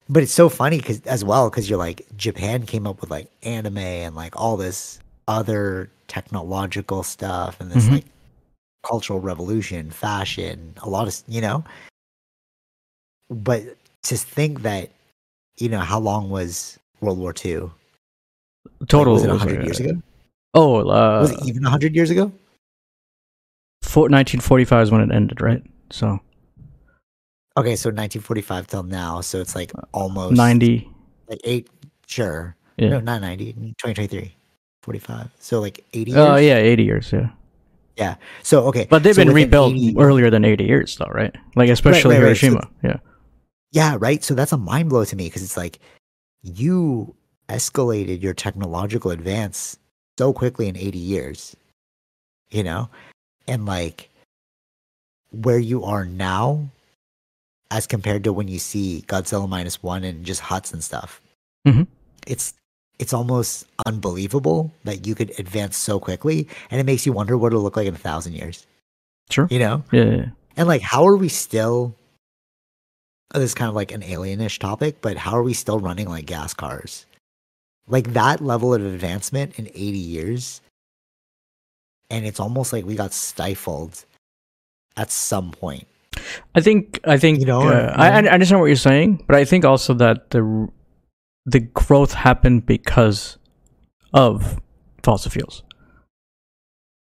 But 0.10 0.22
it's 0.24 0.34
so 0.34 0.50
funny 0.50 0.78
because 0.80 1.00
as 1.04 1.24
well 1.24 1.50
because 1.50 1.70
you're 1.70 1.80
like 1.80 2.06
Japan 2.18 2.66
came 2.66 2.86
up 2.86 3.00
with 3.00 3.10
like 3.10 3.32
anime 3.44 3.78
and 3.78 4.16
like 4.16 4.36
all 4.36 4.58
this 4.58 5.00
other 5.30 5.90
technological 6.08 7.02
stuff 7.04 7.60
and 7.62 7.72
this 7.72 7.86
Mhm. 7.86 7.92
like 7.94 8.06
cultural 8.84 9.22
revolution, 9.22 9.90
fashion, 9.92 10.74
a 10.84 10.90
lot 10.90 11.08
of 11.08 11.16
you 11.28 11.40
know. 11.42 11.64
But 13.30 13.78
to 14.04 14.18
think 14.18 14.62
that 14.62 14.90
you 15.58 15.70
know 15.70 15.80
how 15.80 16.00
long 16.00 16.30
was 16.30 16.78
World 17.02 17.18
War 17.20 17.34
II? 17.44 17.60
Like, 17.60 17.72
Total 18.88 19.14
was 19.14 19.24
it 19.24 19.32
was 19.32 19.40
hundred 19.40 19.64
years 19.64 19.80
uh, 19.80 19.84
ago? 19.86 20.02
Oh, 20.54 20.80
uh, 20.82 21.22
was 21.22 21.32
it 21.32 21.46
even 21.48 21.64
hundred 21.64 21.96
years 21.96 22.10
ago? 22.10 22.32
four, 23.82 24.04
1945 24.04 24.84
is 24.84 24.92
when 24.92 25.02
it 25.02 25.14
ended, 25.14 25.42
right? 25.42 25.62
So 25.92 26.20
Okay, 27.56 27.76
so 27.76 27.90
1945 27.90 28.66
till 28.68 28.84
now, 28.84 29.22
so 29.22 29.40
it's 29.40 29.56
like 29.56 29.72
almost 29.92 30.34
90. 30.36 30.90
like 31.30 31.40
eight. 31.44 31.70
Sure, 32.08 32.56
Yeah. 32.78 32.90
no, 32.90 33.00
not 33.00 33.22
90. 33.22 33.54
2023, 33.54 34.36
45. 34.82 35.30
So 35.40 35.60
like 35.60 35.84
80 35.94 36.12
years. 36.12 36.20
Oh, 36.20 36.36
yeah, 36.38 36.58
80 36.58 36.84
years. 36.84 37.12
Yeah. 37.14 37.30
Yeah. 37.96 38.16
So 38.42 38.64
okay, 38.66 38.88
But 38.90 39.04
they've 39.04 39.14
so 39.14 39.24
been 39.24 39.34
rebuilt 39.34 39.74
80 39.76 39.98
earlier 40.00 40.30
than 40.32 40.46
80 40.46 40.64
years, 40.64 40.96
though, 40.98 41.12
right? 41.14 41.36
Like, 41.56 41.70
especially 41.70 42.16
right, 42.16 42.24
right. 42.24 42.38
So- 42.38 42.48
Hiroshima. 42.48 42.70
yeah. 42.84 42.98
Yeah, 43.74 43.98
right. 44.00 44.24
So 44.24 44.36
that's 44.36 44.52
a 44.52 44.58
mind 44.58 44.90
blow 44.90 45.04
to 45.04 45.16
me 45.16 45.26
because 45.26 45.44
it's 45.44 45.58
like 45.58 45.80
you 46.44 47.14
escalated 47.50 48.22
your 48.22 48.34
technological 48.36 49.12
advance 49.12 49.78
so 50.18 50.32
quickly 50.32 50.68
in 50.68 50.78
80 50.78 50.98
years, 51.00 51.56
you 52.52 52.64
know? 52.64 52.88
And 53.48 53.66
like 53.66 54.10
where 55.32 55.58
you 55.58 55.84
are 55.84 56.06
now 56.06 56.70
as 57.72 57.88
compared 57.88 58.24
to 58.26 58.32
when 58.32 58.48
you 58.48 58.60
see 58.60 59.04
Godzilla 59.08 59.50
minus 59.50 59.82
one 59.82 60.04
and 60.04 60.24
just 60.24 60.40
huts 60.42 60.72
and 60.72 60.84
stuff. 60.84 61.20
Mhm. 61.68 61.88
It's 62.28 62.54
it's 63.00 63.12
almost 63.12 63.66
unbelievable 63.88 64.72
that 64.84 65.08
you 65.08 65.16
could 65.16 65.34
advance 65.40 65.76
so 65.78 66.00
quickly 66.00 66.48
and 66.70 66.80
it 66.80 66.84
makes 66.84 67.08
you 67.08 67.12
wonder 67.12 67.36
what 67.38 67.48
it'll 67.48 67.64
look 67.64 67.76
like 67.76 67.88
in 67.88 67.96
a 67.96 67.98
thousand 67.98 68.34
years. 68.34 68.68
Sure. 69.32 69.48
You 69.50 69.58
know? 69.58 69.84
Yeah. 69.92 70.04
yeah, 70.04 70.16
yeah. 70.18 70.26
And 70.56 70.68
like, 70.68 70.84
how 70.84 71.08
are 71.08 71.18
we 71.18 71.28
still? 71.28 71.96
This 73.34 73.44
is 73.44 73.54
kind 73.56 73.70
of 73.70 73.76
like 73.76 73.92
an 73.92 74.02
alienish 74.02 74.60
topic, 74.60 75.02
but 75.02 75.18
how 75.18 75.38
are 75.38 75.44
we 75.44 75.54
still 75.54 75.80
running 75.80 76.08
like 76.08 76.26
gas 76.26 76.54
cars? 76.54 77.06
Like 77.88 78.14
that 78.14 78.42
level 78.42 78.74
of 78.74 78.86
advancement 78.86 79.58
in 79.58 79.68
80 79.68 79.82
years, 79.98 80.62
and 82.10 82.26
it's 82.26 82.40
almost 82.40 82.72
like 82.72 82.86
we 82.86 82.96
got 82.96 83.12
stifled 83.12 84.06
at 84.96 85.12
some 85.12 85.52
point. 85.52 85.88
I 86.56 86.62
think 86.62 87.00
I 87.06 87.18
think 87.18 87.40
You 87.40 87.48
know, 87.48 87.68
uh, 87.68 87.94
I, 87.98 88.10
I 88.10 88.28
understand 88.30 88.62
what 88.62 88.68
you're 88.68 88.76
saying, 88.76 89.24
but 89.28 89.36
I 89.36 89.46
think 89.46 89.66
also 89.66 89.94
that 89.96 90.30
the 90.30 90.70
the 91.46 91.60
growth 91.60 92.14
happened 92.14 92.66
because 92.66 93.38
of 94.14 94.62
fossil 95.02 95.32
fuels. 95.32 95.64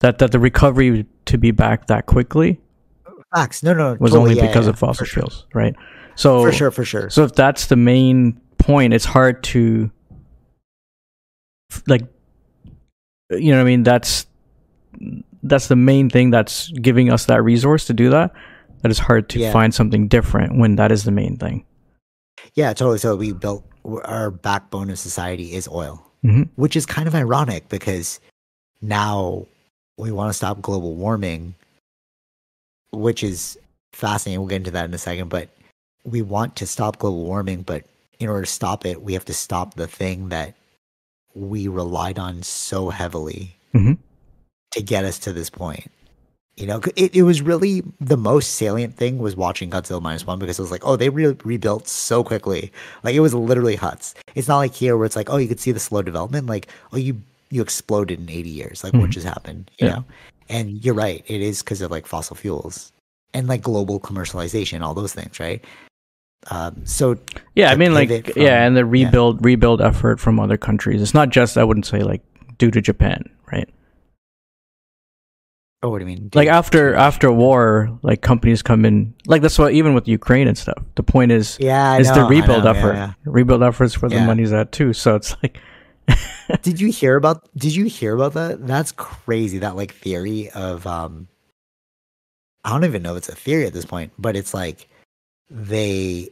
That 0.02 0.20
that 0.20 0.32
the 0.32 0.40
recovery 0.40 1.08
to 1.26 1.38
be 1.38 1.52
back 1.52 1.88
that 1.88 2.06
quickly 2.06 2.62
Facts. 3.34 3.62
No, 3.62 3.74
no, 3.74 3.96
was 4.00 4.12
totally, 4.12 4.32
only 4.32 4.48
because 4.48 4.66
yeah, 4.66 4.72
of 4.72 4.80
fossil 4.80 5.06
sure. 5.06 5.22
fuels, 5.22 5.46
right? 5.54 5.76
So 6.20 6.44
For 6.44 6.52
sure, 6.52 6.70
for 6.72 6.84
sure. 6.84 7.10
So 7.10 7.24
if 7.24 7.34
that's 7.34 7.68
the 7.68 7.78
main 7.78 8.34
point, 8.58 8.94
it's 8.94 9.06
hard 9.06 9.42
to 9.56 9.90
like 11.88 12.02
you 13.30 13.52
know 13.52 13.58
what 13.58 13.62
I 13.62 13.66
mean, 13.66 13.84
that's 13.84 14.28
that's 15.44 15.68
the 15.68 15.78
main 15.78 16.10
thing 16.10 16.30
that's 16.30 16.70
giving 16.72 17.10
us 17.10 17.26
that 17.28 17.42
resource 17.42 17.86
to 17.86 17.94
do 17.94 18.10
that. 18.10 18.34
That 18.82 18.92
is 18.92 19.00
hard 19.00 19.30
to 19.30 19.40
Yeah. 19.40 19.54
find 19.54 19.74
something 19.74 20.10
different 20.10 20.58
when 20.58 20.76
that 20.76 20.92
is 20.92 21.06
the 21.06 21.12
main 21.12 21.38
thing. 21.38 21.64
Yeah, 22.54 22.74
totally. 22.74 22.98
So 22.98 23.16
we 23.16 23.32
built 23.32 23.64
our 24.04 24.30
backbone 24.30 24.90
of 24.90 25.00
society 25.00 25.54
is 25.54 25.70
oil, 25.70 26.06
hmm 26.22 26.44
which 26.56 26.76
is 26.76 26.86
kind 26.86 27.08
of 27.08 27.16
ironic 27.16 27.70
because 27.70 28.20
now 28.82 29.46
we 29.98 30.12
want 30.12 30.30
to 30.30 30.34
stop 30.34 30.62
global 30.62 30.96
warming, 30.96 31.56
which 32.92 33.24
is 33.24 33.58
fascinating. 33.94 34.42
We'll 34.42 34.50
get 34.50 34.58
into 34.58 34.72
that 34.72 34.84
in 34.86 34.94
a 34.94 34.98
second, 34.98 35.30
but 35.30 35.48
we 36.04 36.22
want 36.22 36.56
to 36.58 36.68
stop 36.68 36.98
global 37.00 37.24
warming, 37.24 37.62
but 37.64 37.84
in 38.20 38.30
order 38.30 38.44
to 38.46 38.52
stop 38.52 38.86
it, 38.86 39.02
we 39.02 39.14
have 39.14 39.26
to 39.26 39.34
stop 39.34 39.76
the 39.76 39.88
thing 39.88 40.30
that 40.30 40.56
we 41.36 41.68
relied 41.68 42.20
on 42.20 42.44
so 42.44 42.90
heavily 42.90 43.56
Mhm. 43.74 43.98
to 44.72 44.82
get 44.82 45.06
us 45.06 45.20
to 45.20 45.34
this 45.34 45.50
point. 45.50 45.92
You 46.58 46.68
know, 46.68 46.82
it, 46.98 47.16
it 47.16 47.24
was 47.24 47.42
really 47.42 47.84
the 48.02 48.18
most 48.18 48.56
salient 48.56 48.98
thing 48.98 49.18
was 49.20 49.36
watching 49.38 49.70
Godzilla 49.70 50.02
minus 50.02 50.28
one 50.28 50.40
because 50.40 50.60
it 50.60 50.62
was 50.62 50.72
like, 50.72 50.86
oh, 50.86 50.98
they 50.98 51.08
re- 51.08 51.38
rebuilt 51.46 51.88
so 51.88 52.22
quickly. 52.24 52.72
Like 53.04 53.16
it 53.16 53.22
was 53.22 53.34
literally 53.34 53.78
huts. 53.78 54.14
It's 54.36 54.50
not 54.50 54.58
like 54.58 54.74
here 54.74 54.98
where 54.98 55.06
it's 55.06 55.16
like, 55.16 55.30
oh, 55.30 55.38
you 55.38 55.48
could 55.48 55.62
see 55.62 55.72
the 55.72 55.80
slow 55.80 56.02
development. 56.02 56.48
Like, 56.48 56.68
oh, 56.92 56.98
you 56.98 57.22
you 57.52 57.62
exploded 57.64 58.20
in 58.20 58.30
80 58.30 58.50
years. 58.50 58.84
Like, 58.84 58.94
what 58.94 59.10
Mhm. 59.10 59.14
just 59.14 59.26
happened? 59.26 59.72
You 59.80 59.88
Yeah. 59.88 59.94
know? 59.96 60.06
And 60.50 60.84
you're 60.86 60.94
right. 60.94 61.24
It 61.28 61.42
is 61.42 61.64
because 61.64 61.82
of 61.82 61.90
like 61.90 62.06
fossil 62.06 62.36
fuels 62.36 62.92
and 63.34 63.48
like 63.48 63.62
global 63.62 64.00
commercialization, 64.00 64.82
all 64.82 64.94
those 64.94 65.14
things, 65.14 65.40
right? 65.40 65.64
Um, 66.50 66.86
so 66.86 67.18
Yeah, 67.56 67.72
I 67.72 67.76
mean 67.76 67.94
like 67.94 68.10
from- 68.34 68.42
yeah, 68.42 68.66
and 68.66 68.76
the 68.76 68.82
yeah. 68.82 69.06
rebuild 69.06 69.44
rebuild 69.44 69.82
effort 69.82 70.20
from 70.20 70.40
other 70.40 70.58
countries. 70.58 71.02
It's 71.02 71.14
not 71.14 71.30
just 71.30 71.58
I 71.58 71.64
wouldn't 71.64 71.86
say 71.86 72.02
like 72.04 72.22
due 72.58 72.72
to 72.72 72.82
Japan, 72.82 73.24
right? 73.52 73.70
oh, 75.82 75.90
what 75.90 76.00
do 76.00 76.04
you 76.04 76.08
mean? 76.08 76.30
Like 76.34 76.48
Dude, 76.48 76.54
after 76.54 76.94
after 76.96 77.32
war, 77.32 77.98
like 78.02 78.22
companies 78.22 78.62
come 78.62 78.84
in 78.86 79.14
like 79.28 79.42
that's 79.42 79.58
what 79.58 79.74
even 79.74 79.94
with 79.94 80.08
Ukraine 80.08 80.48
and 80.48 80.58
stuff. 80.58 80.82
The 80.96 81.04
point 81.04 81.32
is 81.32 81.58
yeah, 81.60 81.92
I 81.94 82.00
is 82.00 82.08
know, 82.10 82.16
the 82.16 82.24
rebuild 82.26 82.64
know, 82.66 82.72
effort. 82.72 82.94
yeah. 82.94 83.14
Rebuild 83.26 83.64
efforts 83.64 84.02
where 84.02 84.10
the 84.10 84.20
money's 84.22 84.52
at 84.54 84.72
too. 84.72 84.94
So 84.94 85.16
it's 85.16 85.36
like 85.44 85.58
did 86.64 86.82
you 86.82 86.92
hear 86.92 87.16
about 87.16 87.48
did 87.56 87.76
you 87.76 87.86
hear 87.86 88.16
about 88.16 88.34
that 88.34 88.66
that's 88.66 88.92
crazy 88.92 89.60
that 89.60 89.76
like 89.76 89.94
theory 89.94 90.50
of 90.50 90.88
um 90.88 91.28
i 92.66 92.72
don't 92.72 92.84
even 92.84 93.04
know 93.04 93.12
if 93.12 93.20
it's 93.20 93.30
a 93.30 93.36
theory 93.36 93.68
at 93.68 93.74
this 93.74 93.86
point 93.86 94.12
but 94.18 94.36
it's 94.36 94.52
like 94.52 94.90
they 95.50 96.30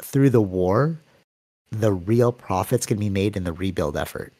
through 0.00 0.30
the 0.30 0.40
war 0.40 0.98
the 1.70 1.92
real 1.92 2.32
profits 2.32 2.84
can 2.84 2.98
be 2.98 3.08
made 3.08 3.34
in 3.34 3.44
the 3.44 3.52
rebuild 3.52 3.96
effort. 3.96 4.30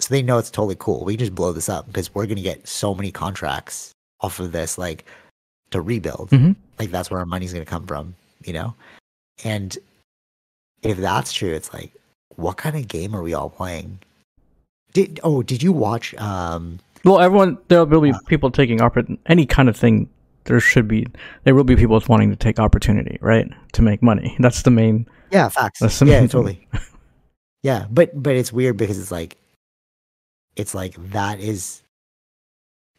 So 0.00 0.12
they 0.12 0.22
know 0.22 0.38
it's 0.38 0.50
totally 0.50 0.74
cool. 0.76 1.04
We 1.04 1.12
can 1.14 1.20
just 1.20 1.34
blow 1.34 1.52
this 1.52 1.68
up 1.68 1.86
because 1.86 2.12
we're 2.12 2.26
going 2.26 2.34
to 2.36 2.42
get 2.42 2.66
so 2.66 2.96
many 2.96 3.12
contracts 3.12 3.92
off 4.20 4.40
of 4.40 4.50
this 4.50 4.76
like 4.76 5.04
to 5.70 5.80
rebuild. 5.80 6.30
Mhm. 6.30 6.56
like 6.80 6.90
that's 6.90 7.10
where 7.10 7.20
our 7.20 7.26
money's 7.26 7.52
going 7.52 7.64
to 7.64 7.70
come 7.70 7.86
from 7.86 8.14
you 8.44 8.52
know? 8.52 8.74
And 9.44 9.76
if 10.82 10.96
that's 10.98 11.32
true 11.32 11.52
it's 11.52 11.72
like 11.72 11.92
what 12.36 12.56
kind 12.56 12.76
of 12.76 12.88
game 12.88 13.14
are 13.14 13.22
we 13.22 13.34
all 13.34 13.50
playing? 13.50 14.00
Did 14.92 15.20
oh 15.22 15.42
did 15.42 15.62
you 15.62 15.72
watch 15.72 16.12
um 16.16 16.80
Well, 17.04 17.20
everyone 17.20 17.58
there 17.68 17.84
will 17.84 18.00
be 18.00 18.12
people 18.26 18.50
taking 18.50 18.78
oppor- 18.78 19.16
any 19.26 19.46
kind 19.46 19.68
of 19.68 19.76
thing. 19.76 20.08
There 20.44 20.60
should 20.60 20.86
be 20.88 21.06
there 21.44 21.54
will 21.54 21.64
be 21.64 21.76
people 21.76 22.00
wanting 22.08 22.30
to 22.30 22.36
take 22.36 22.58
opportunity, 22.58 23.18
right, 23.20 23.46
to 23.72 23.82
make 23.82 24.02
money. 24.02 24.36
That's 24.40 24.62
the 24.62 24.70
main. 24.70 25.06
yeah 25.30 25.48
facts 25.48 25.80
That's 25.80 25.98
the 25.98 26.06
yeah 26.06 26.20
main 26.20 26.28
thing. 26.28 26.28
totally 26.28 26.68
yeah 27.62 27.86
but 27.90 28.10
but 28.22 28.36
it's 28.36 28.52
weird 28.52 28.76
because 28.76 28.98
it's 28.98 29.10
like 29.10 29.36
it's 30.56 30.74
like 30.74 30.94
that 31.12 31.40
is 31.40 31.82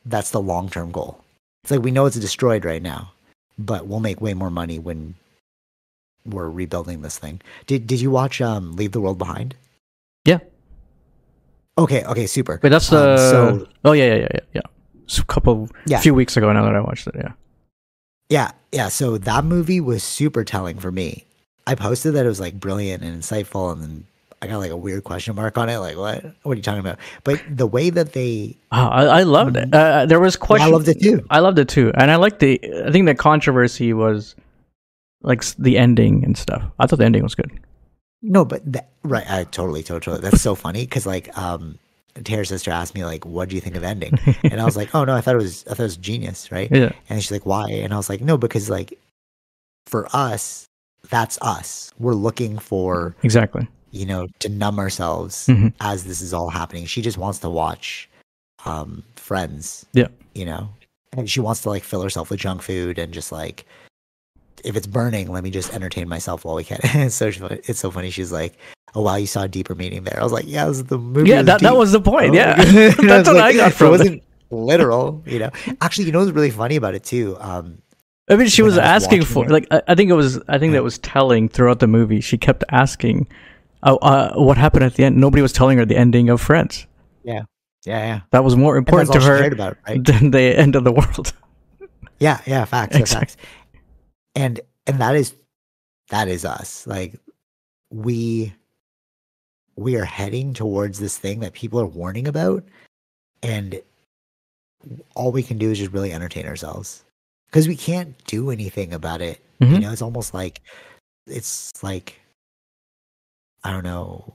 that's 0.06 0.32
the 0.32 0.42
long-term 0.42 0.92
goal 0.92 1.24
it's 1.64 1.72
like 1.72 1.82
we 1.82 1.92
know 1.92 2.06
it's 2.06 2.18
destroyed 2.20 2.66
right 2.66 2.82
now 2.82 3.12
but 3.58 3.88
we'll 3.88 4.00
make 4.02 4.20
way 4.22 4.34
more 4.34 4.50
money 4.50 4.78
when 4.80 5.16
we're 6.26 6.50
rebuilding 6.50 7.02
this 7.04 7.18
thing. 7.20 7.40
Did 7.68 7.86
Did 7.88 8.02
you 8.02 8.10
watch 8.12 8.42
um 8.42 8.76
Leave 8.76 8.92
the 8.92 9.00
World 9.00 9.18
Behind? 9.20 9.56
Yeah. 10.26 10.40
Okay. 11.78 12.04
Okay. 12.04 12.26
Super. 12.28 12.58
But 12.62 12.72
that's 12.72 12.92
Um, 12.92 12.98
the. 13.00 13.18
so- 13.18 13.68
oh 13.86 13.92
yeah, 13.94 14.16
yeah, 14.16 14.28
yeah, 14.34 14.40
yeah. 14.56 14.62
A 15.08 15.24
couple, 15.26 15.70
Yeah. 15.86 16.00
few 16.00 16.14
weeks 16.14 16.36
ago 16.38 16.52
now 16.54 16.64
that 16.66 16.76
I 16.76 16.82
watched 16.82 17.08
it. 17.08 17.16
Yeah. 17.16 17.32
Yeah, 18.30 18.52
yeah. 18.72 18.88
So 18.90 19.18
that 19.20 19.46
movie 19.46 19.80
was 19.82 20.04
super 20.04 20.44
telling 20.44 20.80
for 20.80 20.92
me. 20.92 21.26
I 21.68 21.76
posted 21.76 22.14
that 22.16 22.26
it 22.26 22.30
was 22.30 22.40
like 22.40 22.60
brilliant 22.60 23.04
and 23.04 23.22
insightful, 23.22 23.72
and 23.72 23.82
then 23.82 24.08
I 24.42 24.48
got 24.48 24.58
like 24.58 24.72
a 24.72 24.78
weird 24.78 25.04
question 25.04 25.36
mark 25.36 25.58
on 25.58 25.70
it. 25.70 25.78
Like, 25.78 25.98
what? 25.98 26.24
What 26.44 26.54
are 26.54 26.56
you 26.56 26.62
talking 26.62 26.80
about? 26.80 26.98
But 27.24 27.42
the 27.50 27.68
way 27.68 27.90
that 27.90 28.14
they, 28.14 28.56
Oh, 28.72 28.86
I, 28.88 29.04
I 29.20 29.24
loved 29.24 29.58
it. 29.58 29.74
Uh, 29.74 30.06
there 30.06 30.20
was 30.20 30.36
question. 30.36 30.68
Mm-hmm. 30.68 30.74
I 30.74 30.78
loved 30.78 30.88
it 30.88 31.00
too. 31.00 31.26
I 31.30 31.40
loved 31.40 31.60
it 31.60 31.70
too, 31.70 31.92
and 31.96 32.10
I 32.12 32.16
liked 32.18 32.40
the. 32.40 32.60
I 32.86 32.92
think 32.92 33.06
the 33.06 33.16
controversy 33.16 33.94
was 33.94 34.36
like 35.22 35.44
the 35.58 35.78
ending 35.78 36.24
and 36.24 36.38
stuff. 36.38 36.64
I 36.80 36.86
thought 36.88 37.00
the 37.00 37.06
ending 37.06 37.24
was 37.24 37.36
good. 37.36 37.52
No, 38.22 38.44
but 38.46 38.62
that, 38.74 38.90
right, 39.04 39.26
I 39.30 39.44
totally, 39.46 39.84
totally. 39.84 40.20
That's 40.20 40.42
so 40.42 40.56
funny 40.56 40.82
because 40.82 41.06
like, 41.06 41.36
um, 41.38 41.78
Tara's 42.24 42.50
sister 42.50 42.72
asked 42.72 42.96
me 42.96 43.04
like, 43.06 43.26
"What 43.26 43.50
do 43.50 43.56
you 43.56 43.62
think 43.62 43.76
of 43.76 43.84
ending?" 43.84 44.18
And 44.44 44.62
I 44.62 44.66
was 44.66 44.78
like, 44.78 44.94
"Oh 44.96 45.04
no, 45.04 45.14
I 45.16 45.22
thought 45.22 45.36
it 45.36 45.40
was, 45.42 45.66
I 45.68 45.72
thought 45.72 45.80
it 45.82 45.84
was 45.84 45.98
genius, 45.98 46.52
right?" 46.52 46.70
Yeah. 46.72 46.92
And 47.10 47.22
she's 47.22 47.32
like, 47.32 47.46
"Why?" 47.46 47.70
And 47.70 47.94
I 47.94 47.98
was 47.98 48.10
like, 48.10 48.22
"No, 48.22 48.38
because 48.38 48.70
like, 48.70 48.98
for 49.88 50.08
us, 50.14 50.66
that's 51.10 51.38
us. 51.42 51.92
We're 52.00 52.14
looking 52.14 52.58
for." 52.58 53.16
Exactly. 53.24 53.68
you 53.92 54.06
know, 54.06 54.28
to 54.40 54.50
numb 54.50 54.78
ourselves 54.78 55.48
Mhm. 55.48 55.72
as 55.80 56.04
this 56.04 56.20
is 56.22 56.34
all 56.34 56.50
happening. 56.50 56.86
She 56.86 57.02
just 57.02 57.18
wants 57.18 57.40
to 57.40 57.50
watch 57.50 58.10
um 58.66 59.04
Friends. 59.16 59.86
Yeah. 59.94 60.08
You 60.34 60.46
know. 60.46 60.70
And 61.14 61.30
she 61.30 61.40
wants 61.40 61.62
to 61.62 61.70
like 61.70 61.84
fill 61.84 62.02
herself 62.02 62.30
with 62.30 62.40
junk 62.42 62.62
food 62.62 63.00
and 63.00 63.14
just 63.14 63.32
like 63.32 63.66
if 64.66 64.76
it's 64.76 64.88
burning, 64.88 65.32
let 65.32 65.44
me 65.44 65.50
just 65.52 65.74
entertain 65.74 66.10
myself 66.10 66.44
while 66.44 66.56
we 66.56 66.64
can. 66.66 66.80
it's 66.84 67.16
so 67.22 67.28
it's 67.68 67.80
so 67.80 67.90
funny. 67.92 68.10
She's 68.10 68.32
like, 68.34 68.58
"Oh 68.96 69.02
wow, 69.02 69.16
you 69.16 69.28
saw 69.28 69.44
a 69.44 69.48
deeper 69.48 69.76
meaning 69.76 70.04
there." 70.04 70.20
I 70.20 70.24
was 70.24 70.32
like, 70.32 70.46
"Yeah, 70.48 70.66
it 70.66 70.70
was 70.70 70.84
the 70.86 70.98
movie." 70.98 71.30
Yeah, 71.30 71.42
that, 71.44 71.62
that 71.62 71.76
was 71.76 71.92
the 71.92 72.02
point. 72.02 72.32
Oh, 72.32 72.34
Yeah, 72.40 72.56
I 72.58 72.64
that's 72.66 73.00
was 73.00 73.28
what 73.28 73.38
I 73.38 73.54
got 73.54 73.74
from 73.74 73.88
It 73.88 73.90
it. 73.90 73.92
wasn't 74.00 74.24
literal, 74.52 75.22
you 75.26 75.40
know. 75.40 75.50
Actually, 75.82 76.06
you 76.06 76.12
know 76.12 76.20
what's 76.20 76.32
really 76.32 76.52
funny 76.52 76.76
about 76.78 76.96
it 76.96 77.04
too? 77.04 77.38
Um, 77.40 77.82
I 78.30 78.36
mean, 78.38 78.48
she 78.48 78.62
was 78.64 78.78
I 78.78 78.94
was 78.96 79.04
asking 79.04 79.26
for 79.26 79.46
it. 79.46 79.52
like 79.52 79.68
I, 79.72 79.82
I 79.90 79.96
think 79.96 80.10
it 80.10 80.14
was 80.16 80.40
I 80.48 80.58
think 80.58 80.74
that 80.74 80.84
was 80.84 80.98
telling 81.00 81.50
throughout 81.50 81.80
the 81.80 81.88
movie. 81.88 82.22
She 82.22 82.38
kept 82.38 82.64
asking, 82.72 83.28
"Oh, 83.84 83.98
uh, 83.98 84.34
what 84.36 84.58
happened 84.58 84.84
at 84.84 84.96
the 84.96 85.04
end?" 85.06 85.18
Nobody 85.18 85.42
was 85.42 85.54
telling 85.54 85.78
her 85.78 85.86
the 85.86 85.98
ending 85.98 86.30
of 86.30 86.42
Friends. 86.42 86.88
yeah, 87.24 87.44
yeah. 87.86 88.06
Yeah. 88.06 88.20
That 88.32 88.44
was 88.44 88.56
more 88.56 88.78
important 88.78 89.12
to 89.14 89.22
her 89.22 89.52
about, 89.52 89.78
right? 89.88 90.04
than 90.04 90.32
the 90.32 90.42
end 90.58 90.76
of 90.76 90.84
the 90.84 90.92
world. 90.92 91.34
Yeah, 92.18 92.40
yeah, 92.48 92.64
facts, 92.64 92.96
Exactly. 92.96 93.20
facts. 93.36 93.38
And 94.36 94.62
and 94.88 95.00
that 95.02 95.16
is 95.16 95.36
that 96.12 96.30
is 96.30 96.46
us. 96.46 96.88
Like 96.88 97.20
we 97.92 98.54
we 99.78 99.96
are 99.98 100.06
heading 100.06 100.54
towards 100.54 101.00
this 101.00 101.18
thing 101.18 101.40
that 101.42 101.54
people 101.54 101.80
are 101.80 101.86
warning 101.86 102.28
about 102.28 102.64
and 103.44 103.82
all 105.16 105.32
we 105.32 105.44
can 105.44 105.58
do 105.58 105.72
is 105.72 105.78
just 105.80 105.92
really 105.92 106.14
entertain 106.14 106.46
ourselves 106.46 107.04
because 107.48 107.68
we 107.68 107.76
can't 107.76 108.16
do 108.26 108.52
anything 108.52 108.94
about 108.94 109.22
it. 109.22 109.40
You 109.60 109.68
Mhm. 109.68 109.82
know, 109.82 109.92
it's 109.92 110.02
almost 110.02 110.34
like 110.34 110.62
it's 111.28 111.72
like 111.84 112.20
I 113.64 113.72
don't 113.72 113.84
know. 113.84 114.34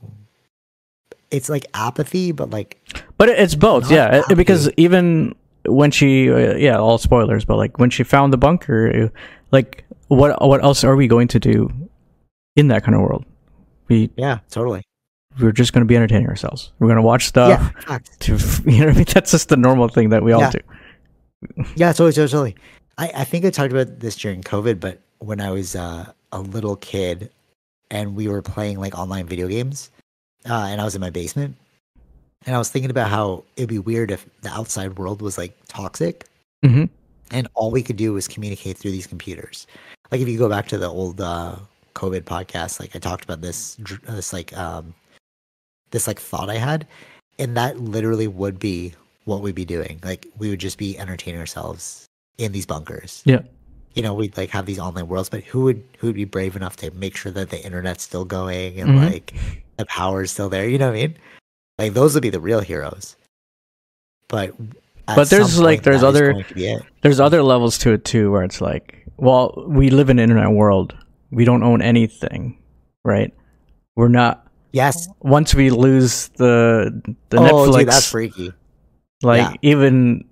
It's 1.31 1.47
like 1.49 1.65
apathy, 1.73 2.31
but 2.33 2.49
like 2.49 2.77
But 3.17 3.29
it's 3.29 3.55
both, 3.55 3.89
yeah. 3.89 4.23
it- 4.29 4.35
Because 4.35 4.69
even 4.75 5.33
when 5.65 5.91
she, 5.91 6.29
uh, 6.29 6.55
yeah, 6.55 6.77
all 6.77 6.97
spoilers, 6.97 7.45
but 7.45 7.55
like 7.55 7.77
when 7.79 7.89
she 7.89 8.03
found 8.03 8.33
the 8.33 8.37
bunker, 8.37 9.05
uh, 9.05 9.19
like 9.51 9.85
what 10.09 10.41
what 10.45 10.61
else 10.63 10.83
are 10.83 10.95
we 10.97 11.07
going 11.07 11.29
to 11.29 11.39
do 11.39 11.69
in 12.57 12.67
that 12.67 12.83
kind 12.83 12.95
of 12.95 13.01
world? 13.01 13.23
We 13.87 14.09
yeah, 14.17 14.39
totally. 14.49 14.83
We're 15.39 15.51
just 15.51 15.73
going 15.73 15.81
to 15.81 15.85
be 15.87 15.95
entertaining 15.95 16.27
ourselves. 16.27 16.71
We're 16.79 16.87
going 16.87 16.97
to 16.97 17.01
watch 17.03 17.25
stuff. 17.27 17.73
yeah. 17.87 17.99
To 18.19 18.37
you 18.65 18.79
know, 18.79 18.85
what 18.87 18.89
I 18.93 18.97
mean, 18.97 19.05
that's 19.13 19.31
just 19.31 19.49
the 19.49 19.57
normal 19.57 19.87
thing 19.87 20.09
that 20.09 20.23
we 20.23 20.31
all 20.33 20.41
Yeah. 20.41 20.51
do. 20.51 20.59
Yeah, 21.75 21.91
totally, 21.93 22.11
totally, 22.13 22.27
totally. 22.27 22.55
I, 22.97 23.11
I 23.15 23.23
think 23.23 23.45
I 23.45 23.49
talked 23.49 23.71
about 23.71 23.99
this 23.99 24.15
during 24.15 24.41
COVID, 24.43 24.79
but 24.79 24.99
when 25.19 25.41
I 25.41 25.49
was 25.51 25.75
uh, 25.75 26.11
a 26.31 26.39
little 26.41 26.75
kid 26.75 27.31
and 27.89 28.15
we 28.15 28.27
were 28.27 28.41
playing 28.41 28.79
like 28.79 28.97
online 28.97 29.25
video 29.25 29.47
games, 29.47 29.89
uh, 30.49 30.67
and 30.69 30.79
I 30.79 30.83
was 30.83 30.93
in 30.95 31.01
my 31.01 31.09
basement, 31.09 31.55
and 32.45 32.55
I 32.55 32.57
was 32.59 32.69
thinking 32.69 32.91
about 32.91 33.09
how 33.09 33.43
it'd 33.55 33.69
be 33.69 33.79
weird 33.79 34.11
if 34.11 34.25
the 34.41 34.49
outside 34.49 34.97
world 34.97 35.21
was 35.21 35.37
like 35.37 35.55
toxic, 35.67 36.25
hmm 36.63 36.85
and 37.33 37.47
all 37.53 37.71
we 37.71 37.81
could 37.81 37.95
do 37.95 38.11
was 38.11 38.27
communicate 38.27 38.77
through 38.77 38.91
these 38.91 39.07
computers. 39.07 39.65
Like 40.11 40.19
if 40.19 40.27
you 40.27 40.37
go 40.37 40.49
back 40.49 40.67
to 40.67 40.77
the 40.77 40.87
old 40.89 41.21
uh, 41.21 41.55
COVID 41.95 42.23
podcast, 42.23 42.81
like 42.81 42.93
I 42.93 42.99
talked 42.99 43.23
about 43.23 43.39
this, 43.39 43.77
this 44.09 44.33
like 44.33 44.51
um, 44.57 44.93
this 45.91 46.07
like 46.07 46.19
thought 46.19 46.49
I 46.49 46.55
had, 46.57 46.87
and 47.39 47.55
that 47.57 47.79
literally 47.79 48.27
would 48.27 48.59
be 48.59 48.93
what 49.25 49.41
we'd 49.41 49.55
be 49.55 49.65
doing. 49.65 49.99
Like 50.03 50.27
we 50.37 50.49
would 50.49 50.59
just 50.59 50.77
be 50.77 50.97
entertaining 50.97 51.39
ourselves 51.39 52.05
in 52.37 52.51
these 52.51 52.65
bunkers. 52.65 53.21
Yeah. 53.25 53.41
You 53.93 54.01
know, 54.01 54.13
we'd 54.13 54.37
like 54.37 54.49
have 54.51 54.65
these 54.65 54.79
online 54.79 55.07
worlds, 55.07 55.29
but 55.29 55.43
who 55.43 55.63
would 55.65 55.83
who 55.99 56.07
would 56.07 56.15
be 56.15 56.25
brave 56.25 56.55
enough 56.55 56.77
to 56.77 56.91
make 56.91 57.15
sure 57.15 57.31
that 57.33 57.49
the 57.49 57.63
internet's 57.63 58.03
still 58.03 58.25
going 58.25 58.79
and 58.79 58.91
Mhm. 58.91 59.11
like 59.11 59.33
the 59.77 59.85
power's 59.85 60.31
still 60.31 60.49
there? 60.49 60.67
You 60.67 60.77
know 60.77 60.87
what 60.87 60.95
I 60.97 61.01
mean? 61.01 61.17
Like 61.77 61.93
those 61.93 62.13
would 62.13 62.23
be 62.23 62.29
the 62.29 62.39
real 62.39 62.61
heroes. 62.61 63.15
But 64.27 64.55
But 65.07 65.29
there's, 65.29 65.53
some 65.53 65.65
like, 65.65 65.83
there's 65.83 66.03
other- 66.03 66.31
going 66.31 66.45
to 66.45 66.53
be 66.53 66.67
it. 66.67 66.83
There's 67.01 67.19
other 67.19 67.43
levels 67.43 67.77
to 67.79 67.91
it 67.91 68.05
too, 68.05 68.31
where 68.31 68.43
it's 68.43 68.61
like, 68.61 69.05
well, 69.17 69.61
we 69.67 69.89
live 69.89 70.09
in 70.09 70.19
an 70.19 70.23
internet 70.23 70.51
world. 70.51 70.95
We 71.31 71.43
don't 71.43 71.63
own 71.63 71.81
anything, 71.81 72.57
right? 73.03 73.33
We're 73.95 74.07
not. 74.07 74.47
Yes. 74.71 75.07
Once 75.21 75.53
we 75.53 75.69
lose 75.69 76.29
the 76.37 76.91
the 77.29 77.37
oh, 77.37 77.41
Netflix, 77.41 77.77
dude, 77.79 77.87
that's 77.87 78.09
freaky. 78.09 78.53
like 79.21 79.39
yeah. 79.41 79.53
even 79.61 80.23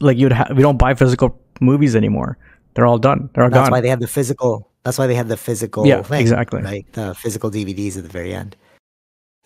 like 0.00 0.16
you'd 0.16 0.32
have, 0.32 0.52
we 0.56 0.62
don't 0.62 0.76
buy 0.78 0.94
physical 0.94 1.38
movies 1.60 1.94
anymore. 1.96 2.38
They're 2.74 2.86
all 2.86 2.98
done. 2.98 3.30
They're 3.34 3.44
all 3.44 3.50
That's 3.50 3.66
gone. 3.68 3.72
why 3.72 3.80
they 3.80 3.88
have 3.88 4.00
the 4.00 4.06
physical. 4.08 4.70
That's 4.84 4.98
why 4.98 5.06
they 5.06 5.14
have 5.16 5.28
the 5.28 5.36
physical. 5.36 5.86
Yeah, 5.86 6.02
thing, 6.02 6.20
exactly. 6.20 6.62
Right, 6.62 6.86
the 6.92 7.14
physical 7.14 7.50
DVDs 7.50 7.96
at 7.96 8.04
the 8.04 8.08
very 8.08 8.32
end. 8.32 8.56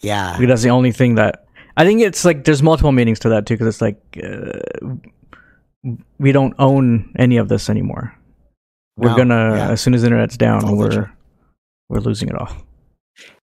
Yeah, 0.01 0.32
Because 0.36 0.49
that's 0.49 0.62
the 0.62 0.70
only 0.70 0.93
thing 0.93 1.14
that 1.14 1.47
I 1.76 1.84
think 1.84 2.01
it's 2.03 2.24
like 2.24 2.45
there's 2.45 2.62
multiple 2.62 2.93
meanings 2.93 3.18
to 3.20 3.28
that 3.30 3.47
too. 3.47 3.55
Because 3.55 3.68
it's 3.68 3.80
like 3.80 3.99
uh, 4.22 4.59
we 6.18 6.32
don't 6.32 6.55
own 6.59 7.12
any 7.18 7.36
of 7.38 7.49
this 7.49 7.70
anymore. 7.70 8.14
We're 8.97 9.11
No, 9.11 9.16
gonna 9.16 9.57
yeah. 9.57 9.70
as 9.70 9.80
soon 9.80 9.95
as 9.95 10.03
the 10.03 10.09
internet's 10.09 10.36
down, 10.36 10.76
we're 10.76 11.11
we're 11.88 12.01
losing 12.01 12.28
it 12.28 12.34
all. 12.34 12.51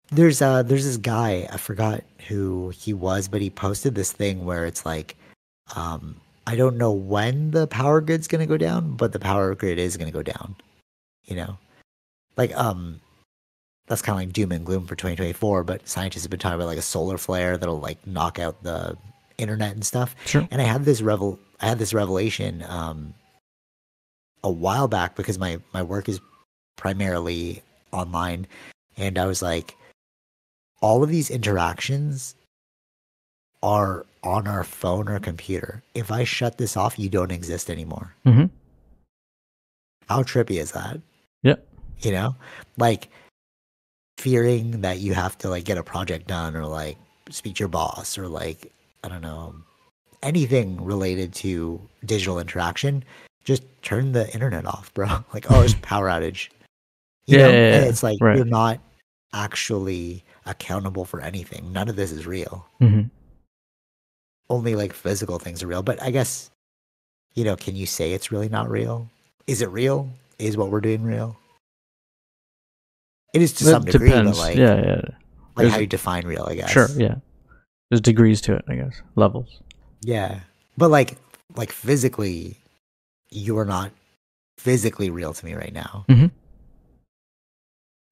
There's 0.09 0.41
uh 0.41 0.63
there's 0.63 0.85
this 0.85 0.97
guy 0.97 1.47
I 1.51 1.57
forgot 1.57 2.03
who 2.27 2.69
he 2.69 2.93
was, 2.93 3.27
but 3.27 3.41
he 3.41 3.49
posted 3.49 3.95
this 3.95 4.11
thing 4.11 4.45
where 4.45 4.65
it's 4.65 4.85
like, 4.85 5.15
um, 5.75 6.15
I 6.45 6.55
don't 6.55 6.77
know 6.77 6.91
when 6.91 7.51
the 7.51 7.67
power 7.67 8.01
grid's 8.01 8.27
gonna 8.27 8.45
go 8.45 8.57
down, 8.57 8.95
but 8.95 9.11
the 9.13 9.19
power 9.19 9.53
grid 9.55 9.79
is 9.79 9.97
gonna 9.97 10.11
go 10.11 10.23
down. 10.23 10.55
You 11.25 11.35
know, 11.35 11.57
like 12.37 12.55
um, 12.55 13.01
that's 13.87 14.01
kind 14.01 14.15
of 14.21 14.25
like 14.25 14.33
doom 14.33 14.51
and 14.51 14.65
gloom 14.65 14.85
for 14.85 14.95
2024. 14.95 15.63
But 15.63 15.87
scientists 15.87 16.23
have 16.23 16.31
been 16.31 16.39
talking 16.39 16.55
about 16.55 16.67
like 16.67 16.77
a 16.77 16.81
solar 16.81 17.17
flare 17.17 17.57
that'll 17.57 17.79
like 17.79 18.05
knock 18.07 18.39
out 18.39 18.63
the 18.63 18.97
internet 19.37 19.73
and 19.73 19.85
stuff. 19.85 20.15
Sure. 20.25 20.47
and 20.51 20.61
I 20.61 20.65
had 20.65 20.85
this 20.85 21.01
revel 21.01 21.39
I 21.59 21.67
had 21.67 21.79
this 21.79 21.93
revelation 21.93 22.63
um 22.67 23.13
a 24.43 24.51
while 24.51 24.87
back 24.87 25.15
because 25.15 25.37
my 25.37 25.59
my 25.73 25.83
work 25.83 26.07
is 26.07 26.21
primarily 26.77 27.61
online 27.91 28.47
and 28.95 29.17
I 29.17 29.25
was 29.25 29.41
like 29.41 29.75
all 30.81 31.03
of 31.03 31.09
these 31.09 31.29
interactions 31.29 32.35
are 33.63 34.05
on 34.23 34.47
our 34.47 34.63
phone 34.63 35.09
or 35.09 35.19
computer. 35.19 35.81
If 35.95 36.11
I 36.11 36.23
shut 36.23 36.57
this 36.57 36.77
off, 36.77 36.99
you 36.99 37.09
don't 37.09 37.31
exist 37.31 37.69
anymore. 37.69 38.13
hmm 38.23 38.45
How 40.07 40.23
trippy 40.23 40.59
is 40.59 40.71
that? 40.73 40.99
Yeah. 41.43 41.55
You 41.99 42.11
know? 42.11 42.35
Like 42.77 43.09
fearing 44.17 44.81
that 44.81 44.99
you 44.99 45.13
have 45.13 45.37
to 45.39 45.49
like 45.49 45.63
get 45.63 45.77
a 45.77 45.83
project 45.83 46.27
done 46.27 46.55
or 46.55 46.65
like 46.65 46.97
speak 47.29 47.55
to 47.55 47.59
your 47.61 47.67
boss 47.69 48.17
or 48.17 48.27
like 48.27 48.71
I 49.03 49.09
don't 49.09 49.21
know 49.21 49.55
anything 50.23 50.83
related 50.83 51.33
to 51.35 51.79
digital 52.05 52.39
interaction, 52.39 53.03
just 53.43 53.63
turn 53.83 54.11
the 54.13 54.31
internet 54.33 54.65
off, 54.65 54.93
bro. 54.93 55.07
Like, 55.33 55.49
oh, 55.51 55.61
it's 55.61 55.75
power 55.81 56.07
outage. 56.09 56.49
You 57.27 57.37
Yeah, 57.37 57.43
know? 57.47 57.51
yeah, 57.53 57.73
And 57.75 57.83
yeah. 57.83 57.89
it's 57.89 58.03
like 58.03 58.17
Right. 58.21 58.35
you're 58.35 58.45
not 58.45 58.79
actually 59.33 60.23
accountable 60.47 61.05
for 61.05 61.21
anything. 61.21 61.71
None 61.73 61.89
of 61.89 61.95
this 61.95 62.11
is 62.11 62.25
real. 62.25 62.65
hmm 62.79 63.01
Only 64.49 64.75
like 64.75 64.93
physical 64.93 65.39
things 65.39 65.61
are 65.63 65.67
real. 65.67 65.83
But 65.83 66.01
I 66.01 66.09
guess, 66.11 66.49
you 67.35 67.43
know, 67.43 67.55
can 67.55 67.75
you 67.75 67.85
say 67.85 68.13
it's 68.13 68.31
really 68.31 68.49
not 68.49 68.69
real? 68.69 69.09
Is 69.45 69.61
it 69.61 69.69
real? 69.69 70.09
Is 70.39 70.55
what 70.57 70.69
we're 70.71 70.81
doing 70.81 71.03
real? 71.03 71.35
It 73.33 73.41
is 73.41 73.53
to 73.53 73.63
some 73.65 73.83
It 73.87 73.91
degree, 73.91 74.09
depends. 74.09 74.31
but 74.37 74.37
like, 74.37 74.57
yeah, 74.57 74.75
yeah. 74.75 74.95
like 74.95 75.05
There's- 75.57 75.73
how 75.73 75.79
you 75.79 75.87
define 75.87 76.25
real, 76.25 76.45
I 76.49 76.55
guess. 76.55 76.69
Sure. 76.71 76.87
Yeah. 76.95 77.15
There's 77.89 78.01
degrees 78.01 78.41
to 78.41 78.55
it, 78.55 78.65
I 78.67 78.75
guess. 78.75 79.01
Levels. 79.15 79.61
Yeah. 80.01 80.41
But 80.77 80.89
like 80.91 81.17
like 81.55 81.71
physically 81.71 82.57
you 83.31 83.57
are 83.57 83.65
not 83.65 83.91
physically 84.57 85.09
real 85.09 85.33
to 85.33 85.45
me 85.45 85.53
right 85.53 85.73
now. 85.73 86.05
Mhm. 86.09 86.31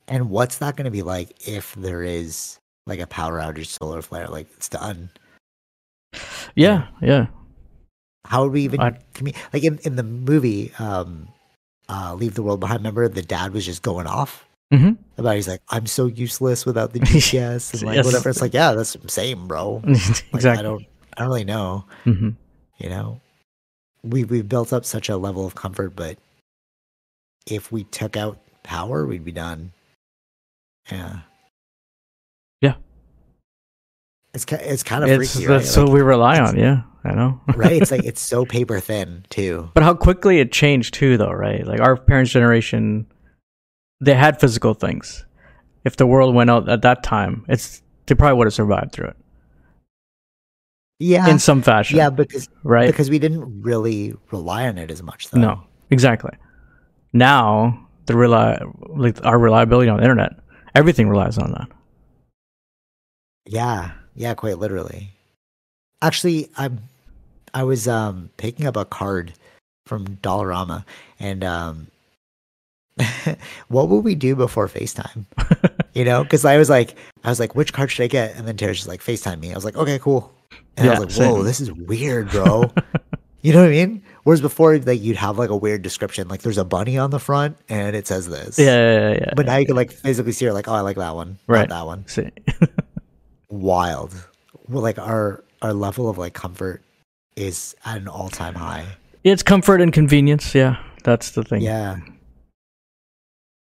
And 0.08 0.30
what's 0.30 0.58
that 0.60 0.76
going 0.76 0.86
to 0.86 0.91
be 0.91 1.01
like 1.01 1.47
if 1.47 1.74
there 1.76 2.03
is 2.03 2.60
like 2.86 2.99
a 2.99 3.08
power 3.08 3.39
outage, 3.39 3.68
solar 3.68 4.01
flare? 4.01 4.28
Like 4.28 4.47
it's 4.56 4.70
done. 4.70 5.10
Yeah, 6.56 6.88
yeah. 7.01 7.28
How 8.26 8.43
would 8.43 8.51
we 8.53 8.62
even 8.62 8.82
I- 8.82 8.99
commu- 9.14 9.36
like 9.53 9.64
in 9.64 9.80
in 9.80 9.95
the 9.95 10.03
movie 10.03 10.72
um 10.80 11.28
uh 11.89 12.16
Leave 12.16 12.36
the 12.36 12.43
World 12.43 12.60
Behind? 12.60 12.80
Remember 12.80 13.08
the 13.08 13.22
dad 13.22 13.53
was 13.53 13.66
just 13.66 13.82
going 13.82 14.08
off 14.08 14.45
hmm 14.72 14.93
about 15.18 15.36
he's 15.36 15.47
like 15.47 15.62
I'm 15.70 15.86
so 15.86 16.08
useless 16.08 16.66
without 16.66 16.91
the 16.93 16.99
GPS 17.12 17.74
and 17.74 17.84
like 17.84 17.95
Yes. 17.97 18.06
whatever. 18.06 18.30
It's 18.30 18.41
like 18.41 18.53
yeah, 18.53 18.74
that's 18.74 18.95
same, 19.08 19.47
bro. 19.47 19.82
Like, 19.88 19.97
exactly. 20.34 20.60
I 20.60 20.62
don't 20.64 20.86
I 21.18 21.22
don't 21.22 21.28
really 21.28 21.43
know. 21.45 21.86
hmm 22.03 22.30
You 22.78 22.89
know, 22.89 23.22
we 24.03 24.24
we've 24.24 24.47
built 24.49 24.72
up 24.74 24.86
such 24.86 25.10
a 25.10 25.18
level 25.18 25.45
of 25.45 25.56
comfort, 25.56 25.95
but 25.95 26.18
if 27.47 27.72
we 27.72 27.84
took 27.86 28.18
out 28.18 28.39
power, 28.64 29.06
we'd 29.06 29.24
be 29.26 29.32
done. 29.32 29.72
Yeah. 30.91 31.19
Yeah. 32.61 32.75
It's 34.33 34.45
it's 34.51 34.83
kind 34.83 35.03
of 35.03 35.09
It's 35.09 35.33
freaky, 35.33 35.47
right? 35.47 35.57
that's 35.59 35.75
Like, 35.77 35.89
we 35.89 36.01
rely 36.01 36.39
on. 36.39 36.57
Yeah, 36.57 36.81
I 37.03 37.13
know. 37.13 37.41
right? 37.55 37.81
It's 37.81 37.91
like 37.91 38.03
it's 38.05 38.21
so 38.21 38.45
paper 38.45 38.79
thin 38.79 39.25
too. 39.29 39.69
But 39.73 39.83
how 39.83 39.93
quickly 39.93 40.39
it 40.39 40.51
changed 40.51 40.93
too, 40.93 41.17
though, 41.17 41.31
right? 41.31 41.65
Like 41.65 41.79
our 41.79 41.95
parents' 41.95 42.31
generation, 42.31 43.07
they 44.01 44.13
had 44.13 44.39
physical 44.39 44.73
things. 44.73 45.25
If 45.83 45.97
the 45.97 46.05
world 46.07 46.33
went 46.36 46.49
out 46.49 46.67
at 46.69 46.81
that 46.81 47.03
time, 47.03 47.45
it's 47.47 47.81
they 48.07 48.15
probably 48.15 48.38
would 48.38 48.47
have 48.47 48.53
survived 48.53 48.91
through 48.91 49.07
it 49.07 49.17
Yeah. 50.99 51.27
in 51.29 51.39
some 51.39 51.61
fashion. 51.61 51.97
yeah, 51.97 52.09
because 52.09 52.49
right. 52.63 52.88
because 52.88 53.09
we 53.09 53.19
didn't 53.19 53.61
really 53.63 54.13
rely 54.31 54.67
on 54.67 54.77
it 54.77 54.91
as 54.91 55.01
much 55.03 55.29
though. 55.29 55.39
no, 55.39 55.63
exactly. 55.89 56.31
Now 57.13 57.88
the 58.07 58.15
rely 58.15 58.59
like 58.89 59.23
our 59.25 59.39
reliability 59.39 59.89
on 59.89 59.97
the 59.97 60.03
internet, 60.03 60.33
everything 60.76 61.09
relies 61.09 61.38
on 61.38 61.51
that. 61.51 61.69
Yeah, 63.45 63.91
yeah, 64.15 64.34
quite 64.34 64.57
literally. 64.59 65.09
Actually, 66.01 66.49
I'm 66.57 66.80
I 67.53 67.63
was 67.63 67.88
um 67.88 68.30
picking 68.38 68.65
up 68.67 68.76
a 68.76 68.86
card 68.86 69.34
from 69.86 70.17
Dollarama 70.17 70.84
and 71.19 71.43
um 71.43 71.88
what 73.67 73.89
would 73.89 74.03
we 74.03 74.15
do 74.15 74.36
before 74.36 74.67
FaceTime? 74.67 75.26
You 75.95 76.03
know, 76.03 76.23
because 76.23 76.43
I 76.43 76.57
was 76.57 76.69
like 76.69 76.97
I 77.23 77.30
was 77.30 77.39
like, 77.39 77.55
which 77.55 77.71
card 77.71 77.89
should 77.89 78.03
I 78.03 78.07
get? 78.07 78.36
And 78.36 78.45
then 78.45 78.57
Terry's 78.57 78.78
just 78.80 78.89
like 78.89 78.99
FaceTime 79.01 79.39
me. 79.39 79.51
I 79.51 79.55
was 79.55 79.63
like, 79.63 79.78
okay, 79.78 79.97
cool. 79.97 80.34
And 80.76 80.86
I 80.86 80.89
Yeah, 80.89 80.91
was 80.91 80.99
like, 80.99 81.09
whoa, 81.09 81.36
same. 81.36 81.45
this 81.45 81.61
is 81.61 81.71
weird, 81.71 82.30
bro. 82.32 82.73
you 83.41 83.53
know 83.53 83.61
what 83.61 83.67
I 83.69 83.71
mean? 83.71 84.03
Whereas 84.26 84.41
before, 84.41 84.78
like 84.80 85.01
you'd 85.01 85.17
have 85.17 85.38
like 85.38 85.51
a 85.51 85.55
weird 85.55 85.82
description, 85.84 86.28
like 86.28 86.41
there's 86.41 86.57
a 86.57 86.65
bunny 86.65 86.97
on 86.97 87.11
the 87.11 87.19
front 87.19 87.57
and 87.69 87.95
it 87.95 88.07
says 88.07 88.28
this. 88.28 88.57
Yeah, 88.59 88.65
yeah, 88.65 88.99
yeah. 89.11 89.17
yeah. 89.21 89.34
But 89.36 89.45
now 89.45 89.55
you 89.57 89.65
can 89.67 89.76
like 89.76 89.91
physically 89.91 90.32
see 90.34 90.45
it, 90.47 90.53
like, 90.53 90.67
oh, 90.67 90.73
I 90.73 90.82
like 90.82 90.97
that 90.97 91.15
one, 91.15 91.38
Right. 91.47 91.69
not 91.69 91.76
that 91.80 91.86
one 91.86 92.07
See. 92.07 92.30
wild. 93.49 94.13
Well, 94.67 94.82
like 94.82 94.97
our 94.99 95.43
our 95.61 95.73
level 95.73 96.09
of 96.09 96.17
like 96.17 96.34
comfort 96.34 96.82
is 97.36 97.76
at 97.86 97.97
an 97.97 98.07
all 98.07 98.30
time 98.30 98.55
high. 98.55 98.86
it's 99.23 99.43
comfort 99.43 99.80
and 99.82 99.93
convenience. 99.93 100.53
Yeah, 100.55 100.78
that's 101.03 101.32
the 101.32 101.43
thing. 101.43 101.61
Yeah, 101.61 101.97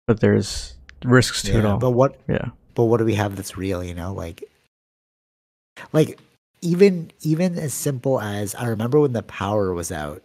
But 0.07 0.20
there's 0.20 0.76
risks 1.05 1.41
to 1.43 1.57
it 1.57 1.66
all. 1.66 1.78
But 1.78 1.91
what 1.91 2.20
yeah. 2.28 2.49
but 2.76 2.86
what 2.86 2.97
do 2.97 3.05
we 3.05 3.16
have 3.16 3.36
that's 3.38 3.55
real? 3.57 3.82
You 3.84 3.93
know, 3.93 4.14
like 4.14 4.43
like 5.93 6.20
even 6.62 7.12
even 7.22 7.57
as 7.57 7.74
simple 7.74 8.20
as 8.20 8.55
I 8.55 8.66
remember 8.68 8.99
when 8.99 9.14
the 9.14 9.24
power 9.24 9.74
was 9.74 9.91
out 9.91 10.22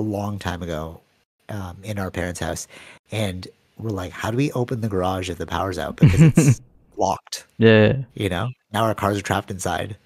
a 0.00 0.02
long 0.02 0.38
time 0.38 0.62
ago 0.62 1.00
um, 1.48 1.76
in 1.84 1.98
our 1.98 2.10
parents' 2.10 2.40
house, 2.40 2.66
and 3.12 3.46
we're 3.78 3.90
like, 3.90 4.10
how 4.12 4.30
do 4.30 4.36
we 4.36 4.50
open 4.52 4.80
the 4.80 4.88
garage 4.88 5.30
if 5.30 5.38
the 5.38 5.46
power's 5.46 5.78
out 5.78 5.96
because 5.96 6.20
it's 6.20 6.60
locked? 6.96 7.46
Yeah. 7.58 7.98
You 8.14 8.28
know, 8.28 8.48
now 8.72 8.84
our 8.84 8.94
cars 8.94 9.18
are 9.18 9.22
trapped 9.22 9.50
inside. 9.50 9.96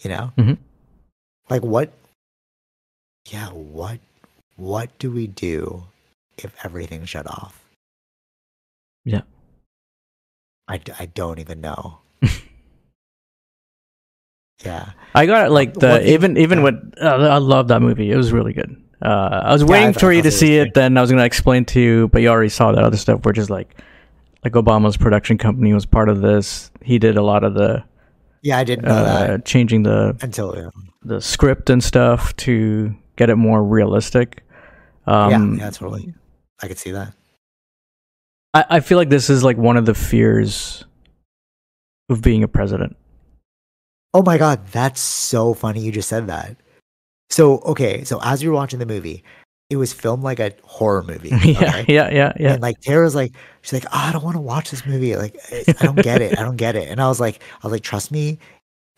You 0.00 0.10
know, 0.10 0.32
Mhm. 0.38 0.58
like 1.48 1.62
what? 1.62 1.92
Yeah, 3.30 3.48
what? 3.50 3.98
What 4.56 4.96
do 4.98 5.10
we 5.10 5.26
do 5.26 5.84
if 6.38 6.54
everything's 6.64 7.08
shut 7.08 7.26
off? 7.26 7.64
Yeah. 9.04 9.22
I 10.68 10.80
I 10.98 11.06
don't 11.06 11.38
even 11.38 11.60
know. 11.60 11.98
yeah, 14.64 14.90
I 15.14 15.26
got 15.26 15.46
it 15.46 15.50
like 15.50 15.74
the 15.74 15.88
One 15.88 16.02
even 16.02 16.36
even 16.36 16.58
yeah. 16.58 16.64
with 16.64 16.94
uh, 17.00 17.28
I 17.30 17.38
love 17.38 17.68
that 17.68 17.80
movie. 17.82 18.10
It 18.10 18.16
was 18.16 18.32
really 18.32 18.52
good. 18.52 18.76
Uh, 19.04 19.42
I 19.44 19.52
was 19.52 19.62
Yeah, 19.62 19.68
waiting 19.68 19.88
I- 19.88 19.92
for 19.92 20.10
I 20.10 20.14
you 20.14 20.22
thought 20.22 20.30
to 20.30 20.36
see 20.36 20.56
it. 20.56 20.74
Then 20.74 20.96
I 20.96 21.00
was 21.00 21.10
gonna 21.10 21.24
explain 21.24 21.64
to 21.66 21.80
you, 21.80 22.08
but 22.08 22.22
you 22.22 22.28
already 22.28 22.48
saw 22.48 22.72
that 22.72 22.82
other 22.82 22.96
stuff. 22.96 23.24
Where 23.24 23.32
just 23.32 23.50
like 23.50 23.80
like 24.44 24.54
Obama's 24.54 24.96
production 24.96 25.36
company 25.38 25.72
was 25.74 25.86
part 25.86 26.08
of 26.08 26.20
this. 26.22 26.70
He 26.82 26.98
did 26.98 27.16
a 27.16 27.22
lot 27.22 27.44
of 27.44 27.54
the 27.54 27.84
yeah, 28.42 28.58
I 28.58 28.64
didn't 28.64 28.84
know 28.86 28.90
uh, 28.94 29.26
that 29.26 29.44
changing 29.44 29.82
the 29.84 30.16
until 30.22 30.54
yeah, 30.56 30.70
the 31.02 31.20
script 31.20 31.68
and 31.70 31.82
stuff 31.84 32.34
to 32.36 32.94
get 33.16 33.30
it 33.30 33.36
more 33.36 33.62
realistic. 33.62 34.42
Um, 35.06 35.56
yeah, 35.56 35.64
yeah, 35.66 35.70
totally. 35.70 36.14
I 36.62 36.68
could 36.68 36.78
see 36.78 36.92
that. 36.92 37.12
I, 38.54 38.64
I 38.70 38.80
feel 38.80 38.96
like 38.96 39.10
this 39.10 39.28
is 39.28 39.42
like 39.44 39.56
one 39.58 39.76
of 39.76 39.84
the 39.86 39.94
fears 39.94 40.84
of 42.08 42.22
being 42.22 42.42
a 42.42 42.48
president. 42.48 42.96
Oh 44.14 44.22
my 44.22 44.38
god, 44.38 44.66
that's 44.68 45.00
so 45.00 45.52
funny 45.54 45.80
you 45.80 45.90
just 45.92 46.08
said 46.08 46.28
that. 46.28 46.56
So 47.30 47.58
okay, 47.60 48.04
so 48.04 48.20
as 48.22 48.42
you 48.42 48.50
were 48.50 48.54
watching 48.54 48.78
the 48.78 48.86
movie, 48.86 49.24
it 49.70 49.76
was 49.76 49.92
filmed 49.92 50.22
like 50.22 50.38
a 50.40 50.52
horror 50.62 51.02
movie. 51.02 51.28
yeah, 51.44 51.78
okay? 51.78 51.84
yeah, 51.88 52.10
yeah, 52.10 52.32
yeah. 52.38 52.52
And 52.52 52.62
like 52.62 52.80
Tara's 52.80 53.14
like, 53.14 53.32
she's 53.62 53.72
like, 53.72 53.86
oh, 53.86 53.88
I 53.92 54.12
don't 54.12 54.22
want 54.22 54.36
to 54.36 54.40
watch 54.40 54.70
this 54.70 54.84
movie. 54.86 55.16
Like, 55.16 55.36
I 55.52 55.72
don't 55.80 55.96
get 56.02 56.20
it. 56.22 56.38
I 56.38 56.42
don't 56.42 56.56
get 56.56 56.76
it. 56.76 56.88
And 56.88 57.00
I 57.00 57.08
was 57.08 57.18
like, 57.20 57.42
I 57.62 57.66
was 57.66 57.72
like, 57.72 57.82
trust 57.82 58.12
me, 58.12 58.38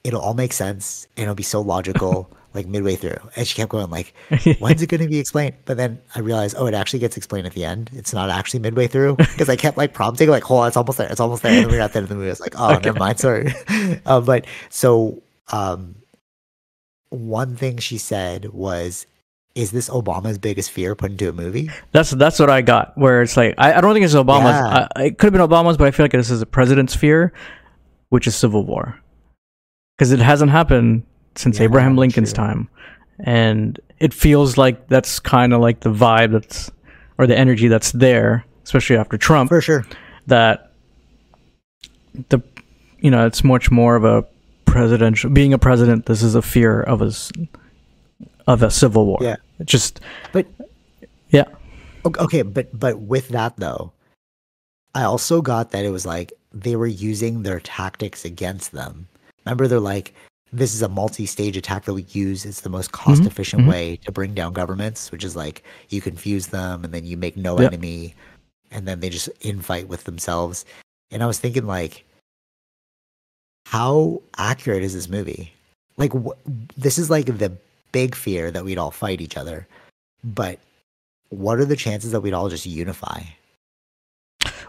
it'll 0.05 0.21
all 0.21 0.35
make 0.35 0.53
sense 0.53 1.07
and 1.17 1.23
it'll 1.25 1.35
be 1.35 1.43
so 1.43 1.61
logical. 1.61 2.31
like 2.57 2.67
midway 2.67 2.97
through, 2.97 3.19
and 3.37 3.47
she 3.47 3.55
kept 3.55 3.71
going 3.71 3.91
like, 3.91 4.15
when's 4.61 4.81
it 4.81 4.87
going 4.89 5.03
to 5.03 5.09
be 5.09 5.19
explained? 5.19 5.57
But 5.67 5.77
then 5.77 6.01
I 6.15 6.21
realized, 6.21 6.57
oh, 6.59 6.65
it 6.65 6.73
actually 6.73 7.01
gets 7.01 7.19
explained 7.19 7.47
at 7.47 7.53
the 7.53 7.67
end. 7.67 7.91
It's 7.93 8.15
not 8.15 8.31
actually 8.31 8.61
midway 8.61 8.87
through 8.87 9.17
because 9.17 9.51
I 9.51 9.57
kept 9.57 9.77
like 9.77 9.93
prompting, 9.93 10.31
like, 10.31 10.43
hold 10.43 10.63
on, 10.63 10.69
it's 10.69 10.77
almost 10.79 10.97
there, 10.97 11.07
it's 11.11 11.21
almost 11.21 11.43
there. 11.43 11.53
And 11.53 11.65
then 11.67 11.71
we 11.71 11.77
got 11.77 11.85
at 11.87 11.93
the 11.93 11.99
end 11.99 12.05
of 12.05 12.09
the 12.09 12.15
movie. 12.15 12.29
I 12.29 12.31
was 12.31 12.41
like, 12.41 12.55
oh, 12.59 12.77
Okay. 12.77 12.87
never 12.87 12.99
mind, 12.99 13.21
sorry. 13.21 13.53
um, 14.07 14.25
but 14.25 14.47
so, 14.71 15.23
um, 15.53 15.97
one 17.11 17.57
thing 17.57 17.79
she 17.79 17.99
said 17.99 18.51
was, 18.53 19.07
"Is 19.55 19.71
this 19.71 19.89
Obama's 19.89 20.39
biggest 20.39 20.71
fear 20.71 20.95
put 20.95 21.13
into 21.13 21.29
a 21.29 21.33
movie?" 21.33 21.71
That's 21.93 22.11
that's 22.11 22.39
what 22.39 22.51
I 22.51 22.63
got. 22.63 22.97
Where 22.99 23.23
it's 23.23 23.37
like 23.37 23.55
I, 23.59 23.75
I 23.75 23.81
don't 23.81 23.93
think 23.95 24.05
it's 24.05 24.15
Obama's. 24.15 24.45
Yeah. 24.45 24.89
I, 24.97 25.05
it 25.05 25.19
could 25.19 25.33
have 25.33 25.33
been 25.33 25.57
Obama's, 25.57 25.77
but 25.77 25.87
I 25.87 25.91
feel 25.91 26.05
like 26.05 26.13
this 26.13 26.31
is 26.31 26.43
a 26.43 26.47
president's 26.47 26.95
fear, 26.95 27.33
which 28.11 28.27
is 28.27 28.35
civil 28.37 28.65
war, 28.65 28.99
because 29.97 30.13
it 30.13 30.21
hasn't 30.21 30.51
happened 30.51 31.05
since 31.37 31.59
Yeah, 31.59 31.65
Abraham 31.65 31.97
Lincoln's 31.97 32.33
true. 32.33 32.45
time, 32.45 32.69
and 33.21 33.79
it 33.99 34.13
feels 34.13 34.57
like 34.59 34.89
that's 34.89 35.19
kind 35.21 35.53
of 35.53 35.61
like 35.61 35.81
the 35.81 35.93
vibe 35.93 36.33
that's 36.33 36.71
or 37.19 37.27
the 37.27 37.37
energy 37.39 37.69
that's 37.69 37.93
there, 37.93 38.45
especially 38.65 38.97
after 38.97 39.17
Trump. 39.17 39.49
For 39.49 39.61
sure. 39.61 39.87
That 40.27 40.73
the 42.31 42.41
you 42.99 43.11
know 43.11 43.27
it's 43.27 43.45
much 43.45 43.71
more 43.71 43.95
of 43.97 44.05
a 44.05 44.25
presidential 44.77 45.31
being 45.31 45.53
a 45.53 45.59
president. 45.59 46.07
This 46.07 46.23
is 46.23 46.35
a 46.35 46.43
fear 46.43 46.83
of 46.83 47.03
a 47.03 47.13
of 48.47 48.63
a 48.63 48.71
civil 48.71 49.07
war. 49.07 49.19
Yeah. 49.21 49.37
Just 49.65 50.01
But 50.33 50.47
yeah. 51.31 51.45
Okay, 52.05 52.43
but 52.43 52.69
but 52.79 53.01
with 53.01 53.29
that 53.29 53.57
though, 53.57 53.93
I 54.95 55.03
also 55.03 55.43
got 55.43 55.71
that 55.73 55.85
it 55.85 55.91
was 55.91 56.07
like 56.07 56.33
they 56.53 56.77
were 56.77 56.87
using 56.87 57.43
their 57.43 57.61
tactics 57.61 58.25
against 58.25 58.73
them. 58.73 59.09
Remember, 59.45 59.67
they're 59.67 59.81
like, 59.81 60.15
"This 60.53 60.75
is 60.75 60.83
a 60.83 60.89
multi-stage 60.89 61.57
attack 61.57 61.85
that 61.85 61.95
we 61.95 62.07
use. 62.11 62.47
It's 62.47 62.61
the 62.63 62.71
most 62.71 62.93
cost-efficient 62.93 63.63
mhm. 63.63 63.69
way 63.69 63.97
to 64.05 64.13
bring 64.13 64.35
down 64.35 64.53
governments, 64.53 65.11
which 65.11 65.25
is 65.25 65.35
like 65.35 65.65
you 65.89 66.01
confuse 66.01 66.49
them 66.49 66.85
and 66.85 66.95
then 66.95 67.05
you 67.05 67.17
make 67.17 67.37
no 67.37 67.59
Yep. 67.59 67.73
enemy, 67.73 68.15
and 68.71 68.87
then 68.87 69.01
they 69.01 69.11
just 69.11 69.29
infight 69.41 69.87
with 69.87 70.05
themselves." 70.05 70.65
And 71.11 71.23
I 71.23 71.27
was 71.27 71.39
thinking, 71.39 71.67
like, 71.67 72.06
how 73.67 74.23
accurate 74.39 74.83
is 74.85 74.95
this 74.95 75.09
movie? 75.09 75.53
Like, 75.97 76.13
wh- 76.13 76.39
this 76.77 76.99
is 76.99 77.11
like 77.11 77.27
the 77.27 77.53
big 77.91 78.15
fear 78.15 78.51
that 78.53 78.65
we'd 78.65 78.79
all 78.79 78.93
fight 78.93 79.21
each 79.21 79.37
other, 79.37 79.67
but 80.23 80.59
what 81.31 81.59
are 81.59 81.65
the 81.65 81.75
chances 81.77 82.13
that 82.13 82.21
we'd 82.21 82.33
all 82.33 82.49
just 82.49 82.65
unify? 82.67 83.23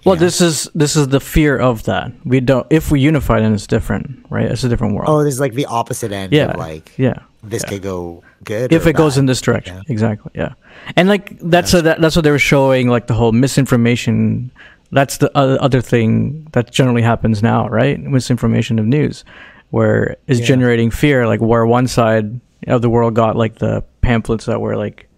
Well, 0.06 0.16
Yeah. 0.16 0.20
this 0.20 0.42
is 0.42 0.70
this 0.74 0.96
is 0.96 1.10
the 1.10 1.20
fear 1.20 1.58
of 1.58 1.84
that. 1.84 2.12
We 2.26 2.40
don't. 2.40 2.66
If 2.70 2.90
we 2.92 3.00
unify, 3.00 3.40
then 3.40 3.54
it's 3.54 3.68
different, 3.68 4.26
right? 4.30 4.46
It's 4.50 4.64
a 4.64 4.70
different 4.70 4.96
world. 4.96 5.10
Oh, 5.10 5.24
this 5.24 5.34
is 5.36 5.40
like 5.40 5.54
the 5.54 5.66
opposite 5.66 6.12
end 6.12 6.32
Yeah, 6.34 6.52
of 6.52 6.58
like 6.58 6.94
yeah. 6.98 7.20
this 7.44 7.64
yeah. 7.64 7.70
could 7.70 7.82
go 7.84 8.24
good. 8.44 8.72
If 8.72 8.88
it 8.88 8.94
goes 8.94 9.18
in 9.18 9.26
this 9.26 9.42
direction, 9.42 9.76
Yeah. 9.78 9.82
exactly. 9.94 10.32
Yeah, 10.36 10.54
and 10.96 11.10
like 11.10 11.38
that's 11.42 11.74
a, 11.74 11.82
that, 11.82 12.00
that's 12.02 12.16
what 12.16 12.24
they 12.24 12.32
were 12.32 12.40
showing, 12.40 12.88
like 12.88 13.08
the 13.08 13.14
whole 13.14 13.32
misinformation. 13.32 14.50
That's 14.92 15.18
the 15.18 15.36
other, 15.38 15.82
thing 15.82 16.48
that 16.54 16.72
generally 16.72 17.02
happens 17.02 17.44
now, 17.44 17.68
right? 17.68 18.00
Misinformation 18.00 18.80
of 18.80 18.86
news, 18.86 19.26
where 19.72 20.16
is 20.28 20.40
Yeah. 20.40 20.46
generating 20.46 20.92
fear. 20.92 21.28
Like 21.28 21.42
where 21.42 21.66
one 21.66 21.88
side 21.88 22.40
of 22.68 22.82
the 22.82 22.90
world 22.90 23.14
got 23.14 23.36
like 23.36 23.60
the 23.60 23.84
pamphlets 24.02 24.46
that 24.46 24.62
were 24.62 24.78
like, 24.78 25.10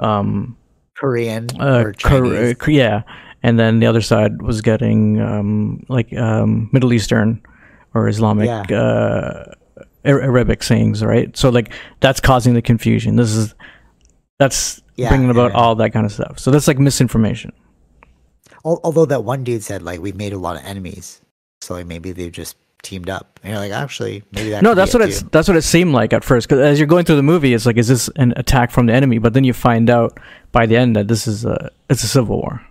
um, 0.00 0.56
Korean 0.96 1.46
uh, 1.60 1.82
or 1.84 1.92
Chinese. 1.92 2.56
uh, 2.60 2.70
yeah, 2.70 3.02
and 3.42 3.58
then 3.58 3.78
the 3.80 3.86
other 3.86 4.00
side 4.00 4.42
was 4.42 4.60
getting 4.62 5.20
um, 5.20 5.84
like 5.88 6.12
um, 6.16 6.68
Middle 6.72 6.92
Eastern 6.92 7.40
or 7.94 8.08
Islamic 8.08 8.46
Yeah. 8.46 8.76
uh, 8.78 9.52
Arabic 10.04 10.62
sayings, 10.62 11.04
right? 11.04 11.36
So 11.36 11.48
like 11.50 11.72
that's 12.00 12.20
causing 12.20 12.54
the 12.54 12.62
confusion. 12.62 13.16
This 13.16 13.34
is 13.34 13.54
that's 14.38 14.80
Yeah, 14.96 15.08
bringing 15.08 15.30
about 15.30 15.52
all 15.52 15.74
that 15.76 15.90
kind 15.92 16.06
of 16.06 16.12
stuff. 16.12 16.38
So 16.38 16.50
that's 16.50 16.68
like 16.68 16.78
misinformation. 16.78 17.52
Al- 18.64 18.80
Although 18.84 19.06
that 19.06 19.24
one 19.24 19.44
dude 19.44 19.62
said 19.62 19.82
like 19.82 20.00
we've 20.00 20.16
made 20.16 20.32
a 20.32 20.38
lot 20.38 20.56
of 20.56 20.64
enemies, 20.64 21.20
so 21.60 21.74
like 21.74 21.86
maybe 21.86 22.12
they've 22.12 22.32
just 22.32 22.56
teamed 22.82 23.08
up. 23.10 23.40
And 23.42 23.50
you're 23.52 23.60
like, 23.60 23.72
actually, 23.72 24.22
maybe 24.32 24.50
that. 24.50 24.62
No, 24.62 24.74
that's 24.74 24.92
what 24.94 25.02
it 25.02 25.08
it's 25.10 25.22
too. 25.22 25.28
that's 25.32 25.48
what 25.48 25.56
it 25.56 25.62
seemed 25.62 25.92
like 25.92 26.12
at 26.12 26.24
first. 26.24 26.48
Because 26.48 26.60
as 26.62 26.78
you're 26.78 26.86
going 26.88 27.04
through 27.04 27.16
the 27.16 27.22
movie, 27.22 27.54
it's 27.54 27.66
like, 27.66 27.76
is 27.76 27.88
this 27.88 28.08
an 28.16 28.32
attack 28.36 28.70
from 28.70 28.86
the 28.86 28.92
enemy? 28.94 29.18
But 29.18 29.32
then 29.34 29.44
you 29.44 29.52
find 29.52 29.88
out 29.90 30.18
by 30.52 30.66
the 30.66 30.76
end 30.76 30.96
that 30.96 31.08
this 31.08 31.26
is 31.26 31.44
a 31.44 31.70
it's 31.90 32.02
a 32.04 32.08
civil 32.08 32.38
war. 32.38 32.62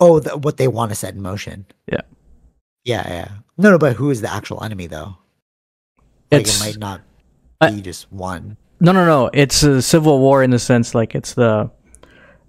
Oh, 0.00 0.20
the, 0.20 0.36
what 0.36 0.56
they 0.58 0.68
want 0.68 0.90
to 0.90 0.94
set 0.94 1.14
in 1.14 1.22
motion. 1.22 1.66
Yeah. 1.90 2.02
Yeah, 2.84 3.06
yeah. 3.08 3.28
No, 3.56 3.70
no, 3.70 3.78
but 3.78 3.96
who 3.96 4.10
is 4.10 4.20
the 4.20 4.32
actual 4.32 4.62
enemy 4.62 4.86
though? 4.86 5.16
Like 6.30 6.42
It's 6.42 6.60
it 6.60 6.64
might 6.64 6.78
not 6.78 7.00
I- 7.60 7.70
be 7.70 7.82
just 7.82 8.10
one. 8.12 8.56
no, 8.80 8.92
no, 8.92 9.04
no. 9.04 9.30
It's 9.34 9.62
a 9.64 9.82
civil 9.82 10.20
war 10.20 10.42
in 10.42 10.50
the 10.50 10.58
sense 10.60 10.94
like 10.94 11.14
it's 11.16 11.34
the 11.34 11.70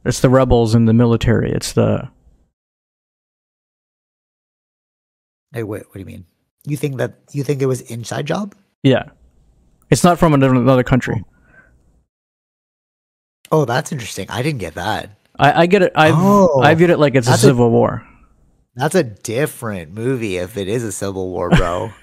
it's 0.06 0.20
the 0.22 0.30
rebels 0.30 0.74
and 0.76 0.88
the 0.88 0.94
military. 0.94 1.52
It's 1.52 1.74
the 1.74 2.10
Hey, 5.54 5.64
wait, 5.64 5.84
what 5.88 5.94
do 5.94 6.00
you 6.00 6.06
mean? 6.06 6.26
You 6.66 6.78
think 6.78 6.98
that 6.98 7.16
you 7.32 7.44
think 7.44 7.62
it 7.62 7.66
was 7.66 7.82
inside 7.82 8.28
job? 8.28 8.56
yeah. 8.84 9.10
It's 9.90 10.04
not 10.04 10.20
from 10.20 10.36
another 10.36 10.54
another 10.54 10.84
country. 10.84 11.24
Oh, 13.52 13.66
that's 13.66 13.92
interesting. 13.92 14.30
I 14.30 14.44
didn't 14.44 14.60
get 14.60 14.76
that. 14.76 15.10
I, 15.40 15.64
I 15.64 15.66
get 15.66 15.82
it. 15.82 15.92
I 15.96 16.12
Oh, 16.14 16.62
I 16.62 16.76
viewed 16.76 16.92
it 16.92 17.00
like 17.00 17.16
it's 17.16 17.26
a 17.26 17.32
that's 17.32 17.42
a- 17.44 17.48
civil 17.48 17.72
war. 17.72 18.06
That's 18.76 18.94
a 18.94 19.04
different 19.04 19.92
movie 19.94 20.38
if 20.38 20.58
it 20.58 20.68
is 20.68 20.84
a 20.84 20.92
civil 20.92 21.30
war, 21.32 21.50
bro. 21.50 21.90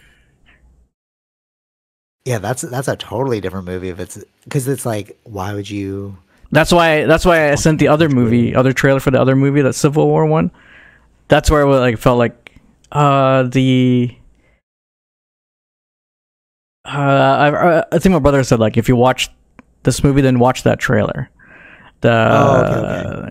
yeah, 2.24 2.38
that's 2.38 2.62
that's 2.62 2.88
a 2.88 2.96
totally 2.96 3.40
different 3.40 3.66
movie 3.66 3.88
if 3.88 4.00
it's 4.00 4.18
because 4.42 4.66
it's 4.66 4.84
like, 4.84 5.16
why 5.22 5.54
would 5.54 5.70
you? 5.70 6.18
That's 6.52 6.72
why 6.72 7.04
that's 7.06 7.24
why 7.24 7.50
I 7.50 7.54
sent 7.56 7.78
the 7.78 7.88
other 7.88 8.08
movie, 8.08 8.54
other 8.54 8.72
trailer 8.72 9.00
for 9.00 9.10
the 9.10 9.20
other 9.20 9.34
movie, 9.36 9.62
that 9.62 9.74
Civil 9.74 10.06
War 10.06 10.26
one. 10.26 10.50
That's 11.28 11.50
where 11.50 11.66
I 11.66 11.78
like 11.78 11.98
felt 11.98 12.18
like 12.18 12.60
uh 12.92 13.44
the 13.44 14.16
uh 16.84 16.88
I, 16.88 17.84
I 17.94 17.98
think 17.98 18.12
my 18.12 18.20
brother 18.20 18.44
said 18.44 18.60
like 18.60 18.76
if 18.76 18.88
you 18.88 18.94
watch 18.96 19.28
this 19.82 20.04
movie 20.04 20.20
then 20.20 20.38
watch 20.38 20.62
that 20.62 20.78
trailer. 20.78 21.30
The 22.02 22.12
Oh, 22.12 22.62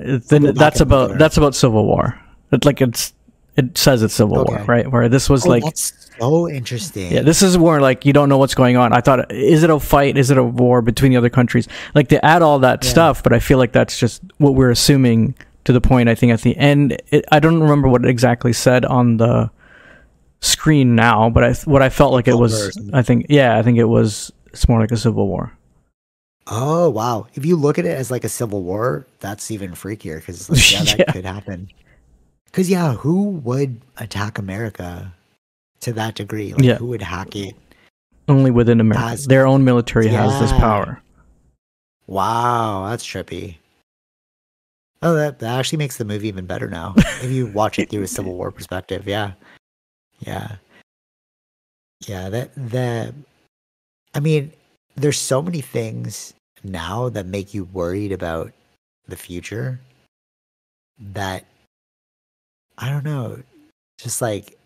okay, 0.02 0.16
uh, 0.16 0.20
then 0.28 0.54
that's 0.56 0.82
about 0.82 1.18
that's 1.18 1.38
about 1.38 1.56
Civil 1.56 1.86
War. 1.86 2.20
It 2.52 2.66
like 2.66 2.82
it's 2.82 3.14
it 3.56 3.78
says 3.78 4.04
it's 4.04 4.14
Civil 4.14 4.44
War, 4.44 4.64
right? 4.66 4.92
Where 4.92 5.08
this 5.08 5.30
was 5.30 5.46
Oh, 5.46 5.50
like 5.50 5.64
that's 5.64 6.05
so 6.20 6.50
interesting. 6.50 7.12
yeah, 7.12 7.22
this 7.22 7.42
is 7.42 7.58
where 7.58 7.80
like 7.82 8.06
you 8.06 8.14
don't 8.14 8.30
know 8.30 8.38
what's 8.38 8.56
going 8.56 8.78
on. 8.78 8.94
I 8.94 9.02
thought, 9.02 9.32
is 9.32 9.64
it 9.64 9.70
a 9.70 9.80
fight? 9.80 10.18
Is 10.18 10.32
it 10.32 10.38
a 10.38 10.44
war 10.44 10.82
between 10.82 11.12
the 11.12 11.18
other 11.18 11.30
countries? 11.30 11.68
Like 11.94 12.10
they 12.10 12.20
add 12.22 12.42
all 12.42 12.60
that 12.60 12.84
Yeah. 12.84 12.90
stuff, 12.90 13.24
but 13.24 13.34
I 13.34 13.40
feel 13.40 13.58
like 13.58 13.72
that's 13.72 13.98
just 14.00 14.22
what 14.38 14.56
we're 14.56 14.72
assuming 14.72 15.36
to 15.66 15.74
the 15.74 15.82
point. 15.82 16.10
I 16.10 16.16
think 16.16 16.32
at 16.32 16.42
the 16.42 16.56
end, 16.58 17.02
it, 17.12 17.26
I 17.32 17.40
don't 17.40 17.60
remember 17.62 17.88
what 17.88 18.04
it 18.06 18.10
exactly 18.10 18.54
said 18.54 18.86
on 18.86 19.18
the 19.18 19.50
screen 20.42 20.96
now, 20.96 21.30
but 21.30 21.44
I 21.44 21.54
what 21.66 21.82
I 21.82 21.90
felt 21.90 22.14
like 22.14 22.28
it 22.28 22.38
was. 22.38 22.78
I 22.94 23.02
think 23.02 23.26
yeah, 23.30 23.58
I 23.58 23.64
think 23.64 23.78
it 23.78 23.86
was. 23.86 24.32
It's 24.48 24.70
more 24.70 24.80
like 24.80 24.92
a 24.92 24.98
civil 24.98 25.28
war. 25.28 25.52
Oh 26.48 26.90
wow! 26.92 27.26
If 27.34 27.44
you 27.46 27.56
look 27.56 27.80
at 27.80 27.86
it 27.86 27.98
as 27.98 28.12
like 28.12 28.24
a 28.24 28.30
civil 28.30 28.62
war, 28.62 29.08
that's 29.20 29.50
even 29.50 29.72
freakier 29.72 30.18
because 30.20 30.48
like, 30.50 30.72
yeah, 30.72 30.84
that 30.84 31.00
Yeah. 31.08 31.12
could 31.12 31.26
happen. 31.26 31.70
Because 32.46 32.70
yeah, 32.70 32.94
who 32.94 33.30
would 33.44 33.82
attack 33.98 34.38
America 34.38 35.12
to 35.86 35.94
that 35.94 36.16
degree? 36.16 36.54
Like, 36.54 36.64
Yeah. 36.64 36.76
who 36.76 36.88
would 36.88 37.02
hack 37.02 37.36
it? 37.36 37.56
Only 38.28 38.52
within 38.52 38.80
America, 38.80 39.08
Has- 39.08 39.26
their 39.28 39.46
own 39.48 39.64
military 39.64 40.08
has 40.08 40.40
this 40.40 40.52
power. 40.54 41.02
Wow, 42.08 42.88
that's 42.90 43.06
trippy. 43.06 43.58
Oh, 45.02 45.14
that 45.14 45.40
that 45.40 45.60
actually 45.60 45.78
makes 45.78 45.98
the 45.98 46.06
movie 46.06 46.28
even 46.28 46.46
better 46.46 46.68
now. 46.68 46.94
if 46.98 47.32
you 47.32 47.48
watch 47.48 47.78
it 47.80 47.90
through 47.90 48.04
a 48.04 48.08
Civil 48.08 48.34
War 48.36 48.52
perspective, 48.52 49.08
yeah, 49.08 49.34
yeah, 50.20 50.56
yeah. 52.08 52.30
That 52.30 52.52
that. 52.56 53.14
I 54.16 54.20
mean, 54.20 54.52
there's 54.96 55.20
so 55.20 55.42
many 55.42 55.62
things 55.62 56.34
now 56.64 57.10
that 57.10 57.26
make 57.28 57.54
you 57.54 57.66
worried 57.66 58.12
about 58.12 58.52
the 59.08 59.16
future. 59.18 59.80
That 61.00 61.46
I 62.78 62.90
don't 62.90 63.04
know, 63.04 63.44
just 64.00 64.22
like, 64.22 64.58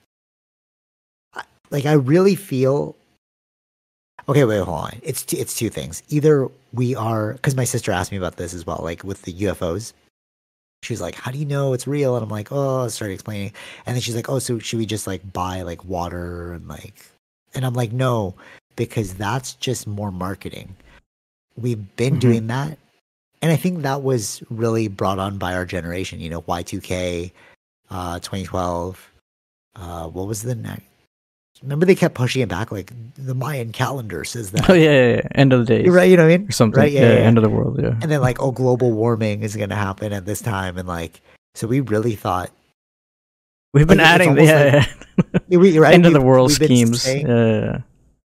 like 1.71 1.85
I 1.85 1.93
really 1.93 2.35
feel 2.35 2.95
Okay, 4.27 4.43
wait, 4.43 4.59
hold 4.59 4.77
on. 4.77 4.99
It's 5.01 5.23
t- 5.23 5.37
it's 5.39 5.55
two 5.55 5.69
things. 5.69 6.03
Either 6.09 6.47
we 6.73 6.93
are 6.95 7.33
because 7.33 7.55
my 7.55 7.63
sister 7.63 7.91
asked 7.91 8.11
me 8.11 8.17
about 8.17 8.35
this 8.35 8.53
as 8.53 8.65
well, 8.65 8.79
like 8.83 9.03
with 9.03 9.23
the 9.23 9.33
UFOs. 9.33 9.93
She's 10.83 11.01
like, 11.01 11.15
"How 11.15 11.31
do 11.31 11.37
you 11.39 11.45
know 11.45 11.73
it's 11.73 11.87
real?" 11.87 12.15
And 12.15 12.23
I'm 12.23 12.29
like, 12.29 12.51
"Oh," 12.51 12.85
I 12.85 12.87
started 12.89 13.13
explaining, 13.15 13.53
and 13.85 13.95
then 13.95 14.01
she's 14.01 14.15
like, 14.15 14.29
"Oh, 14.29 14.39
so 14.39 14.59
should 14.59 14.77
we 14.79 14.85
just 14.85 15.07
like 15.07 15.33
buy 15.33 15.63
like 15.63 15.83
water 15.83 16.53
and 16.53 16.67
like?" 16.67 17.05
And 17.55 17.65
I'm 17.65 17.73
like, 17.73 17.91
"No, 17.91 18.35
because 18.75 19.15
that's 19.15 19.55
just 19.55 19.87
more 19.87 20.11
marketing. 20.11 20.75
We've 21.57 21.95
been 21.95 22.15
Mhm. 22.15 22.19
doing 22.19 22.47
that, 22.47 22.77
and 23.41 23.51
I 23.51 23.55
think 23.57 23.81
that 23.81 24.03
was 24.03 24.43
really 24.49 24.87
brought 24.89 25.17
on 25.19 25.37
by 25.39 25.53
our 25.55 25.65
generation. 25.65 26.19
You 26.21 26.29
know, 26.29 26.41
Y2K, 26.41 27.31
uh, 27.89 28.19
2012. 28.19 29.09
Uh, 29.75 30.07
what 30.07 30.27
was 30.27 30.43
the 30.43 30.55
next? 30.55 30.83
Remember 31.61 31.85
they 31.85 31.95
kept 31.95 32.15
pushing 32.15 32.41
it 32.41 32.47
back, 32.47 32.71
like 32.71 32.93
the 33.15 33.35
Mayan 33.35 33.71
calendar 33.73 34.23
says 34.23 34.51
that. 34.51 34.69
Oh 34.69 34.73
yeah, 34.73 34.91
yeah, 34.91 35.15
yeah. 35.15 35.21
end 35.35 35.51
of 35.51 35.59
the 35.59 35.65
days 35.65 35.85
You're 35.85 35.93
right, 35.93 36.09
you 36.09 36.15
know 36.15 36.23
what 36.25 36.33
I 36.33 36.37
mean? 36.37 36.47
or 36.47 36.51
something. 36.53 36.79
Right, 36.79 36.91
yeah, 36.91 37.01
yeah, 37.01 37.13
yeah. 37.15 37.19
end 37.19 37.37
of 37.37 37.43
the 37.43 37.49
world. 37.49 37.81
Yeah. 37.81 37.89
And 38.01 38.03
then 38.09 38.21
like, 38.21 38.41
oh, 38.41 38.51
global 38.51 38.91
warming 38.93 39.43
is 39.43 39.55
going 39.57 39.69
to 39.69 39.75
happen 39.75 40.13
at 40.13 40.25
this 40.25 40.39
time, 40.41 40.77
and 40.77 40.87
like, 40.87 41.19
so 41.55 41.67
we 41.67 41.81
really 41.81 42.15
thought, 42.15 42.49
We've 43.73 43.85
been 43.87 43.99
Like, 43.99 44.07
adding, 44.07 44.29
almost 44.29 44.47
yeah, 44.47 44.85
like- 45.17 45.43
we, 45.49 45.77
right? 45.77 45.93
end 45.93 46.05
of 46.07 46.13
the 46.13 46.21
world 46.21 46.51
schemes. 46.51 47.03
saying- 47.03 47.27
yeah. 47.27 47.81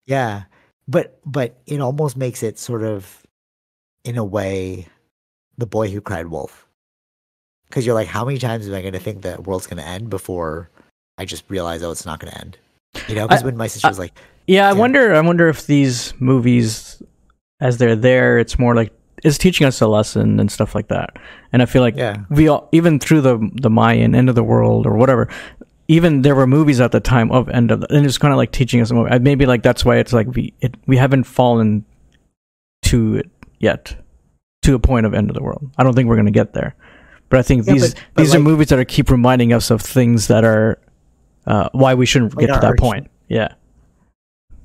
yeah, 0.06 0.42
but 0.86 1.18
but 1.24 1.56
it 1.66 1.80
almost 1.80 2.16
makes 2.16 2.42
it 2.44 2.58
sort 2.58 2.82
of, 2.84 3.22
in 4.04 4.18
a 4.18 4.24
way, 4.24 4.86
the 5.58 5.66
boy 5.66 5.88
who 5.90 6.00
cried 6.00 6.26
wolf, 6.28 6.68
because 7.68 7.84
you're 7.86 7.94
like, 7.94 8.08
how 8.08 8.24
many 8.26 8.38
times 8.38 8.68
am 8.68 8.74
I 8.74 8.82
going 8.82 8.92
to 8.92 9.00
think 9.00 9.22
that 9.22 9.36
the 9.36 9.42
world's 9.42 9.66
going 9.66 9.82
to 9.82 9.88
end 9.88 10.10
before 10.10 10.68
I 11.18 11.24
just 11.24 11.44
realize, 11.48 11.82
oh, 11.82 11.90
it's 11.90 12.06
not 12.06 12.20
going 12.20 12.32
to 12.32 12.40
end? 12.40 12.58
You 13.09 13.14
know, 13.14 13.26
because 13.28 13.45
when 13.45 13.57
my 13.57 13.66
sister 13.66 13.88
was 13.88 13.99
like, 13.99 14.12
Yeah, 14.47 14.68
I 14.68 14.72
wonder. 14.72 15.14
I 15.14 15.20
wonder 15.20 15.49
if 15.49 15.66
these 15.66 16.12
movies, 16.20 17.03
as 17.61 17.78
they're 17.78 17.97
there, 17.97 18.38
it's 18.38 18.59
more 18.59 18.74
like 18.74 18.93
it's 19.24 19.38
teaching 19.38 19.66
us 19.66 19.80
a 19.80 19.86
lesson 19.86 20.40
and 20.40 20.51
stuff 20.51 20.74
like 20.74 20.88
that. 20.88 21.16
And 21.53 21.62
I 21.62 21.66
feel 21.66 21.82
like 21.82 21.97
yeah, 21.97 22.16
we 22.30 22.49
all, 22.49 22.68
even 22.72 22.99
through 22.99 23.20
the 23.22 23.51
the 23.55 23.70
Mayan 23.70 24.14
end 24.14 24.28
of 24.28 24.34
the 24.34 24.43
world 24.45 24.86
or 24.86 24.97
whatever, 24.97 25.28
even 25.88 26.22
there 26.22 26.34
were 26.34 26.47
movies 26.47 26.80
at 26.80 26.93
the 26.93 27.01
time 27.01 27.30
of 27.32 27.49
end 27.49 27.70
of, 27.70 27.80
the, 27.80 27.95
and 27.95 28.05
it's 28.05 28.18
kind 28.18 28.32
of 28.32 28.38
like 28.38 28.53
teaching 28.53 28.80
us. 28.80 28.90
a 28.90 28.95
movie. 28.95 29.18
Maybe 29.20 29.47
like 29.47 29.62
that's 29.62 29.84
why 29.84 29.97
it's 29.97 30.12
like 30.12 30.26
we 30.34 30.53
it, 30.61 30.74
we 30.86 30.97
haven't 30.97 31.24
fallen 31.24 31.84
to 32.84 33.16
it 33.16 33.30
yet, 33.59 33.97
to 34.62 34.74
a 34.74 34.78
point 34.78 35.07
of 35.07 35.14
end 35.14 35.30
of 35.30 35.34
the 35.34 35.43
world. 35.43 35.70
I 35.78 35.84
don't 35.84 35.95
think 35.95 36.09
we're 36.09 36.16
gonna 36.16 36.30
get 36.30 36.53
there, 36.53 36.74
but 37.30 37.38
I 37.38 37.43
think 37.43 37.66
Yeah, 37.66 37.72
these 37.74 37.95
but- 37.95 38.05
but 38.14 38.22
these 38.24 38.34
are 38.34 38.40
movies 38.40 38.68
that 38.68 38.78
are 38.78 38.84
keep 38.84 39.11
reminding 39.11 39.53
us 39.53 39.70
of 39.70 39.80
things 39.80 40.26
that 40.28 40.45
are 40.45 40.78
uh, 41.47 41.68
why 41.72 41.95
we 41.95 42.07
shouldn't 42.07 42.34
Like 42.36 42.47
get 42.47 42.55
to 42.55 42.61
that 42.61 42.78
point. 42.78 43.09
Yeah. 43.28 43.55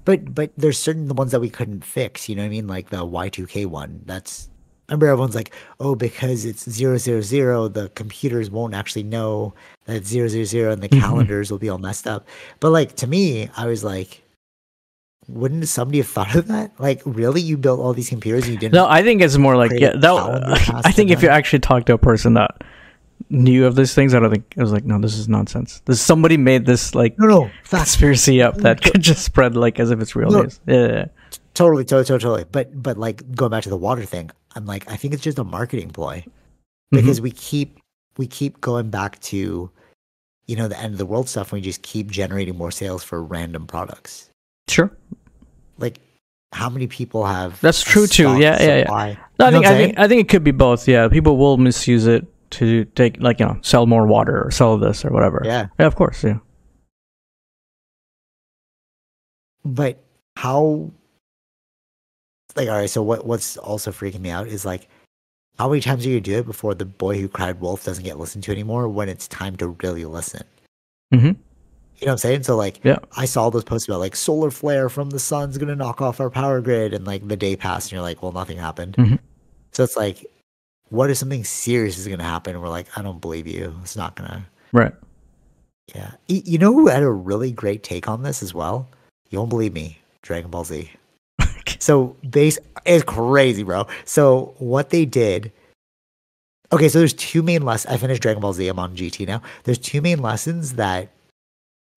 But 0.05 0.34
but 0.34 0.51
there's 0.57 0.80
certain 0.80 1.07
the 1.07 1.13
ones 1.13 1.32
that 1.32 1.41
we 1.41 1.49
couldn't 1.49 1.84
fix. 1.84 2.30
You 2.30 2.36
know 2.36 2.43
what 2.43 2.47
I 2.47 2.49
mean? 2.49 2.67
Like 2.67 2.89
the 2.89 3.05
Y2K 3.05 3.65
one. 3.65 4.01
That's 4.05 4.49
remember 4.88 5.07
everyone's 5.07 5.36
like, 5.36 5.53
oh, 5.82 5.95
because 5.95 6.45
it's 6.45 6.69
zero 6.69 6.97
zero 6.97 7.19
zero, 7.21 7.67
the 7.67 7.89
computers 7.89 8.49
won't 8.49 8.73
actually 8.73 9.03
know 9.03 9.53
that 9.86 9.97
it's 9.97 10.07
zero 10.07 10.30
zero 10.30 10.45
zero, 10.45 10.71
and 10.71 10.82
the 10.82 10.88
Mhm. 10.89 11.01
calendars 11.01 11.51
will 11.51 11.57
be 11.57 11.67
all 11.67 11.78
messed 11.78 12.07
up. 12.07 12.25
But 12.61 12.71
like 12.71 12.95
to 12.97 13.07
me, 13.07 13.49
I 13.57 13.65
was 13.65 13.84
like, 13.84 14.23
wouldn't 15.28 15.67
somebody 15.67 15.97
have 15.97 16.07
thought 16.07 16.36
of 16.36 16.47
that? 16.47 16.71
Like, 16.80 17.01
really, 17.03 17.41
you 17.41 17.57
built 17.57 17.82
all 17.82 17.91
these 17.93 18.07
computers 18.07 18.45
and 18.45 18.53
you 18.53 18.59
didn't? 18.59 18.75
No, 18.75 18.88
I 18.88 19.03
think 19.03 19.21
it's 19.21 19.38
more 19.38 19.57
like 19.57 19.71
yeah. 19.73 19.91
That 19.93 20.71
I 20.86 20.91
think 20.93 21.11
if 21.11 21.21
you 21.21 21.28
actually 21.28 21.59
talk 21.59 21.84
to 21.88 21.93
a 21.93 21.97
person 21.97 22.36
that 22.36 22.63
knew 23.30 23.65
of 23.65 23.75
these 23.75 23.93
things, 23.93 24.13
I 24.13 24.19
don't 24.19 24.32
think 24.32 24.53
I 24.57 24.61
was 24.61 24.71
like, 24.71 24.86
no, 24.86 24.99
this 24.99 25.17
is 25.17 25.28
nonsense. 25.28 25.82
This 25.86 26.01
somebody 26.01 26.38
made 26.38 26.65
this 26.65 26.95
like 26.95 27.17
no, 27.19 27.28
no, 27.28 27.51
conspiracy 27.69 28.41
up 28.41 28.57
that 28.57 28.82
could 28.82 29.01
just 29.01 29.23
spread 29.23 29.55
like 29.55 29.80
as 29.80 29.91
if 29.91 29.99
it's 29.99 30.15
real 30.15 30.30
No. 30.32 30.43
news. 30.43 30.59
Yeah, 30.65 31.05
Totally, 31.53 31.84
totally, 31.86 32.19
totally. 32.19 32.45
But 32.51 32.82
but 32.82 32.97
like 32.97 33.30
going 33.36 33.51
back 33.51 33.63
to 33.63 33.69
the 33.69 33.78
water 33.78 34.05
thing, 34.05 34.30
I'm 34.55 34.65
like, 34.65 34.89
I 34.91 34.95
think 34.95 35.13
it's 35.13 35.23
just 35.23 35.39
a 35.39 35.43
marketing 35.43 35.89
ploy. 35.89 36.23
Mm-hmm. 36.93 37.01
because 37.01 37.19
we 37.19 37.32
keep 37.32 37.80
we 38.17 38.28
keep 38.28 38.61
going 38.61 38.89
back 38.89 39.19
to 39.19 39.69
you 40.45 40.55
know 40.55 40.69
the 40.69 40.80
end 40.80 40.93
of 40.93 40.97
the 40.97 41.05
world 41.05 41.28
stuff 41.28 41.51
and 41.51 41.57
we 41.57 41.61
just 41.61 41.82
keep 41.82 42.09
generating 42.09 42.55
more 42.55 42.71
sales 42.71 43.03
for 43.03 43.21
random 43.21 43.67
products 43.67 44.30
sure. 44.69 44.89
like 45.80 45.99
how 46.53 46.69
many 46.69 46.88
people 46.88 47.25
have 47.25 47.59
That's 47.59 47.84
true 47.84 48.07
too. 48.07 48.39
Yeah, 48.39 48.57
yeah, 48.61 48.78
yeah. 48.78 49.15
No, 49.38 49.47
I 49.47 49.51
think 49.51 49.65
I 49.65 49.75
think 49.75 49.99
I 49.99 50.07
think 50.07 50.21
it 50.21 50.30
could 50.30 50.45
be 50.45 50.51
both. 50.51 50.88
Yeah, 50.88 51.09
people 51.09 51.36
will 51.36 51.57
misuse 51.57 52.07
it 52.07 52.25
to 52.51 52.85
take 52.85 53.19
like 53.21 53.39
you 53.39 53.45
know 53.45 53.57
sell 53.61 53.85
more 53.85 54.05
water 54.07 54.43
or 54.43 54.51
sell 54.51 54.77
this 54.77 55.03
or 55.05 55.11
whatever. 55.11 55.41
Yeah. 55.45 55.67
Yeah, 55.79 55.85
of 55.87 55.95
course. 55.95 56.23
Yeah. 56.23 56.39
But 59.65 60.03
how 60.35 60.91
like 62.55 62.69
all 62.69 62.75
right, 62.75 62.89
so 62.89 63.03
what 63.03 63.25
what's 63.25 63.57
also 63.57 63.91
freaking 63.91 64.21
me 64.21 64.29
out 64.29 64.47
is 64.47 64.65
like 64.65 64.87
how 65.59 65.67
many 65.69 65.81
times 65.81 66.03
do 66.03 66.09
you 66.09 66.21
do 66.21 66.37
it 66.39 66.45
before 66.45 66.75
the 66.75 66.85
boy 66.85 67.19
who 67.19 67.27
cried 67.27 67.59
wolf 67.59 67.83
doesn't 67.83 68.03
get 68.03 68.19
listened 68.19 68.43
to 68.45 68.51
anymore 68.51 68.87
when 68.87 69.09
it's 69.09 69.27
time 69.27 69.55
to 69.57 69.69
really 69.81 70.05
listen? 70.05 70.43
Mm-hmm. 71.13 71.25
You 71.25 72.05
know 72.05 72.11
what 72.11 72.11
I'm 72.11 72.17
saying? 72.19 72.43
So 72.43 72.55
like 72.55 72.79
Yeah. 72.83 72.99
I 73.15 73.25
saw 73.25 73.49
those 73.49 73.63
posts 73.63 73.87
about 73.87 73.99
like 73.99 74.15
solar 74.15 74.51
flare 74.51 74.87
from 74.89 75.09
the 75.09 75.19
sun's 75.19 75.57
gonna 75.57 75.75
knock 75.75 76.01
off 76.01 76.19
our 76.19 76.29
power 76.29 76.61
grid 76.61 76.93
and 76.93 77.05
like 77.05 77.27
the 77.27 77.37
day 77.37 77.55
passed 77.55 77.87
and 77.87 77.93
you're 77.93 78.01
like, 78.01 78.21
well 78.23 78.31
nothing 78.31 78.57
happened. 78.57 78.95
Mhm. 78.95 79.19
So 79.71 79.83
it's 79.83 79.97
like 79.97 80.25
what 80.89 81.09
if 81.09 81.17
something 81.17 81.43
serious 81.43 81.97
is 81.97 82.07
gonna 82.07 82.23
happen 82.23 82.53
and 82.53 82.61
we're 82.61 82.69
like, 82.69 82.88
I 82.97 83.01
don't 83.01 83.21
believe 83.21 83.47
you. 83.47 83.75
It's 83.81 83.95
not 83.95 84.15
gonna 84.15 84.45
Right. 84.71 84.93
Yeah. 85.95 86.11
You 86.27 86.57
know 86.57 86.73
who 86.73 86.88
had 86.88 87.03
a 87.03 87.09
really 87.09 87.51
great 87.51 87.83
take 87.83 88.07
on 88.07 88.23
this 88.23 88.43
as 88.43 88.53
well? 88.53 88.88
You 89.29 89.39
won't 89.39 89.49
believe 89.49 89.73
me. 89.73 89.99
Dragon 90.21 90.51
Ball 90.51 90.65
Z. 90.65 90.91
so 91.79 92.15
base 92.29 92.57
it's 92.85 93.03
crazy, 93.03 93.63
bro. 93.63 93.88
So 94.05 94.53
what 94.57 94.89
they 94.89 95.05
did 95.05 95.51
Okay, 96.73 96.89
so 96.89 96.99
there's 96.99 97.13
two 97.13 97.41
main 97.41 97.61
lessons. 97.61 97.93
I 97.93 97.97
finished 97.97 98.21
Dragon 98.21 98.41
Ball 98.41 98.53
Z. 98.53 98.67
I'm 98.67 98.79
on 98.79 98.95
GT 98.95 99.25
now. 99.25 99.41
There's 99.63 99.77
two 99.77 100.01
main 100.01 100.21
lessons 100.21 100.73
that 100.73 101.09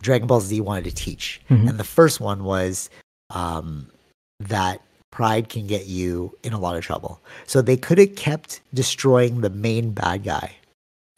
Dragon 0.00 0.28
Ball 0.28 0.40
Z 0.40 0.60
wanted 0.60 0.84
to 0.84 0.92
teach. 0.92 1.40
Mhm. 1.50 1.68
And 1.68 1.78
the 1.78 1.84
first 1.84 2.20
one 2.20 2.44
was 2.44 2.88
um, 3.30 3.90
that 4.38 4.80
pride 5.10 5.48
can 5.48 5.66
get 5.66 5.86
you 5.86 6.36
in 6.42 6.52
a 6.52 6.58
lot 6.58 6.76
of 6.76 6.84
trouble. 6.84 7.20
So 7.46 7.60
they 7.60 7.76
could 7.76 7.98
have 7.98 8.16
kept 8.16 8.60
destroying 8.72 9.40
the 9.40 9.50
main 9.50 9.92
bad 9.92 10.24
guy. 10.24 10.56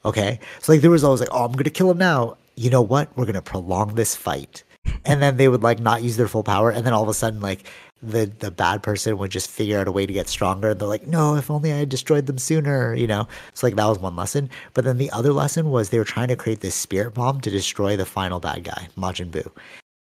Okay. 0.05 0.40
So 0.61 0.72
like 0.72 0.80
there 0.80 0.90
was 0.90 1.05
always 1.05 1.20
like, 1.20 1.30
oh, 1.32 1.45
I'm 1.45 1.53
gonna 1.53 1.70
kill 1.70 1.90
him 1.90 1.99
now. 1.99 2.36
You 2.57 2.70
know 2.70 2.82
what? 2.82 3.16
We're 3.16 3.26
gonna 3.26 3.43
prolong 3.43 3.95
this 3.95 4.14
fight. 4.16 4.64
And 5.05 5.22
then 5.22 5.36
they 5.36 5.49
would 5.49 5.62
like 5.62 5.78
not 5.78 6.03
use 6.03 6.16
their 6.16 6.28
full 6.28 6.43
power, 6.43 6.70
and 6.70 6.84
then 6.84 6.93
all 6.93 7.05
of 7.05 7.09
a 7.09 7.14
sudden, 7.14 7.40
like 7.40 7.70
the 8.03 8.26
the 8.40 8.51
bad 8.51 8.82
person 8.82 9.16
would 9.18 9.30
just 9.30 9.49
figure 9.49 9.78
out 9.78 9.86
a 9.86 9.93
way 9.93 10.07
to 10.07 10.12
get 10.12 10.28
stronger. 10.28 10.70
And 10.70 10.80
they're 10.80 10.88
like, 10.88 11.07
no, 11.07 11.36
if 11.36 11.51
only 11.51 11.72
I 11.72 11.76
had 11.76 11.88
destroyed 11.88 12.26
them 12.26 12.38
sooner, 12.38 12.95
you 12.95 13.07
know. 13.07 13.28
So 13.55 13.66
like 13.66 13.76
that 13.76 13.86
was 13.86 14.01
one 14.01 14.16
lesson. 14.16 14.51
But 14.74 14.84
then 14.84 14.99
the 14.99 15.11
other 15.12 15.32
lesson 15.32 15.70
was 15.70 15.90
they 15.90 15.99
were 15.99 16.05
trying 16.05 16.28
to 16.28 16.36
create 16.36 16.61
this 16.61 16.74
spirit 16.74 17.14
bomb 17.14 17.40
to 17.43 17.51
destroy 17.51 17.97
the 17.97 18.05
final 18.05 18.40
bad 18.40 18.64
guy, 18.64 18.88
Majin 18.99 19.30
Buu. 19.30 19.51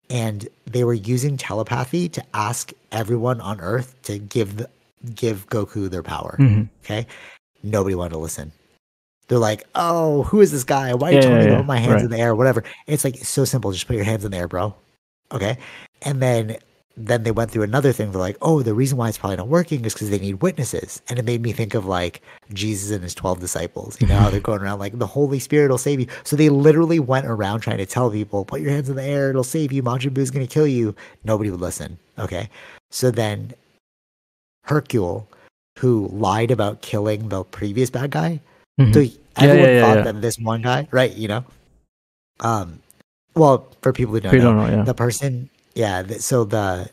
And 0.09 0.47
they 0.65 0.83
were 0.83 0.93
using 0.93 1.35
telepathy 1.37 2.07
to 2.09 2.23
ask 2.33 2.71
everyone 2.91 3.41
on 3.41 3.59
Earth 3.59 3.93
to 4.03 4.17
give 4.19 4.57
the, 4.57 4.69
give 5.13 5.47
Goku 5.49 5.89
their 5.89 6.03
power. 6.03 6.37
Mhm. 6.39 6.69
Okay. 6.83 7.05
Nobody 7.63 7.95
wanted 7.95 8.11
to 8.11 8.17
listen. 8.19 8.51
They're 9.27 9.37
like, 9.37 9.65
oh, 9.75 10.23
who 10.23 10.39
is 10.39 10.53
this 10.53 10.63
guy? 10.63 10.93
Why 10.93 11.09
are 11.09 11.11
you 11.11 11.17
Yeah, 11.17 11.21
telling 11.21 11.37
me 11.39 11.43
yeah, 11.45 11.51
to 11.51 11.57
put 11.57 11.65
my 11.65 11.77
hands 11.79 11.95
Right. 11.95 12.03
in 12.05 12.11
the 12.11 12.17
air? 12.19 12.33
Whatever. 12.35 12.63
It's 12.87 13.03
like 13.03 13.17
so 13.17 13.43
simple. 13.43 13.71
Just 13.73 13.87
put 13.87 13.97
your 13.97 14.05
hands 14.05 14.23
in 14.23 14.31
the 14.31 14.37
air, 14.37 14.47
bro. 14.47 14.73
Okay. 15.33 15.57
And 16.03 16.21
then 16.21 16.55
then 16.99 17.21
they 17.23 17.31
went 17.31 17.51
through 17.51 17.61
another 17.61 17.91
thing. 17.91 18.11
They're 18.11 18.19
like, 18.19 18.37
oh, 18.41 18.63
the 18.63 18.73
reason 18.73 18.97
why 18.97 19.07
it's 19.07 19.19
probably 19.19 19.37
not 19.37 19.47
working 19.47 19.85
is 19.85 19.93
because 19.93 20.09
they 20.09 20.17
need 20.17 20.41
witnesses. 20.41 20.99
And 21.07 21.19
it 21.19 21.25
made 21.25 21.41
me 21.43 21.51
think 21.51 21.75
of 21.75 21.85
like 21.85 22.21
Jesus 22.53 22.89
and 22.89 23.03
his 23.03 23.13
12 23.13 23.39
disciples. 23.39 24.01
You 24.01 24.07
know, 24.07 24.17
how 24.17 24.29
they're 24.31 24.39
going 24.51 24.61
around 24.61 24.79
like 24.79 24.97
the 24.97 25.05
Holy 25.05 25.37
Spirit 25.39 25.69
will 25.69 25.77
save 25.77 25.99
you. 25.99 26.07
So 26.23 26.35
they 26.35 26.49
literally 26.49 26.99
went 26.99 27.27
around 27.27 27.59
trying 27.59 27.77
to 27.77 27.85
tell 27.85 28.09
people, 28.09 28.45
put 28.45 28.61
your 28.61 28.71
hands 28.71 28.89
in 28.89 28.95
the 28.95 29.03
air, 29.03 29.29
it'll 29.29 29.43
save 29.43 29.71
you. 29.71 29.83
Majin 29.83 30.13
Buu's 30.13 30.31
going 30.31 30.45
to 30.45 30.51
kill 30.51 30.65
you. 30.67 30.95
Nobody 31.23 31.51
would 31.51 31.61
listen. 31.61 31.99
Okay. 32.17 32.49
So 32.89 33.11
then 33.11 33.53
Hercule, 34.63 35.27
who 35.77 36.07
lied 36.11 36.51
about 36.51 36.81
killing 36.81 37.29
the 37.29 37.43
previous 37.43 37.89
bad 37.89 38.11
guy, 38.11 38.41
Mhm. 38.79 38.93
so 38.93 39.01
he- 39.01 39.19
everyone 39.37 39.69
yeah, 39.69 39.75
yeah, 39.75 39.81
thought 39.81 39.97
yeah. 39.97 40.03
that 40.03 40.21
this 40.21 40.39
one 40.39 40.61
guy, 40.61 40.87
right? 40.91 41.13
You 41.13 41.27
know, 41.27 41.45
um, 42.39 42.79
well, 43.35 43.67
for 43.81 43.93
people 43.93 44.13
who 44.15 44.19
don't 44.19 44.33
know, 44.35 44.41
don't 44.41 44.71
know. 44.77 44.83
The 44.83 44.93
person, 44.93 45.49
yeah. 45.77 46.03
th- 46.03 46.21
So 46.21 46.43
the 46.43 46.89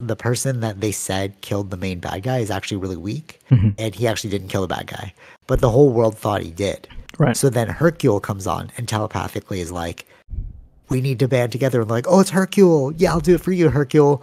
the 0.00 0.16
person 0.16 0.60
that 0.60 0.80
they 0.80 0.92
said 0.92 1.28
killed 1.40 1.70
the 1.70 1.76
main 1.86 1.98
bad 2.00 2.22
guy 2.28 2.38
is 2.38 2.50
actually 2.50 2.76
really 2.84 2.96
weak, 3.10 3.40
Mhm. 3.50 3.74
and 3.78 3.94
he 3.94 4.06
actually 4.10 4.30
didn't 4.30 4.48
kill 4.48 4.62
the 4.66 4.74
bad 4.76 4.86
guy, 4.88 5.14
but 5.46 5.60
the 5.60 5.70
whole 5.70 5.90
world 5.90 6.18
thought 6.18 6.42
he 6.42 6.50
did. 6.50 6.88
Right. 7.16 7.36
So 7.36 7.48
then 7.48 7.68
Hercule 7.68 8.20
comes 8.20 8.46
on 8.46 8.70
and 8.76 8.88
telepathically 8.88 9.60
is 9.60 9.70
like, 9.70 10.04
"We 10.90 11.00
need 11.00 11.18
to 11.20 11.28
band 11.28 11.52
together." 11.52 11.80
And 11.80 11.88
like, 11.90 12.06
"Oh, 12.08 12.20
it's 12.20 12.30
Hercule. 12.30 12.92
Yeah, 12.96 13.12
I'll 13.12 13.20
do 13.30 13.36
it 13.36 13.40
for 13.40 13.52
you, 13.52 13.70
Hercule." 13.70 14.20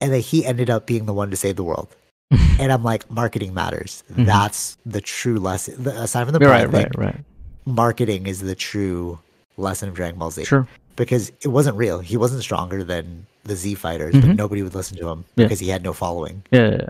And 0.00 0.12
then 0.12 0.20
he 0.20 0.44
ended 0.44 0.68
up 0.68 0.86
being 0.86 1.06
the 1.06 1.14
one 1.14 1.30
to 1.30 1.36
save 1.36 1.56
the 1.56 1.64
world. 1.64 1.88
and 2.60 2.70
I'm 2.70 2.82
like, 2.84 3.10
marketing 3.10 3.54
matters. 3.54 4.02
Mhm. 4.12 4.26
That's 4.26 4.76
the 4.84 5.00
true 5.00 5.38
lesson. 5.38 5.82
The- 5.82 6.02
Aside 6.02 6.24
from 6.24 6.32
the 6.34 6.40
right. 6.40 6.70
Right. 6.70 6.92
Right. 6.98 7.20
marketing 7.66 8.26
is 8.26 8.40
the 8.40 8.54
true 8.54 9.18
lesson 9.56 9.88
of 9.88 9.94
Dragon 9.94 10.18
Ball 10.18 10.30
Z. 10.30 10.44
Sure. 10.44 10.66
Because 10.96 11.30
it 11.42 11.48
wasn't 11.48 11.76
real. 11.76 11.98
He 12.00 12.16
wasn't 12.16 12.42
stronger 12.42 12.84
than 12.84 13.26
the 13.44 13.56
Z 13.56 13.74
fighters, 13.74 14.14
Mhm. 14.14 14.20
but 14.28 14.36
nobody 14.36 14.62
would 14.62 14.74
listen 14.74 14.96
to 14.98 15.08
him 15.08 15.24
Yeah. 15.36 15.46
because 15.46 15.60
he 15.60 15.68
had 15.68 15.82
no 15.82 15.92
following. 15.92 16.42
Yeah. 16.50 16.70
Yeah. 16.70 16.76
yeah. 16.80 16.88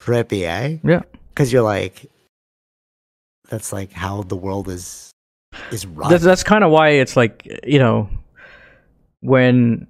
Trippy, 0.00 0.42
eh? 0.42 0.78
Yeah. 0.82 1.02
Because 1.28 1.52
you're 1.52 1.62
like, 1.62 2.06
that's 3.50 3.72
like 3.72 3.92
how 3.92 4.22
the 4.22 4.36
world 4.36 4.68
is 4.68 5.10
is 5.70 5.86
run. 5.86 6.10
That's 6.10 6.24
that's 6.24 6.42
kind 6.42 6.64
of 6.64 6.70
why 6.70 6.90
it's 6.90 7.16
like 7.16 7.60
you 7.64 7.78
know 7.78 8.08
when 9.20 9.86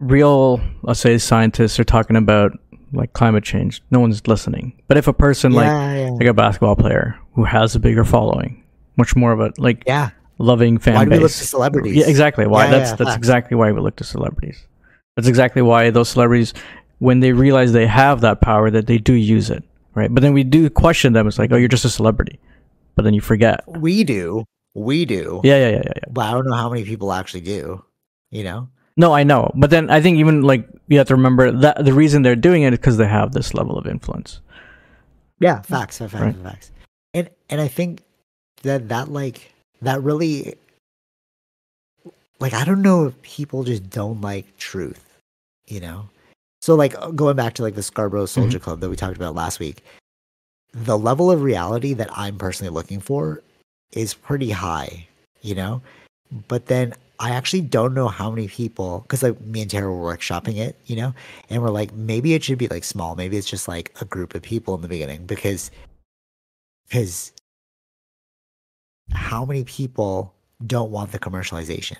real 0.00 0.60
let's 0.82 1.00
say 1.00 1.18
scientists 1.18 1.78
are 1.78 1.84
talking 1.84 2.16
about 2.16 2.52
like 2.92 3.12
climate 3.12 3.44
change, 3.44 3.82
no 3.90 4.00
one's 4.00 4.26
listening. 4.26 4.72
But 4.88 4.96
if 4.98 5.06
a 5.08 5.12
person 5.12 5.52
like 5.52 5.66
yeah, 5.66 5.96
yeah. 6.06 6.10
like 6.10 6.26
a 6.26 6.34
basketball 6.34 6.76
player 6.76 7.18
who 7.34 7.44
has 7.44 7.74
a 7.74 7.80
bigger 7.80 8.04
following, 8.04 8.62
much 8.96 9.14
more 9.16 9.32
of 9.32 9.40
a 9.40 9.52
like 9.58 9.82
yeah. 9.86 10.10
Loving 10.42 10.78
fan 10.78 10.94
Why 10.94 11.04
do 11.04 11.10
base. 11.10 11.18
we 11.18 11.22
look 11.22 11.32
to 11.32 11.46
celebrities? 11.46 11.96
Yeah, 11.96 12.06
exactly. 12.08 12.46
Why? 12.46 12.64
Yeah, 12.64 12.70
that's 12.70 12.90
yeah, 12.90 12.96
that's 12.96 13.10
facts. 13.10 13.16
exactly 13.16 13.56
why 13.56 13.72
we 13.72 13.80
look 13.80 13.96
to 13.96 14.04
celebrities. 14.04 14.66
That's 15.16 15.28
exactly 15.28 15.62
why 15.62 15.90
those 15.90 16.08
celebrities, 16.08 16.54
when 16.98 17.20
they 17.20 17.32
realize 17.32 17.72
they 17.72 17.86
have 17.86 18.20
that 18.22 18.40
power, 18.40 18.70
that 18.70 18.86
they 18.86 18.98
do 18.98 19.12
use 19.14 19.50
it, 19.50 19.62
right? 19.94 20.12
But 20.12 20.22
then 20.22 20.32
we 20.32 20.42
do 20.44 20.68
question 20.70 21.12
them. 21.12 21.26
It's 21.28 21.38
like, 21.38 21.52
oh, 21.52 21.56
you're 21.56 21.68
just 21.68 21.84
a 21.84 21.90
celebrity, 21.90 22.38
but 22.96 23.02
then 23.02 23.14
you 23.14 23.20
forget. 23.20 23.62
We 23.66 24.04
do. 24.04 24.44
We 24.74 25.04
do. 25.04 25.40
Yeah, 25.44 25.56
yeah, 25.58 25.68
yeah, 25.68 25.76
yeah. 25.84 25.92
yeah. 25.96 26.04
But 26.10 26.26
I 26.26 26.30
don't 26.32 26.46
know 26.46 26.56
how 26.56 26.70
many 26.70 26.84
people 26.84 27.12
actually 27.12 27.42
do. 27.42 27.84
You 28.30 28.44
know? 28.44 28.68
No, 28.96 29.12
I 29.12 29.22
know, 29.22 29.50
but 29.54 29.70
then 29.70 29.90
I 29.90 30.00
think 30.00 30.18
even 30.18 30.42
like 30.42 30.66
you 30.88 30.98
have 30.98 31.08
to 31.08 31.14
remember 31.16 31.50
that 31.50 31.84
the 31.84 31.92
reason 31.92 32.22
they're 32.22 32.36
doing 32.36 32.62
it 32.62 32.72
is 32.72 32.78
because 32.78 32.96
they 32.96 33.06
have 33.06 33.32
this 33.32 33.52
level 33.54 33.76
of 33.78 33.86
influence. 33.86 34.40
Yeah, 35.40 35.60
facts, 35.62 35.98
facts, 35.98 36.14
Right. 36.14 36.36
facts. 36.36 36.70
And 37.14 37.28
and 37.50 37.60
I 37.60 37.68
think 37.68 38.02
that 38.62 38.88
that 38.88 39.08
like 39.10 39.51
that 39.82 40.02
really 40.02 40.54
like 42.40 42.54
I 42.54 42.64
don't 42.64 42.82
know 42.82 43.06
if 43.06 43.22
people 43.22 43.62
just 43.64 43.88
don't 43.90 44.20
like 44.20 44.56
truth, 44.56 45.18
you 45.66 45.80
know. 45.80 46.08
So 46.60 46.74
like 46.74 46.94
uh, 47.00 47.10
going 47.10 47.36
back 47.36 47.54
to 47.54 47.62
like 47.62 47.74
the 47.74 47.82
Scarborough 47.82 48.26
Soldier 48.26 48.58
Club 48.58 48.80
that 48.80 48.88
we 48.88 48.96
talked 48.96 49.16
about 49.16 49.34
last 49.34 49.60
week, 49.60 49.84
the 50.72 50.96
level 50.96 51.30
of 51.30 51.42
reality 51.42 51.92
that 51.94 52.10
I'm 52.16 52.38
personally 52.38 52.72
looking 52.72 53.00
for 53.00 53.42
is 53.92 54.14
pretty 54.14 54.50
high, 54.50 55.06
you 55.42 55.54
know. 55.54 55.82
But 56.48 56.66
then 56.66 56.94
I 57.18 57.30
actually 57.30 57.60
don't 57.60 57.94
know 57.94 58.08
how 58.08 58.30
many 58.30 58.48
people 58.48 59.00
because 59.00 59.22
like 59.22 59.40
me 59.42 59.62
and 59.62 59.70
Tara 59.70 59.92
were 59.92 60.16
workshopping 60.16 60.56
it, 60.56 60.76
you 60.86 60.96
know, 60.96 61.14
and 61.50 61.62
we're 61.62 61.70
like 61.70 61.92
maybe 61.92 62.34
it 62.34 62.42
should 62.42 62.58
be 62.58 62.68
like 62.68 62.84
small, 62.84 63.14
maybe 63.14 63.36
it's 63.36 63.50
just 63.50 63.68
like 63.68 63.92
a 64.00 64.04
group 64.04 64.34
of 64.34 64.42
people 64.42 64.74
in 64.74 64.80
the 64.80 64.88
beginning 64.88 65.26
because 65.26 65.70
because 66.88 67.32
how 69.14 69.44
many 69.44 69.64
people 69.64 70.34
don't 70.66 70.90
want 70.90 71.12
the 71.12 71.18
commercialization? 71.18 71.96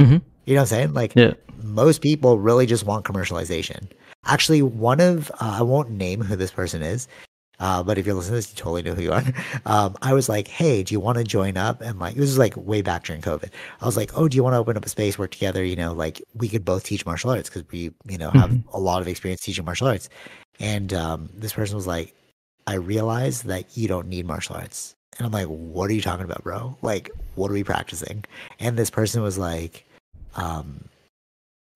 Mhm. 0.00 0.22
You 0.46 0.54
know 0.54 0.60
what 0.60 0.60
I'm 0.62 0.66
saying? 0.66 0.92
Like 0.94 1.14
Yeah. 1.14 1.34
most 1.62 2.00
people 2.00 2.38
really 2.38 2.66
just 2.66 2.84
want 2.86 3.04
commercialization. 3.04 3.88
Actually, 4.26 4.62
one 4.62 5.00
of 5.00 5.30
uh, 5.40 5.56
I 5.58 5.62
won't 5.62 5.90
name 5.90 6.20
who 6.22 6.36
this 6.36 6.50
person 6.50 6.82
is, 6.82 7.08
uh, 7.60 7.82
but 7.82 7.98
if 7.98 8.06
you're 8.06 8.14
listening 8.14 8.32
to 8.32 8.36
this, 8.36 8.50
you 8.50 8.56
totally 8.56 8.82
know 8.82 8.94
who 8.94 9.02
you 9.02 9.12
are. 9.12 9.24
Um, 9.66 9.96
I 10.02 10.14
was 10.14 10.28
like, 10.28 10.48
"Hey, 10.48 10.82
do 10.82 10.92
you 10.94 11.00
want 11.00 11.18
to 11.18 11.24
join 11.24 11.56
up?" 11.56 11.80
And 11.82 11.98
like, 11.98 12.14
this 12.14 12.22
was 12.30 12.38
like 12.38 12.54
way 12.56 12.82
back 12.82 13.04
during 13.04 13.22
COVID. 13.22 13.50
I 13.80 13.86
was 13.86 13.96
like, 13.96 14.12
"Oh, 14.18 14.28
do 14.28 14.36
you 14.36 14.42
want 14.44 14.54
to 14.54 14.58
open 14.58 14.76
up 14.76 14.84
a 14.84 14.88
space, 14.88 15.18
work 15.18 15.30
together? 15.32 15.64
You 15.64 15.76
know, 15.76 15.92
like 15.92 16.22
we 16.34 16.48
could 16.48 16.64
both 16.64 16.84
teach 16.84 17.06
martial 17.06 17.30
arts 17.30 17.48
because 17.50 17.64
we, 17.70 17.92
you 18.08 18.18
know, 18.18 18.30
have 18.30 18.50
Mhm. 18.50 18.64
a 18.72 18.80
lot 18.80 19.02
of 19.02 19.08
experience 19.08 19.40
teaching 19.42 19.64
martial 19.64 19.88
arts." 19.88 20.08
And 20.60 20.92
um, 20.94 21.30
this 21.34 21.52
person 21.52 21.76
was 21.76 21.86
like, 21.86 22.14
"I 22.66 22.74
realize 22.74 23.42
that 23.44 23.76
you 23.76 23.88
don't 23.88 24.08
need 24.08 24.26
martial 24.26 24.56
arts." 24.56 24.94
And 25.20 25.26
I'm 25.26 25.32
like, 25.32 25.48
"What 25.48 25.90
are 25.90 25.92
you 25.92 26.00
talking 26.00 26.24
about, 26.24 26.42
bro? 26.42 26.78
Like, 26.80 27.10
what 27.34 27.50
are 27.50 27.54
we 27.54 27.62
practicing?" 27.62 28.24
And 28.58 28.78
this 28.78 28.88
person 28.88 29.22
was 29.22 29.36
like, 29.36 29.84
um, 30.34 30.88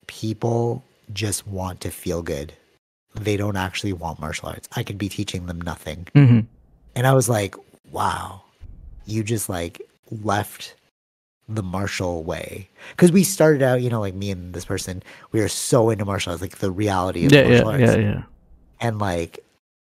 people 0.07 0.82
just 1.12 1.47
want 1.47 1.80
to 1.82 1.90
feel 1.90 2.22
good. 2.22 2.55
They 3.14 3.36
don't 3.36 3.57
actually 3.57 3.92
want 3.92 4.18
martial 4.18 4.49
arts. 4.49 4.66
I 4.74 4.82
could 4.82 4.99
be 4.99 5.09
teaching 5.09 5.47
them 5.47 5.61
nothing. 5.61 6.09
hmm 6.14 6.40
And 6.97 7.07
I 7.07 7.12
was 7.12 7.28
like, 7.28 7.55
wow, 7.90 8.42
you 9.05 9.22
just 9.22 9.49
like 9.49 9.80
left 10.11 10.74
the 11.49 11.62
martial 11.62 12.22
way. 12.24 12.68
Because 12.90 13.12
we 13.12 13.22
started 13.22 13.62
out, 13.62 13.82
you 13.82 13.90
know, 13.90 14.01
like 14.01 14.14
me 14.14 14.30
and 14.30 14.55
this 14.55 14.64
person, 14.64 15.03
we 15.32 15.40
were 15.40 15.49
so 15.49 15.90
into 15.90 16.05
martial 16.05 16.32
arts, 16.32 16.40
like 16.42 16.59
the 16.59 16.70
reality 16.70 17.26
of 17.26 17.32
Yeah, 17.32 17.42
martial 17.42 17.66
yeah, 17.66 17.72
arts. 17.72 17.97
yeah, 17.97 17.97
yeah. 17.97 18.22
And 18.80 18.99
like, 18.99 19.40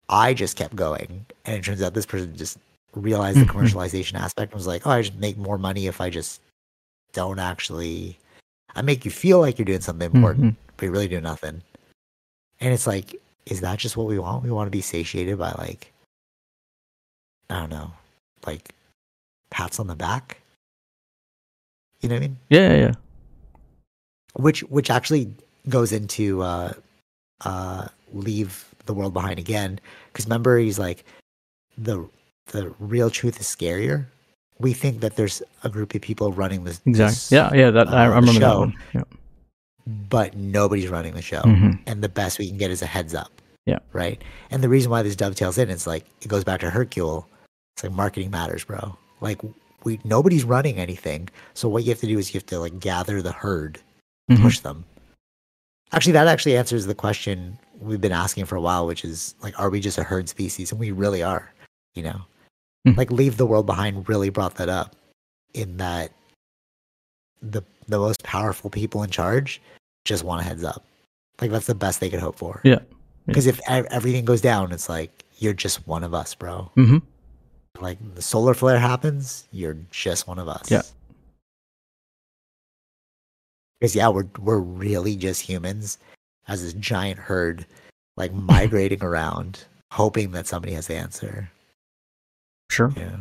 I 0.07 0.33
just 0.33 0.55
kept 0.55 0.75
going. 0.75 1.25
And 1.45 1.55
it 1.57 1.63
turns 1.63 1.81
out 1.81 1.93
this 1.93 2.05
person 2.05 2.35
just 2.35 2.57
realized 2.95 3.39
the 3.39 3.45
Mhm. 3.45 3.49
commercialization 3.51 4.15
aspect 4.19 4.51
and 4.51 4.57
was 4.59 4.67
like, 4.67 4.85
oh, 4.87 4.91
I 4.91 5.01
just 5.01 5.15
make 5.15 5.37
more 5.37 5.57
money 5.57 5.87
if 5.87 6.01
I 6.01 6.09
just 6.09 6.41
don't 7.13 7.39
actually. 7.39 8.17
I 8.75 8.81
make 8.81 9.03
you 9.05 9.11
feel 9.11 9.39
like 9.39 9.57
you're 9.57 9.65
doing 9.65 9.81
something 9.81 10.11
important, 10.13 10.45
Mhm. 10.53 10.55
but 10.77 10.83
you're 10.85 10.91
really 10.91 11.07
do 11.07 11.19
nothing. 11.21 11.61
And 12.59 12.73
it's 12.73 12.85
like, 12.87 13.15
is 13.45 13.61
that 13.61 13.79
just 13.79 13.97
what 13.97 14.07
we 14.07 14.19
want? 14.19 14.43
We 14.43 14.51
want 14.51 14.67
to 14.67 14.71
be 14.71 14.81
satiated 14.81 15.37
by 15.39 15.51
like, 15.53 15.91
I 17.49 17.59
don't 17.61 17.69
know, 17.69 17.93
like 18.45 18.73
pats 19.49 19.79
on 19.79 19.87
the 19.87 19.95
back. 19.95 20.39
You 22.01 22.09
know 22.09 22.15
what 22.15 22.23
I 22.23 22.27
mean? 22.27 22.37
Yeah, 22.49 22.69
yeah, 22.73 22.77
yeah. 22.77 22.93
which 24.33 24.61
which 24.63 24.89
actually 24.91 25.33
goes 25.67 25.91
into 25.91 26.41
uh 26.43 26.71
uh 27.41 27.87
leave 28.13 28.65
the 28.85 28.93
world 28.93 29.13
behind 29.13 29.39
again 29.39 29.79
because 30.13 30.25
remember 30.25 30.57
he's 30.59 30.77
like 30.79 31.03
the 31.77 32.07
the 32.49 32.73
real 32.79 33.09
truth 33.09 33.39
is 33.39 33.47
scarier 33.47 34.05
we 34.59 34.73
think 34.73 34.99
that 34.99 35.15
there's 35.15 35.41
a 35.63 35.69
group 35.69 35.95
of 35.95 36.01
people 36.01 36.31
running 36.33 36.63
this 36.65 36.79
this, 36.85 37.31
Exactly. 37.31 37.37
Yeah, 37.59 37.65
yeah. 37.65 37.71
That 37.71 37.87
I, 37.87 38.03
I 38.03 38.05
uh, 38.05 38.09
remember 38.09 38.33
that 38.33 38.39
show. 38.39 38.59
one. 38.59 38.73
Yeah. 38.93 39.03
but 39.87 40.35
nobody's 40.35 40.87
running 40.89 41.13
the 41.13 41.21
show 41.21 41.41
hmm 41.41 41.71
and 41.87 42.03
the 42.03 42.09
best 42.09 42.39
we 42.39 42.47
can 42.47 42.57
get 42.57 42.69
is 42.71 42.81
a 42.81 42.85
heads 42.85 43.13
up 43.15 43.31
Yeah. 43.65 43.79
right 43.93 44.21
and 44.51 44.61
the 44.63 44.69
reason 44.69 44.91
why 44.91 45.01
this 45.01 45.15
dovetails 45.15 45.57
in 45.57 45.69
is 45.69 45.87
like 45.87 46.05
it 46.21 46.27
goes 46.27 46.43
back 46.43 46.59
to 46.61 46.69
hercule 46.69 47.27
it's 47.75 47.83
like 47.83 47.93
marketing 47.93 48.29
matters 48.31 48.63
bro 48.63 48.97
like 49.21 49.39
we 49.85 49.99
nobody's 50.03 50.43
running 50.43 50.77
anything 50.77 51.29
so 51.53 51.69
what 51.69 51.83
you 51.83 51.89
have 51.89 51.99
to 52.01 52.07
do 52.07 52.19
is 52.19 52.33
you 52.33 52.37
have 52.39 52.45
to 52.47 52.59
like 52.59 52.79
gather 52.79 53.21
the 53.21 53.31
herd 53.31 53.79
Mhm. 54.29 54.41
push 54.43 54.59
them. 54.59 54.85
Actually, 55.91 56.13
that 56.13 56.27
actually 56.27 56.55
answers 56.55 56.85
the 56.85 56.93
question 56.93 57.57
we've 57.81 57.99
been 57.99 58.11
asking 58.11 58.45
for 58.45 58.55
a 58.55 58.61
while, 58.61 58.85
which 58.85 59.03
is 59.03 59.33
like, 59.41 59.59
are 59.59 59.71
we 59.71 59.79
just 59.79 59.97
a 59.97 60.03
herd 60.03 60.29
species? 60.29 60.69
And 60.71 60.79
we 60.79 60.91
really 60.91 61.23
are. 61.23 61.51
You 61.95 62.03
know, 62.03 62.21
Mhm. 62.87 62.97
like 62.97 63.11
leave 63.11 63.37
the 63.37 63.45
world 63.45 63.65
behind 63.65 64.07
really 64.07 64.29
brought 64.29 64.55
that 64.55 64.69
up 64.69 64.95
in 65.53 65.77
that 65.77 66.11
the 67.41 67.61
the 67.87 67.97
most 67.99 68.23
powerful 68.23 68.69
people 68.69 69.03
in 69.03 69.09
charge 69.09 69.61
just 70.05 70.23
want 70.23 70.41
a 70.41 70.43
heads 70.43 70.63
up. 70.63 70.83
Like 71.41 71.51
that's 71.51 71.67
the 71.67 71.75
best 71.75 71.99
they 71.99 72.09
could 72.09 72.19
hope 72.19 72.37
for. 72.37 72.61
Yeah. 72.63 72.79
Because 73.25 73.47
if 73.47 73.59
e- 73.59 73.87
everything 73.91 74.25
goes 74.25 74.41
down, 74.41 74.71
it's 74.71 74.87
like 74.89 75.23
you're 75.37 75.53
just 75.53 75.85
one 75.87 76.03
of 76.03 76.13
us, 76.13 76.33
bro. 76.35 76.71
hmm 76.75 76.97
Like 77.79 77.97
the 78.15 78.21
solar 78.21 78.53
flare 78.53 78.79
happens, 78.79 79.47
you're 79.51 79.77
just 79.91 80.27
one 80.27 80.39
of 80.39 80.47
us. 80.47 80.69
Yeah. 80.71 80.81
Because 83.79 83.95
yeah, 83.95 84.09
we're 84.09 84.27
we're 84.39 84.59
really 84.59 85.15
just 85.15 85.41
humans 85.41 85.97
as 86.47 86.61
this 86.63 86.73
giant 86.73 87.19
herd, 87.19 87.65
like 88.17 88.33
migrating 88.33 89.03
around, 89.09 89.63
hoping 89.91 90.31
that 90.31 90.47
somebody 90.47 90.73
has 90.73 90.87
the 90.87 90.95
answer. 90.95 91.49
Sure. 92.69 92.93
Yeah. 92.95 93.17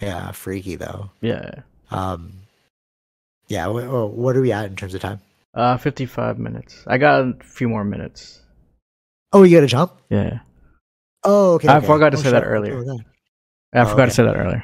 Yeah, 0.00 0.30
freaky 0.32 0.76
though. 0.76 1.10
Yeah. 1.20 1.50
Um, 1.90 2.32
yeah. 3.48 3.66
wh- 3.66 3.86
wh- 3.86 4.16
What 4.16 4.36
are 4.36 4.40
we 4.40 4.52
at 4.52 4.66
in 4.66 4.76
terms 4.76 4.94
of 4.94 5.00
time? 5.00 5.20
Uh, 5.54 5.76
fifty-five 5.76 6.38
minutes. 6.38 6.84
I 6.86 6.98
got 6.98 7.20
a 7.24 7.32
few 7.42 7.68
more 7.68 7.84
minutes. 7.84 8.40
Oh, 9.32 9.42
you 9.42 9.56
got 9.56 9.62
to 9.62 9.66
jump. 9.66 9.92
Yeah. 10.08 10.40
Oh, 11.24 11.54
okay. 11.54 11.68
I 11.68 11.78
okay. 11.78 11.86
forgot 11.86 12.10
to 12.10 12.18
Oh, 12.18 12.22
say 12.22 12.30
that 12.30 12.44
earlier. 12.44 12.76
okay. 12.78 13.04
I 13.72 13.80
Oh, 13.80 13.84
forgot 13.86 14.02
okay. 14.02 14.08
to 14.10 14.14
say 14.14 14.22
that 14.24 14.36
earlier. 14.36 14.62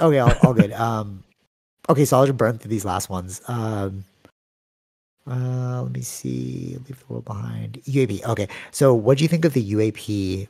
Okay, 0.00 0.18
all, 0.20 0.32
all 0.44 0.54
good. 0.54 0.72
Um, 0.72 1.24
okay, 1.88 2.04
so 2.04 2.16
I'll 2.18 2.26
just 2.26 2.36
burn 2.38 2.58
through 2.58 2.70
these 2.70 2.84
last 2.84 3.10
ones. 3.10 3.42
Um, 3.48 4.04
uh, 5.28 5.82
let 5.82 5.92
me 5.92 6.00
see. 6.02 6.76
Leave 6.86 6.98
the 7.00 7.04
world 7.12 7.24
behind. 7.24 7.80
UAP. 7.84 8.24
Okay, 8.24 8.48
so 8.70 8.94
what 8.94 9.18
do 9.18 9.24
you 9.24 9.28
think 9.28 9.44
of 9.44 9.52
the 9.52 9.72
UAP 9.72 10.46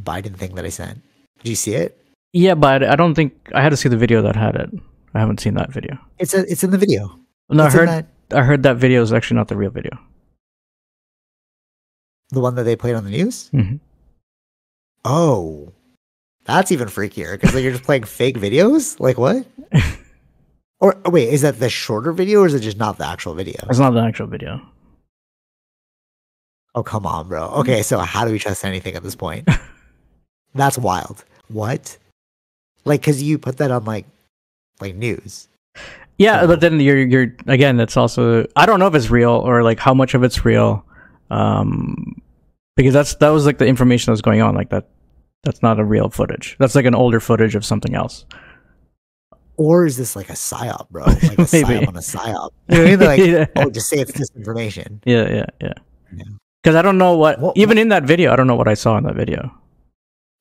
Biden 0.00 0.36
thing 0.36 0.54
that 0.56 0.64
I 0.64 0.68
sent? 0.70 1.02
Did 1.42 1.50
you 1.50 1.56
see 1.56 1.74
it? 1.74 1.96
Yeah, 2.32 2.54
but 2.54 2.84
I 2.84 2.96
don't 2.96 3.14
think 3.14 3.32
I 3.54 3.62
had 3.62 3.70
to 3.70 3.76
see 3.76 3.88
the 3.88 3.96
video 3.96 4.22
that 4.22 4.36
had 4.36 4.54
it. 4.56 4.70
I 5.14 5.20
haven't 5.20 5.40
seen 5.40 5.54
that 5.54 5.72
video. 5.72 5.98
It's 6.18 6.34
a, 6.34 6.40
it's 6.50 6.62
in 6.62 6.70
the 6.70 6.78
video. 6.78 7.18
No, 7.48 7.64
I 7.64 7.66
It's 7.66 7.74
in 7.74 7.80
heard 7.80 7.88
that, 7.88 8.06
I 8.32 8.42
heard 8.42 8.62
that 8.62 8.76
video 8.76 9.02
is 9.02 9.12
actually 9.12 9.36
not 9.38 9.48
the 9.48 9.56
real 9.56 9.70
video. 9.70 9.98
the 12.30 12.40
one 12.40 12.54
that 12.54 12.62
they 12.62 12.76
played 12.76 12.94
on 12.94 13.04
the 13.04 13.10
news. 13.10 13.48
hmm 13.48 13.76
Oh, 15.04 15.72
that's 16.44 16.70
even 16.70 16.88
freakier 16.88 17.32
because 17.32 17.54
like, 17.54 17.62
you're 17.64 17.72
just 17.72 17.84
playing 17.84 18.04
fake 18.04 18.36
videos. 18.38 19.00
Like 19.00 19.18
what? 19.18 19.46
Or 20.82 20.96
oh, 21.04 21.10
wait, 21.10 21.28
is 21.28 21.42
that 21.42 21.58
the 21.58 21.68
shorter 21.68 22.10
video 22.10 22.40
or 22.40 22.46
is 22.46 22.54
it 22.54 22.60
just 22.60 22.78
not 22.78 22.96
the 22.96 23.06
actual 23.06 23.34
video? 23.34 23.60
It's 23.68 23.78
not 23.78 23.90
the 23.90 24.00
actual 24.00 24.26
video. 24.28 24.62
Oh, 26.74 26.82
come 26.82 27.04
on, 27.04 27.28
bro. 27.28 27.48
Okay, 27.60 27.82
so 27.82 27.98
how 27.98 28.24
do 28.24 28.32
we 28.32 28.38
trust 28.38 28.64
anything 28.64 28.94
at 28.94 29.02
this 29.02 29.14
point? 29.14 29.46
That's 30.54 30.78
wild. 30.78 31.24
What? 31.48 31.96
Like, 32.84 33.02
cause 33.02 33.20
you 33.22 33.38
put 33.38 33.58
that 33.58 33.70
on 33.70 33.84
like, 33.84 34.06
like 34.80 34.94
news. 34.94 35.48
Yeah, 36.18 36.40
So- 36.42 36.46
but 36.48 36.60
then 36.60 36.80
you're 36.80 36.98
you're 36.98 37.34
again. 37.46 37.76
That's 37.76 37.96
also 37.96 38.46
I 38.56 38.66
don't 38.66 38.78
know 38.80 38.86
if 38.86 38.94
it's 38.94 39.10
real 39.10 39.30
or 39.32 39.62
like 39.62 39.78
how 39.78 39.94
much 39.94 40.14
of 40.14 40.22
it's 40.22 40.44
real, 40.44 40.84
um, 41.30 42.20
because 42.76 42.92
that's 42.92 43.14
that 43.16 43.28
was 43.30 43.46
like 43.46 43.58
the 43.58 43.66
information 43.66 44.12
that's 44.12 44.20
going 44.20 44.42
on. 44.42 44.54
Like 44.54 44.70
that, 44.70 44.88
that's 45.44 45.62
not 45.62 45.78
a 45.80 45.84
real 45.84 46.08
footage. 46.10 46.56
That's 46.58 46.74
like 46.74 46.84
an 46.84 46.94
older 46.94 47.20
footage 47.20 47.54
of 47.54 47.64
something 47.64 47.94
else. 47.94 48.24
Or 49.56 49.84
is 49.86 49.96
this 49.96 50.16
like 50.16 50.30
a 50.30 50.34
psyop, 50.34 50.88
bro? 50.90 51.04
Like 51.04 51.22
a 51.22 51.26
Maybe. 51.38 51.46
psyop 51.46 51.88
on 51.88 51.96
a 51.96 52.00
psyop. 52.00 52.50
You 52.68 52.76
know 52.76 52.82
what 52.82 52.86
I 52.86 52.90
mean? 52.90 53.00
Like, 53.00 53.18
yeah. 53.56 53.62
oh, 53.64 53.70
just 53.70 53.88
say 53.88 53.98
it's 53.98 54.12
disinformation. 54.12 55.00
yeah, 55.04 55.28
yeah, 55.28 55.46
yeah. 55.60 55.72
Yeah. 56.16 56.24
Because 56.62 56.76
I 56.76 56.82
don't 56.82 56.98
know 56.98 57.16
what, 57.16 57.40
What- 57.40 57.56
even 57.56 57.78
in 57.78 57.88
that 57.90 58.04
video, 58.04 58.32
I 58.32 58.36
don't 58.36 58.46
know 58.46 58.56
what 58.56 58.68
I 58.68 58.74
saw 58.74 58.96
in 58.98 59.04
that 59.04 59.14
video. 59.16 59.54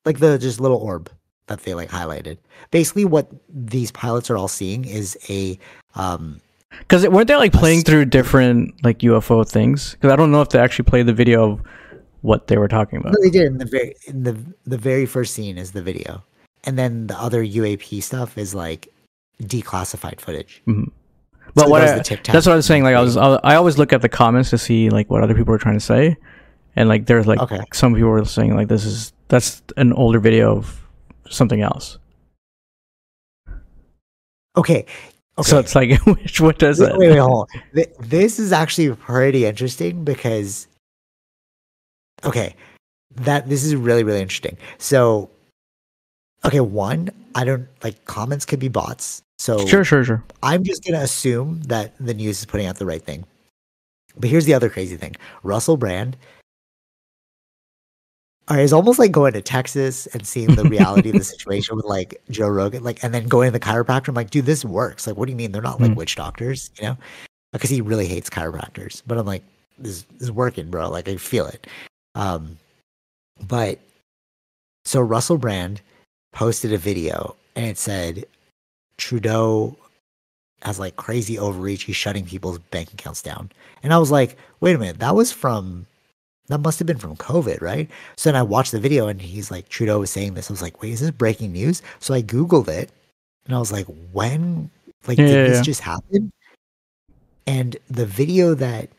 Like 0.05 0.19
the 0.19 0.37
just 0.37 0.59
little 0.59 0.77
orb 0.77 1.11
that 1.47 1.61
they 1.63 1.73
like 1.73 1.89
highlighted. 1.89 2.37
Basically, 2.71 3.05
what 3.05 3.29
these 3.49 3.91
pilots 3.91 4.29
are 4.29 4.37
all 4.37 4.47
seeing 4.47 4.85
is 4.85 5.17
a 5.29 5.59
um 5.95 6.39
Because 6.79 7.07
weren't 7.07 7.27
they 7.27 7.35
like 7.35 7.53
playing 7.53 7.81
through 7.81 8.05
different 8.05 8.73
like 8.83 8.99
UFO 8.99 9.47
things? 9.47 9.93
Because 9.95 10.11
I 10.11 10.15
don't 10.15 10.31
know 10.31 10.41
if 10.41 10.49
they 10.49 10.59
actually 10.59 10.85
played 10.85 11.05
the 11.05 11.13
video 11.13 11.51
of 11.51 11.61
what 12.21 12.47
they 12.47 12.57
were 12.57 12.67
talking 12.67 12.99
about. 12.99 13.13
No, 13.13 13.21
they 13.21 13.29
did 13.29 13.47
in 13.47 13.57
the 13.57 13.65
very 13.65 13.95
in 14.07 14.23
the 14.23 14.37
the 14.65 14.77
very 14.77 15.05
first 15.05 15.33
scene 15.33 15.57
is 15.57 15.71
the 15.71 15.81
video, 15.81 16.23
and 16.63 16.77
then 16.77 17.07
the 17.07 17.19
other 17.19 17.43
UAP 17.43 18.01
stuff 18.03 18.37
is 18.37 18.55
like 18.55 18.87
declassified 19.41 20.19
footage. 20.21 20.61
Mhm. 20.67 20.91
But 21.55 21.67
it 21.67 21.71
what 21.71 21.79
does 21.79 21.91
I, 21.91 21.97
the 21.97 22.03
tic-tac 22.03 22.33
that's 22.33 22.45
what 22.45 22.53
I 22.53 22.55
was 22.57 22.65
saying. 22.65 22.83
Like 22.83 22.95
I 22.95 23.01
was. 23.01 23.17
I 23.17 23.55
always 23.55 23.77
look 23.77 23.91
at 23.91 24.01
the 24.01 24.09
comments 24.09 24.49
to 24.51 24.57
see 24.57 24.89
like 24.89 25.09
what 25.09 25.23
other 25.23 25.33
people 25.33 25.53
are 25.53 25.57
trying 25.57 25.77
to 25.77 25.85
say, 25.85 26.15
and 26.79 26.87
like 26.87 27.05
there's 27.05 27.27
like 27.27 27.39
Okay. 27.39 27.59
some 27.73 27.93
people 27.93 28.09
were 28.09 28.23
saying 28.23 28.55
like 28.55 28.69
this 28.69 28.85
is 28.85 29.11
that's 29.27 29.61
an 29.75 29.91
older 29.93 30.19
video 30.19 30.55
of 30.57 30.81
something 31.29 31.61
else. 31.61 31.99
Okay. 34.55 34.85
Okay. 35.37 35.49
So 35.49 35.59
it's 35.59 35.75
like 35.75 35.99
which 36.05 36.39
what 36.39 36.57
does 36.57 36.79
wait, 36.79 36.87
that? 36.87 36.97
wait, 36.97 37.09
wait, 37.09 37.17
hold 37.17 37.49
on. 37.75 37.85
This 37.99 38.39
is 38.39 38.51
actually 38.53 38.95
pretty 38.95 39.45
interesting 39.45 40.05
because, 40.05 40.67
okay, 42.23 42.55
that 43.15 43.49
this 43.49 43.63
is 43.65 43.75
really 43.75 44.03
really 44.03 44.21
interesting. 44.21 44.57
So, 44.77 45.29
okay, 46.45 46.61
one, 46.61 47.09
I 47.35 47.43
don't 47.43 47.67
like 47.83 48.05
comments 48.05 48.45
could 48.45 48.59
be 48.59 48.69
bots. 48.69 49.21
So 49.37 49.65
Sure, 49.67 49.83
sure, 49.83 50.05
sure. 50.05 50.23
I'm 50.43 50.63
just 50.63 50.85
gonna 50.85 51.03
assume 51.03 51.61
that 51.63 51.93
the 51.99 52.13
news 52.13 52.39
is 52.39 52.45
putting 52.45 52.67
out 52.67 52.77
the 52.77 52.85
right 52.85 53.03
thing. 53.03 53.25
But 54.17 54.29
here's 54.29 54.45
the 54.45 54.53
other 54.53 54.69
crazy 54.69 54.95
thing: 54.95 55.17
Russell 55.43 55.75
Brand 55.75 56.15
it's 58.51 58.73
almost 58.73 58.97
like 58.99 59.11
going 59.11 59.33
to 59.33 59.41
Texas 59.41 60.07
and 60.07 60.25
seeing 60.25 60.55
the 60.55 60.63
reality 60.65 61.09
of 61.09 61.15
the 61.15 61.23
situation 61.35 61.75
with 61.75 61.85
like 61.85 62.21
Joe 62.29 62.47
Rogan, 62.47 62.83
like, 62.83 63.03
and 63.03 63.13
then 63.13 63.27
going 63.27 63.47
to 63.47 63.51
the 63.51 63.63
chiropractor. 63.63 64.09
I'm 64.09 64.15
like, 64.15 64.31
dude, 64.31 64.45
this 64.45 64.65
works. 64.65 65.05
Like, 65.05 65.17
what 65.17 65.25
do 65.25 65.31
you 65.31 65.35
mean 65.37 65.51
they're 65.51 65.61
not 65.61 65.79
like 65.79 65.91
Mm. 65.91 65.95
witch 65.95 66.15
doctors? 66.15 66.71
You 66.79 66.87
know, 66.87 66.97
because 67.53 67.69
he 67.69 67.81
really 67.81 68.07
hates 68.07 68.29
chiropractors. 68.29 69.03
But 69.05 69.17
I'm 69.17 69.25
like, 69.25 69.43
this, 69.77 70.03
this 70.13 70.23
is 70.23 70.31
working, 70.31 70.69
bro. 70.69 70.89
Like, 70.89 71.07
I 71.07 71.17
feel 71.17 71.45
it. 71.45 71.67
Um, 72.15 72.57
but 73.47 73.79
so 74.85 74.99
Russell 75.01 75.37
Brand 75.37 75.81
posted 76.33 76.73
a 76.73 76.77
video 76.77 77.35
and 77.55 77.65
it 77.65 77.77
said 77.77 78.25
Trudeau 78.97 79.75
has 80.63 80.79
like 80.79 80.95
crazy 80.95 81.37
overreach. 81.37 81.83
He's 81.83 81.95
shutting 81.95 82.25
people's 82.25 82.57
bank 82.59 82.91
accounts 82.93 83.21
down. 83.21 83.51
And 83.83 83.93
I 83.93 83.97
was 83.97 84.11
like, 84.11 84.37
wait 84.59 84.75
a 84.75 84.79
minute, 84.79 84.99
that 84.99 85.15
was 85.15 85.31
from 85.31 85.85
that 86.49 86.59
must 86.59 86.79
have 86.79 86.87
been 86.87 86.97
from 86.97 87.15
COVID, 87.15 87.61
right? 87.61 87.89
So 88.17 88.29
then 88.29 88.35
I 88.39 88.43
watched 88.43 88.71
the 88.71 88.79
video 88.79 89.07
and 89.07 89.21
he's 89.21 89.49
like, 89.49 89.69
Trudeau 89.69 89.99
was 89.99 90.11
saying 90.11 90.33
this. 90.33 90.49
I 90.49 90.53
was 90.53 90.61
like, 90.61 90.81
wait, 90.81 90.93
is 90.93 90.99
this 90.99 91.11
breaking 91.11 91.53
news? 91.53 91.81
So 91.99 92.13
I 92.13 92.21
Googled 92.21 92.67
it 92.67 92.91
and 93.45 93.55
I 93.55 93.59
was 93.59 93.71
like, 93.71 93.87
when 94.11 94.69
like 95.07 95.17
Yeah, 95.17 95.25
did 95.27 95.33
yeah, 95.33 95.43
this 95.43 95.57
yeah. 95.57 95.63
just 95.63 95.81
happen? 95.81 96.31
And 97.47 97.77
the 97.89 98.05
video 98.05 98.53
that 98.55 98.89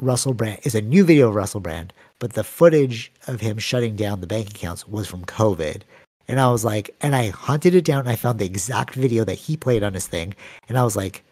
Russell 0.00 0.34
Brand 0.34 0.60
is 0.64 0.74
a 0.74 0.80
new 0.82 1.04
video 1.04 1.28
of 1.28 1.34
Russell 1.34 1.60
Brand, 1.60 1.92
but 2.18 2.34
the 2.34 2.44
footage 2.44 3.10
of 3.26 3.40
him 3.40 3.58
shutting 3.58 3.96
down 3.96 4.20
the 4.20 4.26
bank 4.26 4.50
accounts 4.50 4.86
was 4.86 5.06
from 5.08 5.24
COVID. 5.24 5.82
And 6.28 6.40
I 6.40 6.50
was 6.50 6.64
like, 6.64 6.94
and 7.00 7.14
I 7.14 7.28
hunted 7.28 7.74
it 7.74 7.84
down 7.84 8.00
and 8.00 8.08
I 8.08 8.16
found 8.16 8.38
the 8.38 8.44
exact 8.44 8.94
video 8.94 9.24
that 9.24 9.34
he 9.34 9.56
played 9.56 9.82
on 9.82 9.94
his 9.94 10.06
thing. 10.06 10.34
And 10.68 10.76
I 10.76 10.84
was 10.84 10.96
like, 10.96 11.24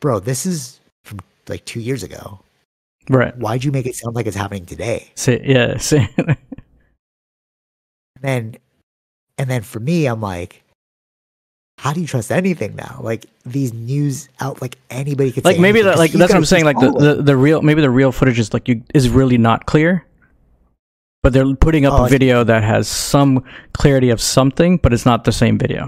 bro, 0.00 0.20
this 0.20 0.44
is 0.46 0.80
from 1.04 1.20
like 1.48 1.64
two 1.64 1.80
years 1.80 2.02
ago. 2.02 2.38
Right. 3.08 3.36
Why'd 3.36 3.64
you 3.64 3.72
make 3.72 3.86
it 3.86 3.96
sound 3.96 4.14
like 4.14 4.26
it's 4.26 4.36
happening 4.36 4.66
today? 4.66 5.10
Say 5.14 5.42
yeah. 5.44 5.76
Say 5.78 6.08
And 6.16 6.36
then, 8.20 8.56
and 9.38 9.48
then 9.50 9.62
for 9.62 9.80
me, 9.80 10.06
I'm 10.06 10.20
like, 10.20 10.62
how 11.78 11.92
do 11.94 12.00
you 12.00 12.06
trust 12.06 12.30
anything 12.30 12.76
now? 12.76 13.00
Like 13.02 13.24
these 13.46 13.72
news 13.72 14.28
out, 14.40 14.60
like 14.60 14.76
anybody 14.90 15.32
could 15.32 15.44
like 15.46 15.58
maybe 15.58 15.80
'cause 15.82 15.96
like 15.98 16.12
that's 16.12 16.30
what 16.30 16.36
I'm 16.36 16.44
saying. 16.44 16.64
Like 16.66 16.78
the, 16.78 16.90
the, 17.16 17.22
the 17.22 17.36
real 17.36 17.62
maybe 17.62 17.80
the 17.80 17.88
real 17.90 18.12
footage 18.12 18.38
is 18.38 18.52
like 18.52 18.68
you 18.68 18.82
is 18.92 19.08
really 19.08 19.38
not 19.38 19.64
clear, 19.64 20.04
but 21.22 21.32
they're 21.32 21.54
putting 21.56 21.86
up 21.86 21.94
Oh, 21.94 22.04
a 22.04 22.08
video 22.08 22.44
that 22.44 22.62
has 22.62 22.86
some 22.86 23.42
clarity 23.72 24.10
of 24.10 24.20
something, 24.20 24.76
but 24.76 24.92
it's 24.92 25.06
not 25.06 25.24
the 25.24 25.32
same 25.32 25.56
video. 25.56 25.86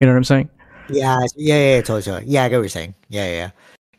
You 0.00 0.06
know 0.06 0.12
what 0.12 0.18
I'm 0.18 0.24
saying? 0.24 0.48
yeah, 0.90 1.18
yeah, 1.34 1.56
yeah, 1.56 1.74
yeah, 1.74 1.80
totally, 1.80 2.02
totally. 2.02 2.30
Yeah, 2.30 2.44
I 2.44 2.48
get 2.48 2.56
what 2.58 2.62
you're 2.62 2.68
saying. 2.68 2.94
Yeah, 3.08 3.26
yeah. 3.26 3.50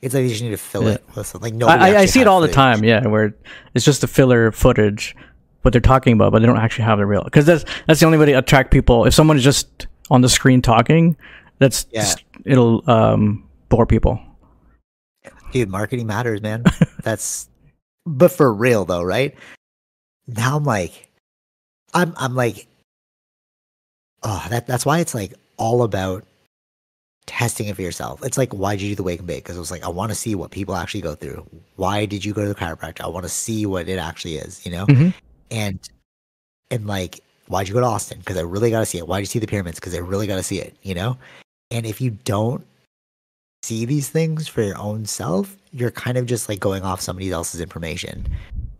It's 0.02 0.14
like 0.14 0.24
you 0.24 0.30
just 0.30 0.42
need 0.42 0.50
to 0.52 0.58
fill 0.58 0.84
Yeah. 0.84 0.92
it 0.94 1.04
with 1.16 1.28
something. 1.28 1.58
Like 1.60 1.70
I, 1.70 1.76
nobody 1.76 1.96
I, 1.98 2.02
I 2.02 2.06
see 2.06 2.22
it 2.22 2.28
all 2.28 2.40
the 2.42 2.48
time. 2.48 2.84
Yeah, 2.84 3.06
where 3.08 3.36
it's 3.74 3.84
just 3.86 4.02
the 4.02 4.08
filler 4.08 4.52
footage, 4.52 5.16
what 5.64 5.72
they're 5.72 5.82
talking 5.82 6.14
about, 6.14 6.32
but 6.32 6.40
they 6.40 6.46
don't 6.46 6.58
actually 6.58 6.86
have 6.86 7.00
the 7.00 7.06
real. 7.06 7.24
Because 7.24 7.46
that's 7.46 7.66
that's 7.88 8.00
the 8.00 8.06
only 8.06 8.18
way 8.18 8.26
to 8.28 8.34
attract 8.34 8.72
people. 8.72 9.06
If 9.06 9.14
someone 9.14 9.36
is 9.38 9.44
just 9.44 9.88
on 10.10 10.22
the 10.22 10.30
screen 10.30 10.62
talking, 10.62 11.18
that's 11.60 11.86
Yeah. 11.92 12.14
it'll 12.46 12.90
um, 12.90 13.48
bore 13.68 13.86
people. 13.86 14.20
dude 15.52 15.68
marketing 15.70 16.08
matters 16.08 16.42
man 16.42 16.64
that's 17.04 17.50
but 18.06 18.32
for 18.32 18.54
real 18.54 18.86
though 18.86 19.02
right 19.04 19.36
now 20.28 20.58
i'm 20.58 20.64
like 20.64 21.10
i'm 21.94 22.14
i'm 22.18 22.36
like 22.36 22.68
oh 24.24 24.46
that 24.50 24.68
that's 24.68 24.86
why 24.86 25.00
it's 25.00 25.14
like 25.16 25.34
all 25.58 25.82
about 25.84 26.24
testing 27.30 27.68
it 27.68 27.76
for 27.76 27.82
yourself. 27.84 28.24
It's 28.26 28.38
like 28.38 28.52
why 28.54 28.76
did 28.76 28.82
you 28.82 28.90
do 28.90 28.96
the 28.96 29.04
wake 29.04 29.20
and 29.20 29.28
bake? 29.28 29.44
Because 29.44 29.56
it 29.56 29.60
was 29.60 29.72
like 29.72 29.84
i 29.84 29.88
want 29.88 30.12
to 30.12 30.16
see 30.16 30.34
what 30.36 30.50
people 30.52 30.76
actually 30.76 31.02
go 31.02 31.14
through. 31.16 31.46
Why 31.76 32.06
did 32.06 32.26
you 32.26 32.34
go 32.34 32.42
to 32.42 32.48
the 32.50 32.56
chiropractor? 32.56 33.02
I 33.02 33.08
want 33.08 33.24
to 33.24 33.30
see 33.30 33.66
what 33.66 33.88
it 33.88 34.00
actually 34.00 34.36
is 34.38 34.66
you 34.66 34.72
know? 34.72 34.86
Mhm. 34.88 35.14
and 35.52 35.80
and 36.72 36.88
like 36.88 37.22
why'd 37.48 37.68
you 37.68 37.74
go 37.74 37.80
to 37.80 37.86
austin? 37.86 38.20
Because 38.20 38.38
i 38.38 38.42
really 38.42 38.72
got 38.72 38.80
to 38.80 38.86
see 38.86 38.98
it. 38.98 39.08
Why'd 39.08 39.22
you 39.22 39.26
see 39.28 39.40
the 39.40 39.48
pyramids? 39.48 39.80
Because 39.80 39.96
i 39.96 40.00
really 40.00 40.28
got 40.28 40.36
to 40.38 40.44
see 40.44 40.60
it 40.60 40.76
you 40.82 40.96
know? 40.96 41.18
And 41.72 41.86
if 41.86 42.02
you 42.02 42.12
don't 42.12 42.66
see 43.64 43.86
these 43.86 44.10
things 44.10 44.48
for 44.48 44.62
your 44.64 44.78
own 44.78 45.06
self, 45.06 45.56
you're 45.72 45.92
kind 45.92 46.18
of 46.18 46.26
just 46.26 46.50
like 46.50 46.60
going 46.60 46.84
off 46.84 47.00
somebody 47.02 47.30
else's 47.32 47.62
information. 47.62 48.26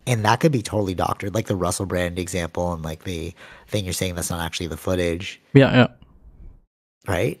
And 0.06 0.24
that 0.24 0.40
could 0.40 0.50
be 0.50 0.62
totally 0.62 0.94
doctored, 0.94 1.34
like 1.34 1.46
the 1.46 1.54
Russell 1.54 1.86
Brand 1.86 2.18
example 2.18 2.72
and 2.72 2.82
like 2.82 3.04
the 3.04 3.32
thing 3.68 3.84
you're 3.84 3.92
saying 3.92 4.14
that's 4.16 4.30
not 4.30 4.40
actually 4.40 4.66
the 4.66 4.76
footage, 4.78 5.40
Yeah, 5.52 5.70
yeah. 5.72 5.86
right? 7.06 7.38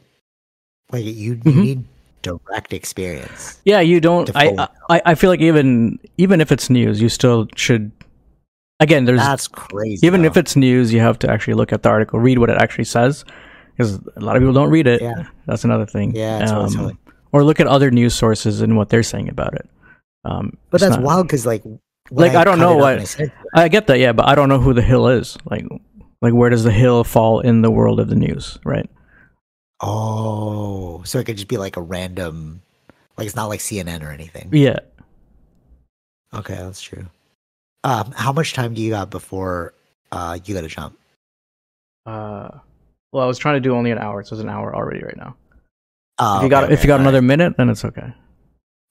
Like 0.92 1.04
you, 1.04 1.12
you 1.12 1.36
Mhm. 1.36 1.62
need 1.62 1.84
direct 2.22 2.72
experience. 2.72 3.60
Yeah, 3.64 3.80
you 3.80 4.00
don't. 4.00 4.30
I, 4.36 4.68
I 4.88 5.02
I 5.06 5.14
feel 5.14 5.30
like 5.30 5.40
even 5.40 5.98
even 6.18 6.40
if 6.40 6.52
it's 6.52 6.68
news, 6.70 7.00
you 7.00 7.08
still 7.08 7.46
should. 7.56 7.92
Again, 8.80 9.04
there's 9.04 9.20
That's 9.20 9.46
crazy. 9.48 10.06
even 10.06 10.22
though. 10.22 10.28
if 10.28 10.36
it's 10.36 10.56
news, 10.56 10.92
you 10.92 11.00
have 11.00 11.18
to 11.20 11.30
actually 11.30 11.54
look 11.54 11.72
at 11.72 11.82
the 11.82 11.88
article, 11.90 12.18
read 12.18 12.38
what 12.38 12.48
it 12.50 12.56
actually 12.60 12.84
says, 12.84 13.24
because 13.76 13.98
a 14.16 14.20
lot 14.20 14.36
of 14.36 14.40
people 14.40 14.54
don't 14.54 14.70
read 14.70 14.86
it. 14.86 15.02
Yeah. 15.02 15.24
That's 15.46 15.64
another 15.64 15.86
thing. 15.86 16.14
Yeah, 16.16 16.38
Um. 16.50 16.98
Or 17.32 17.44
look 17.44 17.60
at 17.60 17.66
other 17.68 17.90
news 17.92 18.14
sources 18.14 18.60
and 18.60 18.76
what 18.76 18.88
they're 18.88 19.04
saying 19.04 19.28
about 19.28 19.54
it. 19.54 19.68
Um, 20.24 20.56
but 20.70 20.80
that's 20.80 20.96
not- 20.96 21.02
wild 21.04 21.26
because 21.28 21.46
like, 21.46 21.62
Like, 22.10 22.34
I 22.34 22.42
don't 22.42 22.58
know 22.58 22.74
what- 22.76 23.16
I 23.54 23.64
I 23.64 23.68
get 23.68 23.86
that, 23.86 23.98
yeah, 24.00 24.12
but 24.12 24.26
I 24.28 24.34
don't 24.34 24.48
know 24.48 24.58
who 24.58 24.74
the 24.74 24.82
Hill 24.82 25.06
is. 25.08 25.38
Like, 25.48 25.64
like 26.22 26.32
where 26.34 26.50
does 26.50 26.64
the 26.64 26.72
Hill 26.72 27.04
fall 27.04 27.38
in 27.40 27.62
the 27.62 27.70
world 27.70 28.00
of 28.00 28.08
the 28.08 28.16
news? 28.16 28.58
Right. 28.64 28.90
Oh, 29.80 31.02
so 31.04 31.18
it 31.18 31.24
could 31.24 31.36
just 31.36 31.48
be 31.48 31.56
like 31.56 31.76
a 31.76 31.80
random, 31.82 32.62
like 33.16 33.26
it's 33.26 33.36
not 33.36 33.46
like 33.46 33.60
CNN 33.60 34.02
or 34.02 34.10
anything. 34.10 34.48
Yeah. 34.52 34.78
Okay, 36.34 36.54
that's 36.54 36.80
true. 36.82 37.06
Um, 37.82 38.12
how 38.12 38.32
much 38.32 38.52
time 38.52 38.74
do 38.74 38.82
you 38.82 38.90
got 38.90 39.10
before 39.10 39.74
uh 40.12 40.38
you 40.44 40.54
got 40.54 40.60
to 40.62 40.68
jump? 40.68 40.98
Uh, 42.06 42.50
well, 43.12 43.24
I 43.24 43.26
was 43.26 43.38
trying 43.38 43.54
to 43.56 43.60
do 43.60 43.74
only 43.74 43.90
an 43.90 43.98
hour, 43.98 44.22
so 44.22 44.34
it's 44.34 44.42
an 44.42 44.48
hour 44.48 44.74
already 44.74 45.02
right 45.02 45.16
now. 45.16 45.34
Oh, 46.18 46.38
if 46.38 46.42
you 46.44 46.48
got 46.50 46.64
okay, 46.64 46.72
if 46.74 46.82
you 46.82 46.86
got 46.86 46.96
okay, 46.96 47.02
another 47.02 47.22
minute, 47.22 47.56
then 47.56 47.70
it's 47.70 47.84
okay. 47.84 48.12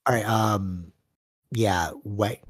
All 0.06 0.14
right. 0.14 0.26
Um, 0.28 0.92
yeah. 1.52 1.90
Wet. 2.04 2.42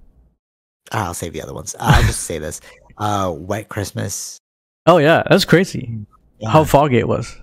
ah, 0.93 1.07
I'll 1.07 1.14
save 1.14 1.32
the 1.32 1.43
other 1.43 1.55
ones. 1.55 1.76
I'll 1.78 2.03
just 2.03 2.20
say 2.24 2.38
this. 2.38 2.61
Uh, 2.97 3.32
wet 3.36 3.68
Christmas. 3.68 4.38
Oh 4.86 4.99
yeah, 4.99 5.22
that's 5.28 5.45
crazy. 5.45 5.99
Yeah, 6.38 6.51
How 6.51 6.64
foggy 6.64 6.97
it 6.99 7.09
was. 7.09 7.36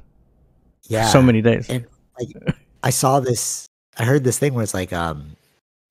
Yeah. 0.87 1.07
So 1.07 1.21
many 1.21 1.41
days. 1.41 1.69
And 1.69 1.85
like, 2.19 2.29
I 2.83 2.89
saw 2.89 3.19
this. 3.19 3.67
I 3.97 4.03
heard 4.05 4.23
this 4.23 4.37
thing 4.39 4.53
where 4.53 4.63
it's 4.63 4.73
like, 4.73 4.93
um, 4.93 5.35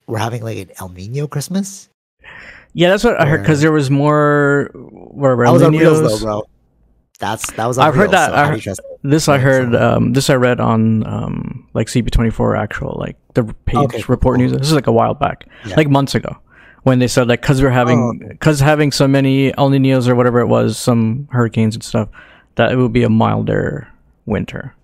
we're 0.07 0.19
having 0.19 0.43
like 0.43 0.59
an 0.59 0.71
El 0.79 0.89
Nino 0.91 1.27
Christmas. 1.27 1.89
Yeah, 2.75 2.91
that's 2.91 3.05
what 3.05 3.21
I 3.21 3.27
heard. 3.27 3.41
Because 3.43 3.61
there 3.61 3.73
was 3.73 3.91
more. 3.91 4.71
Where 4.75 5.47
I 5.47 5.51
was 5.51 5.63
on 5.63 5.73
Reels 5.77 6.01
Niños- 6.01 6.21
though, 6.21 6.25
bro. 6.25 6.43
That's 7.19 7.51
that 7.53 7.67
was. 7.67 7.79
On 7.79 7.87
I've 7.89 7.95
heard 7.95 8.11
that. 8.11 8.29
so 8.29 8.35
I 8.35 8.45
how 8.45 8.51
do 8.51 8.57
you 8.59 8.63
heard- 8.71 8.79
This 9.03 9.29
I 9.29 9.39
heard. 9.39 9.75
Um, 9.75 10.13
this 10.13 10.29
I 10.29 10.35
read 10.35 10.61
on 10.61 11.07
um, 11.07 11.69
like 11.73 11.87
CP24 11.87 12.59
actual 12.59 12.97
like 13.01 13.17
the 13.35 13.45
page 13.65 13.77
Okay, 13.77 14.03
report 14.07 14.37
cool. 14.37 14.47
news. 14.47 14.53
This 14.53 14.67
is 14.69 14.75
like 14.75 14.87
a 14.87 14.93
while 14.93 15.15
back, 15.15 15.47
Yeah. 15.65 15.77
like 15.77 15.89
months 15.89 16.15
ago, 16.15 16.37
when 16.83 16.99
they 16.99 17.09
said 17.09 17.27
like 17.29 17.41
because 17.41 17.63
we're 17.63 17.71
Oh, 17.71 17.73
having 17.73 18.19
because 18.29 18.61
having 18.61 18.93
so 18.93 19.09
many 19.09 19.57
El 19.57 19.71
Ninos 19.71 20.07
or 20.09 20.15
whatever 20.15 20.41
it 20.41 20.47
was, 20.47 20.77
some 20.77 21.27
hurricanes 21.33 21.75
and 21.75 21.83
stuff, 21.83 22.11
that 22.57 22.71
it 22.71 22.77
would 22.77 22.93
be 22.93 23.03
a 23.03 23.09
milder 23.11 23.89
winter. 24.27 24.75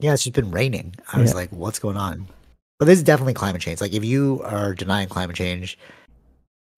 Yeah, 0.00 0.12
it's 0.12 0.24
just 0.24 0.34
been 0.34 0.50
raining. 0.50 0.94
I 1.12 1.18
was 1.20 1.30
Yeah. 1.30 1.36
like, 1.36 1.50
what's 1.50 1.78
going 1.78 1.96
on? 1.96 2.28
But 2.78 2.86
this 2.86 2.98
is 2.98 3.04
definitely 3.04 3.34
climate 3.34 3.62
change. 3.62 3.80
Like, 3.80 3.94
if 3.94 4.04
you 4.04 4.42
are 4.44 4.74
denying 4.74 5.08
climate 5.08 5.36
change, 5.36 5.78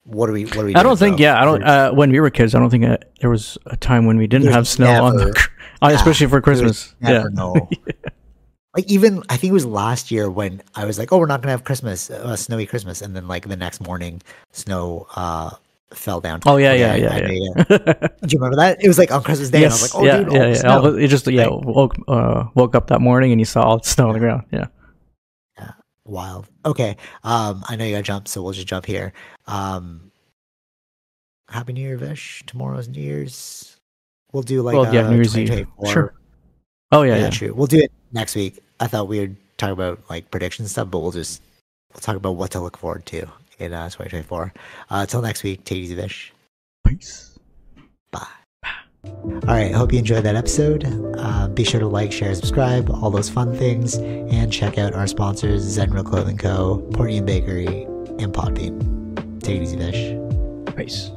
what 0.05 0.31
are 0.31 0.33
we? 0.33 0.45
What 0.45 0.59
are 0.59 0.64
we? 0.66 0.75
I 0.77 0.83
don't 0.83 0.99
think. 0.99 1.19
Yeah, 1.19 1.41
I 1.41 1.45
don't. 1.45 1.62
Uh, 1.64 1.91
when 1.93 2.11
we 2.12 2.21
were 2.21 2.31
kids, 2.31 2.55
I 2.55 2.61
don't 2.61 2.71
think 2.71 2.85
uh, 2.85 2.99
there 3.21 3.29
was 3.31 3.59
a 3.66 3.77
time 3.77 4.07
when 4.07 4.16
we 4.16 4.27
didn't 4.27 4.45
There's 4.45 4.55
have 4.55 4.69
snow 4.69 5.05
on, 5.05 5.16
the, 5.16 5.49
uh, 5.83 5.89
especially 5.93 6.29
for 6.29 6.41
Christmas. 6.41 6.95
Never 7.01 7.29
Yeah. 7.29 7.35
know. 7.35 7.69
Like 8.77 8.87
even 8.93 9.25
I 9.29 9.37
think 9.39 9.51
it 9.51 9.55
was 9.55 9.64
last 9.66 10.11
year 10.12 10.31
when 10.31 10.62
I 10.77 10.85
was 10.85 10.99
like, 10.99 11.11
"Oh, 11.11 11.19
we're 11.19 11.27
not 11.27 11.41
gonna 11.41 11.51
have 11.53 11.64
Christmas, 11.64 12.11
uh, 12.11 12.37
snowy 12.37 12.64
Christmas," 12.66 13.01
and 13.03 13.16
then 13.16 13.27
like 13.27 13.49
the 13.49 13.57
next 13.57 13.81
morning, 13.81 14.21
snow 14.53 15.07
uh 15.16 15.51
fell 15.93 16.20
down. 16.20 16.41
Oh 16.47 16.57
yeah, 16.57 16.72
Okay, 16.72 16.80
yeah, 16.80 17.16
yeah, 17.16 17.28
yeah. 17.28 18.09
Do 18.22 18.28
you 18.28 18.39
remember 18.39 18.57
that? 18.57 18.82
It 18.82 18.89
was 18.89 18.99
like 18.99 19.11
on 19.11 19.22
Christmas 19.22 19.51
Day, 19.51 19.64
and 19.64 19.72
I 19.72 19.74
was 19.74 19.82
Yes, 19.82 19.95
like, 19.95 20.03
"Oh, 20.03 20.07
yeah, 20.07 20.22
dude, 20.22 20.32
yeah, 20.32 20.47
yeah. 20.49 20.55
snow." 20.55 20.84
It 20.97 21.09
just 21.09 21.26
yeah 21.26 21.45
Right. 21.45 21.64
woke 21.64 21.97
uh, 22.09 22.45
woke 22.55 22.74
up 22.74 22.89
that 22.89 23.01
morning 23.01 23.32
and 23.32 23.41
you 23.41 23.45
saw 23.45 23.62
all 23.62 23.78
the 23.78 23.89
snow 23.89 24.09
on 24.09 24.14
the 24.14 24.20
ground. 24.20 24.45
Yeah. 24.53 24.66
Yeah. 25.59 25.72
Wild. 26.05 26.47
Okay. 26.64 26.97
Um, 27.24 27.64
I 27.68 27.76
know 27.76 27.84
you 27.84 27.93
got 27.93 27.99
to 27.99 28.03
jump, 28.03 28.28
so 28.28 28.43
we'll 28.43 28.53
just 28.53 28.66
jump 28.66 28.84
here. 28.86 29.12
Um, 29.47 30.11
Happy 31.49 31.72
New 31.72 31.80
Year, 31.80 31.97
Vish. 31.97 32.43
Tomorrow's 32.47 32.89
New 32.89 33.01
Year's. 33.01 33.76
We'll 34.32 34.43
do 34.43 34.61
like 34.61 34.74
well, 34.76 34.84
uh, 34.86 35.09
New 35.11 35.16
Year's 35.16 35.36
Eve. 35.39 35.66
Sure. 35.86 36.12
Oh 36.93 37.03
yeah, 37.03 37.16
Yeah, 37.16 37.22
yeah. 37.24 37.30
true. 37.30 37.55
We'll 37.55 37.66
do 37.66 37.78
it 37.78 37.91
next 38.12 38.34
week. 38.34 38.59
I 38.80 38.86
thought 38.86 39.09
we 39.09 39.20
would 39.20 39.36
talk 39.57 39.70
about 39.70 40.01
like 40.11 40.30
prediction 40.30 40.66
stuff, 40.68 40.91
but 40.91 40.99
we'll 41.01 41.11
just 41.12 41.41
we'll 41.95 42.01
talk 42.01 42.16
about 42.16 42.32
what 42.32 42.51
to 42.51 42.61
look 42.61 42.76
forward 42.76 43.07
to 43.07 43.30
in 43.59 43.72
uh, 43.72 43.86
2024. 43.86 44.52
Uh, 44.90 44.96
until 45.00 45.22
next 45.22 45.42
week, 45.42 45.64
take 45.64 45.78
it 45.78 45.82
easy, 45.82 45.94
Vish. 45.94 46.32
Peace. 46.86 47.38
Bye. 48.11 48.26
All 49.04 49.40
right. 49.46 49.72
Hope 49.74 49.92
you 49.92 49.98
enjoyed 49.98 50.24
that 50.24 50.36
episode. 50.36 50.84
Uh, 51.16 51.48
be 51.48 51.64
sure 51.64 51.80
to 51.80 51.86
like, 51.86 52.12
share, 52.12 52.34
subscribe, 52.34 52.90
all 52.90 53.11
those 53.11 53.28
fun 53.28 53.54
things, 53.56 53.96
and 53.96 54.52
check 54.52 54.78
out 54.78 54.94
our 54.94 55.06
sponsors: 55.06 55.64
Zenro 55.64 56.04
Clothing 56.04 56.38
Co., 56.38 56.86
Portian 56.92 57.24
Bakery, 57.24 57.84
and 58.18 58.32
Podbean. 58.32 59.42
Take 59.42 59.61
it 59.61 59.62
easy, 59.62 59.76
Vish. 59.76 60.76
Peace. 60.76 61.11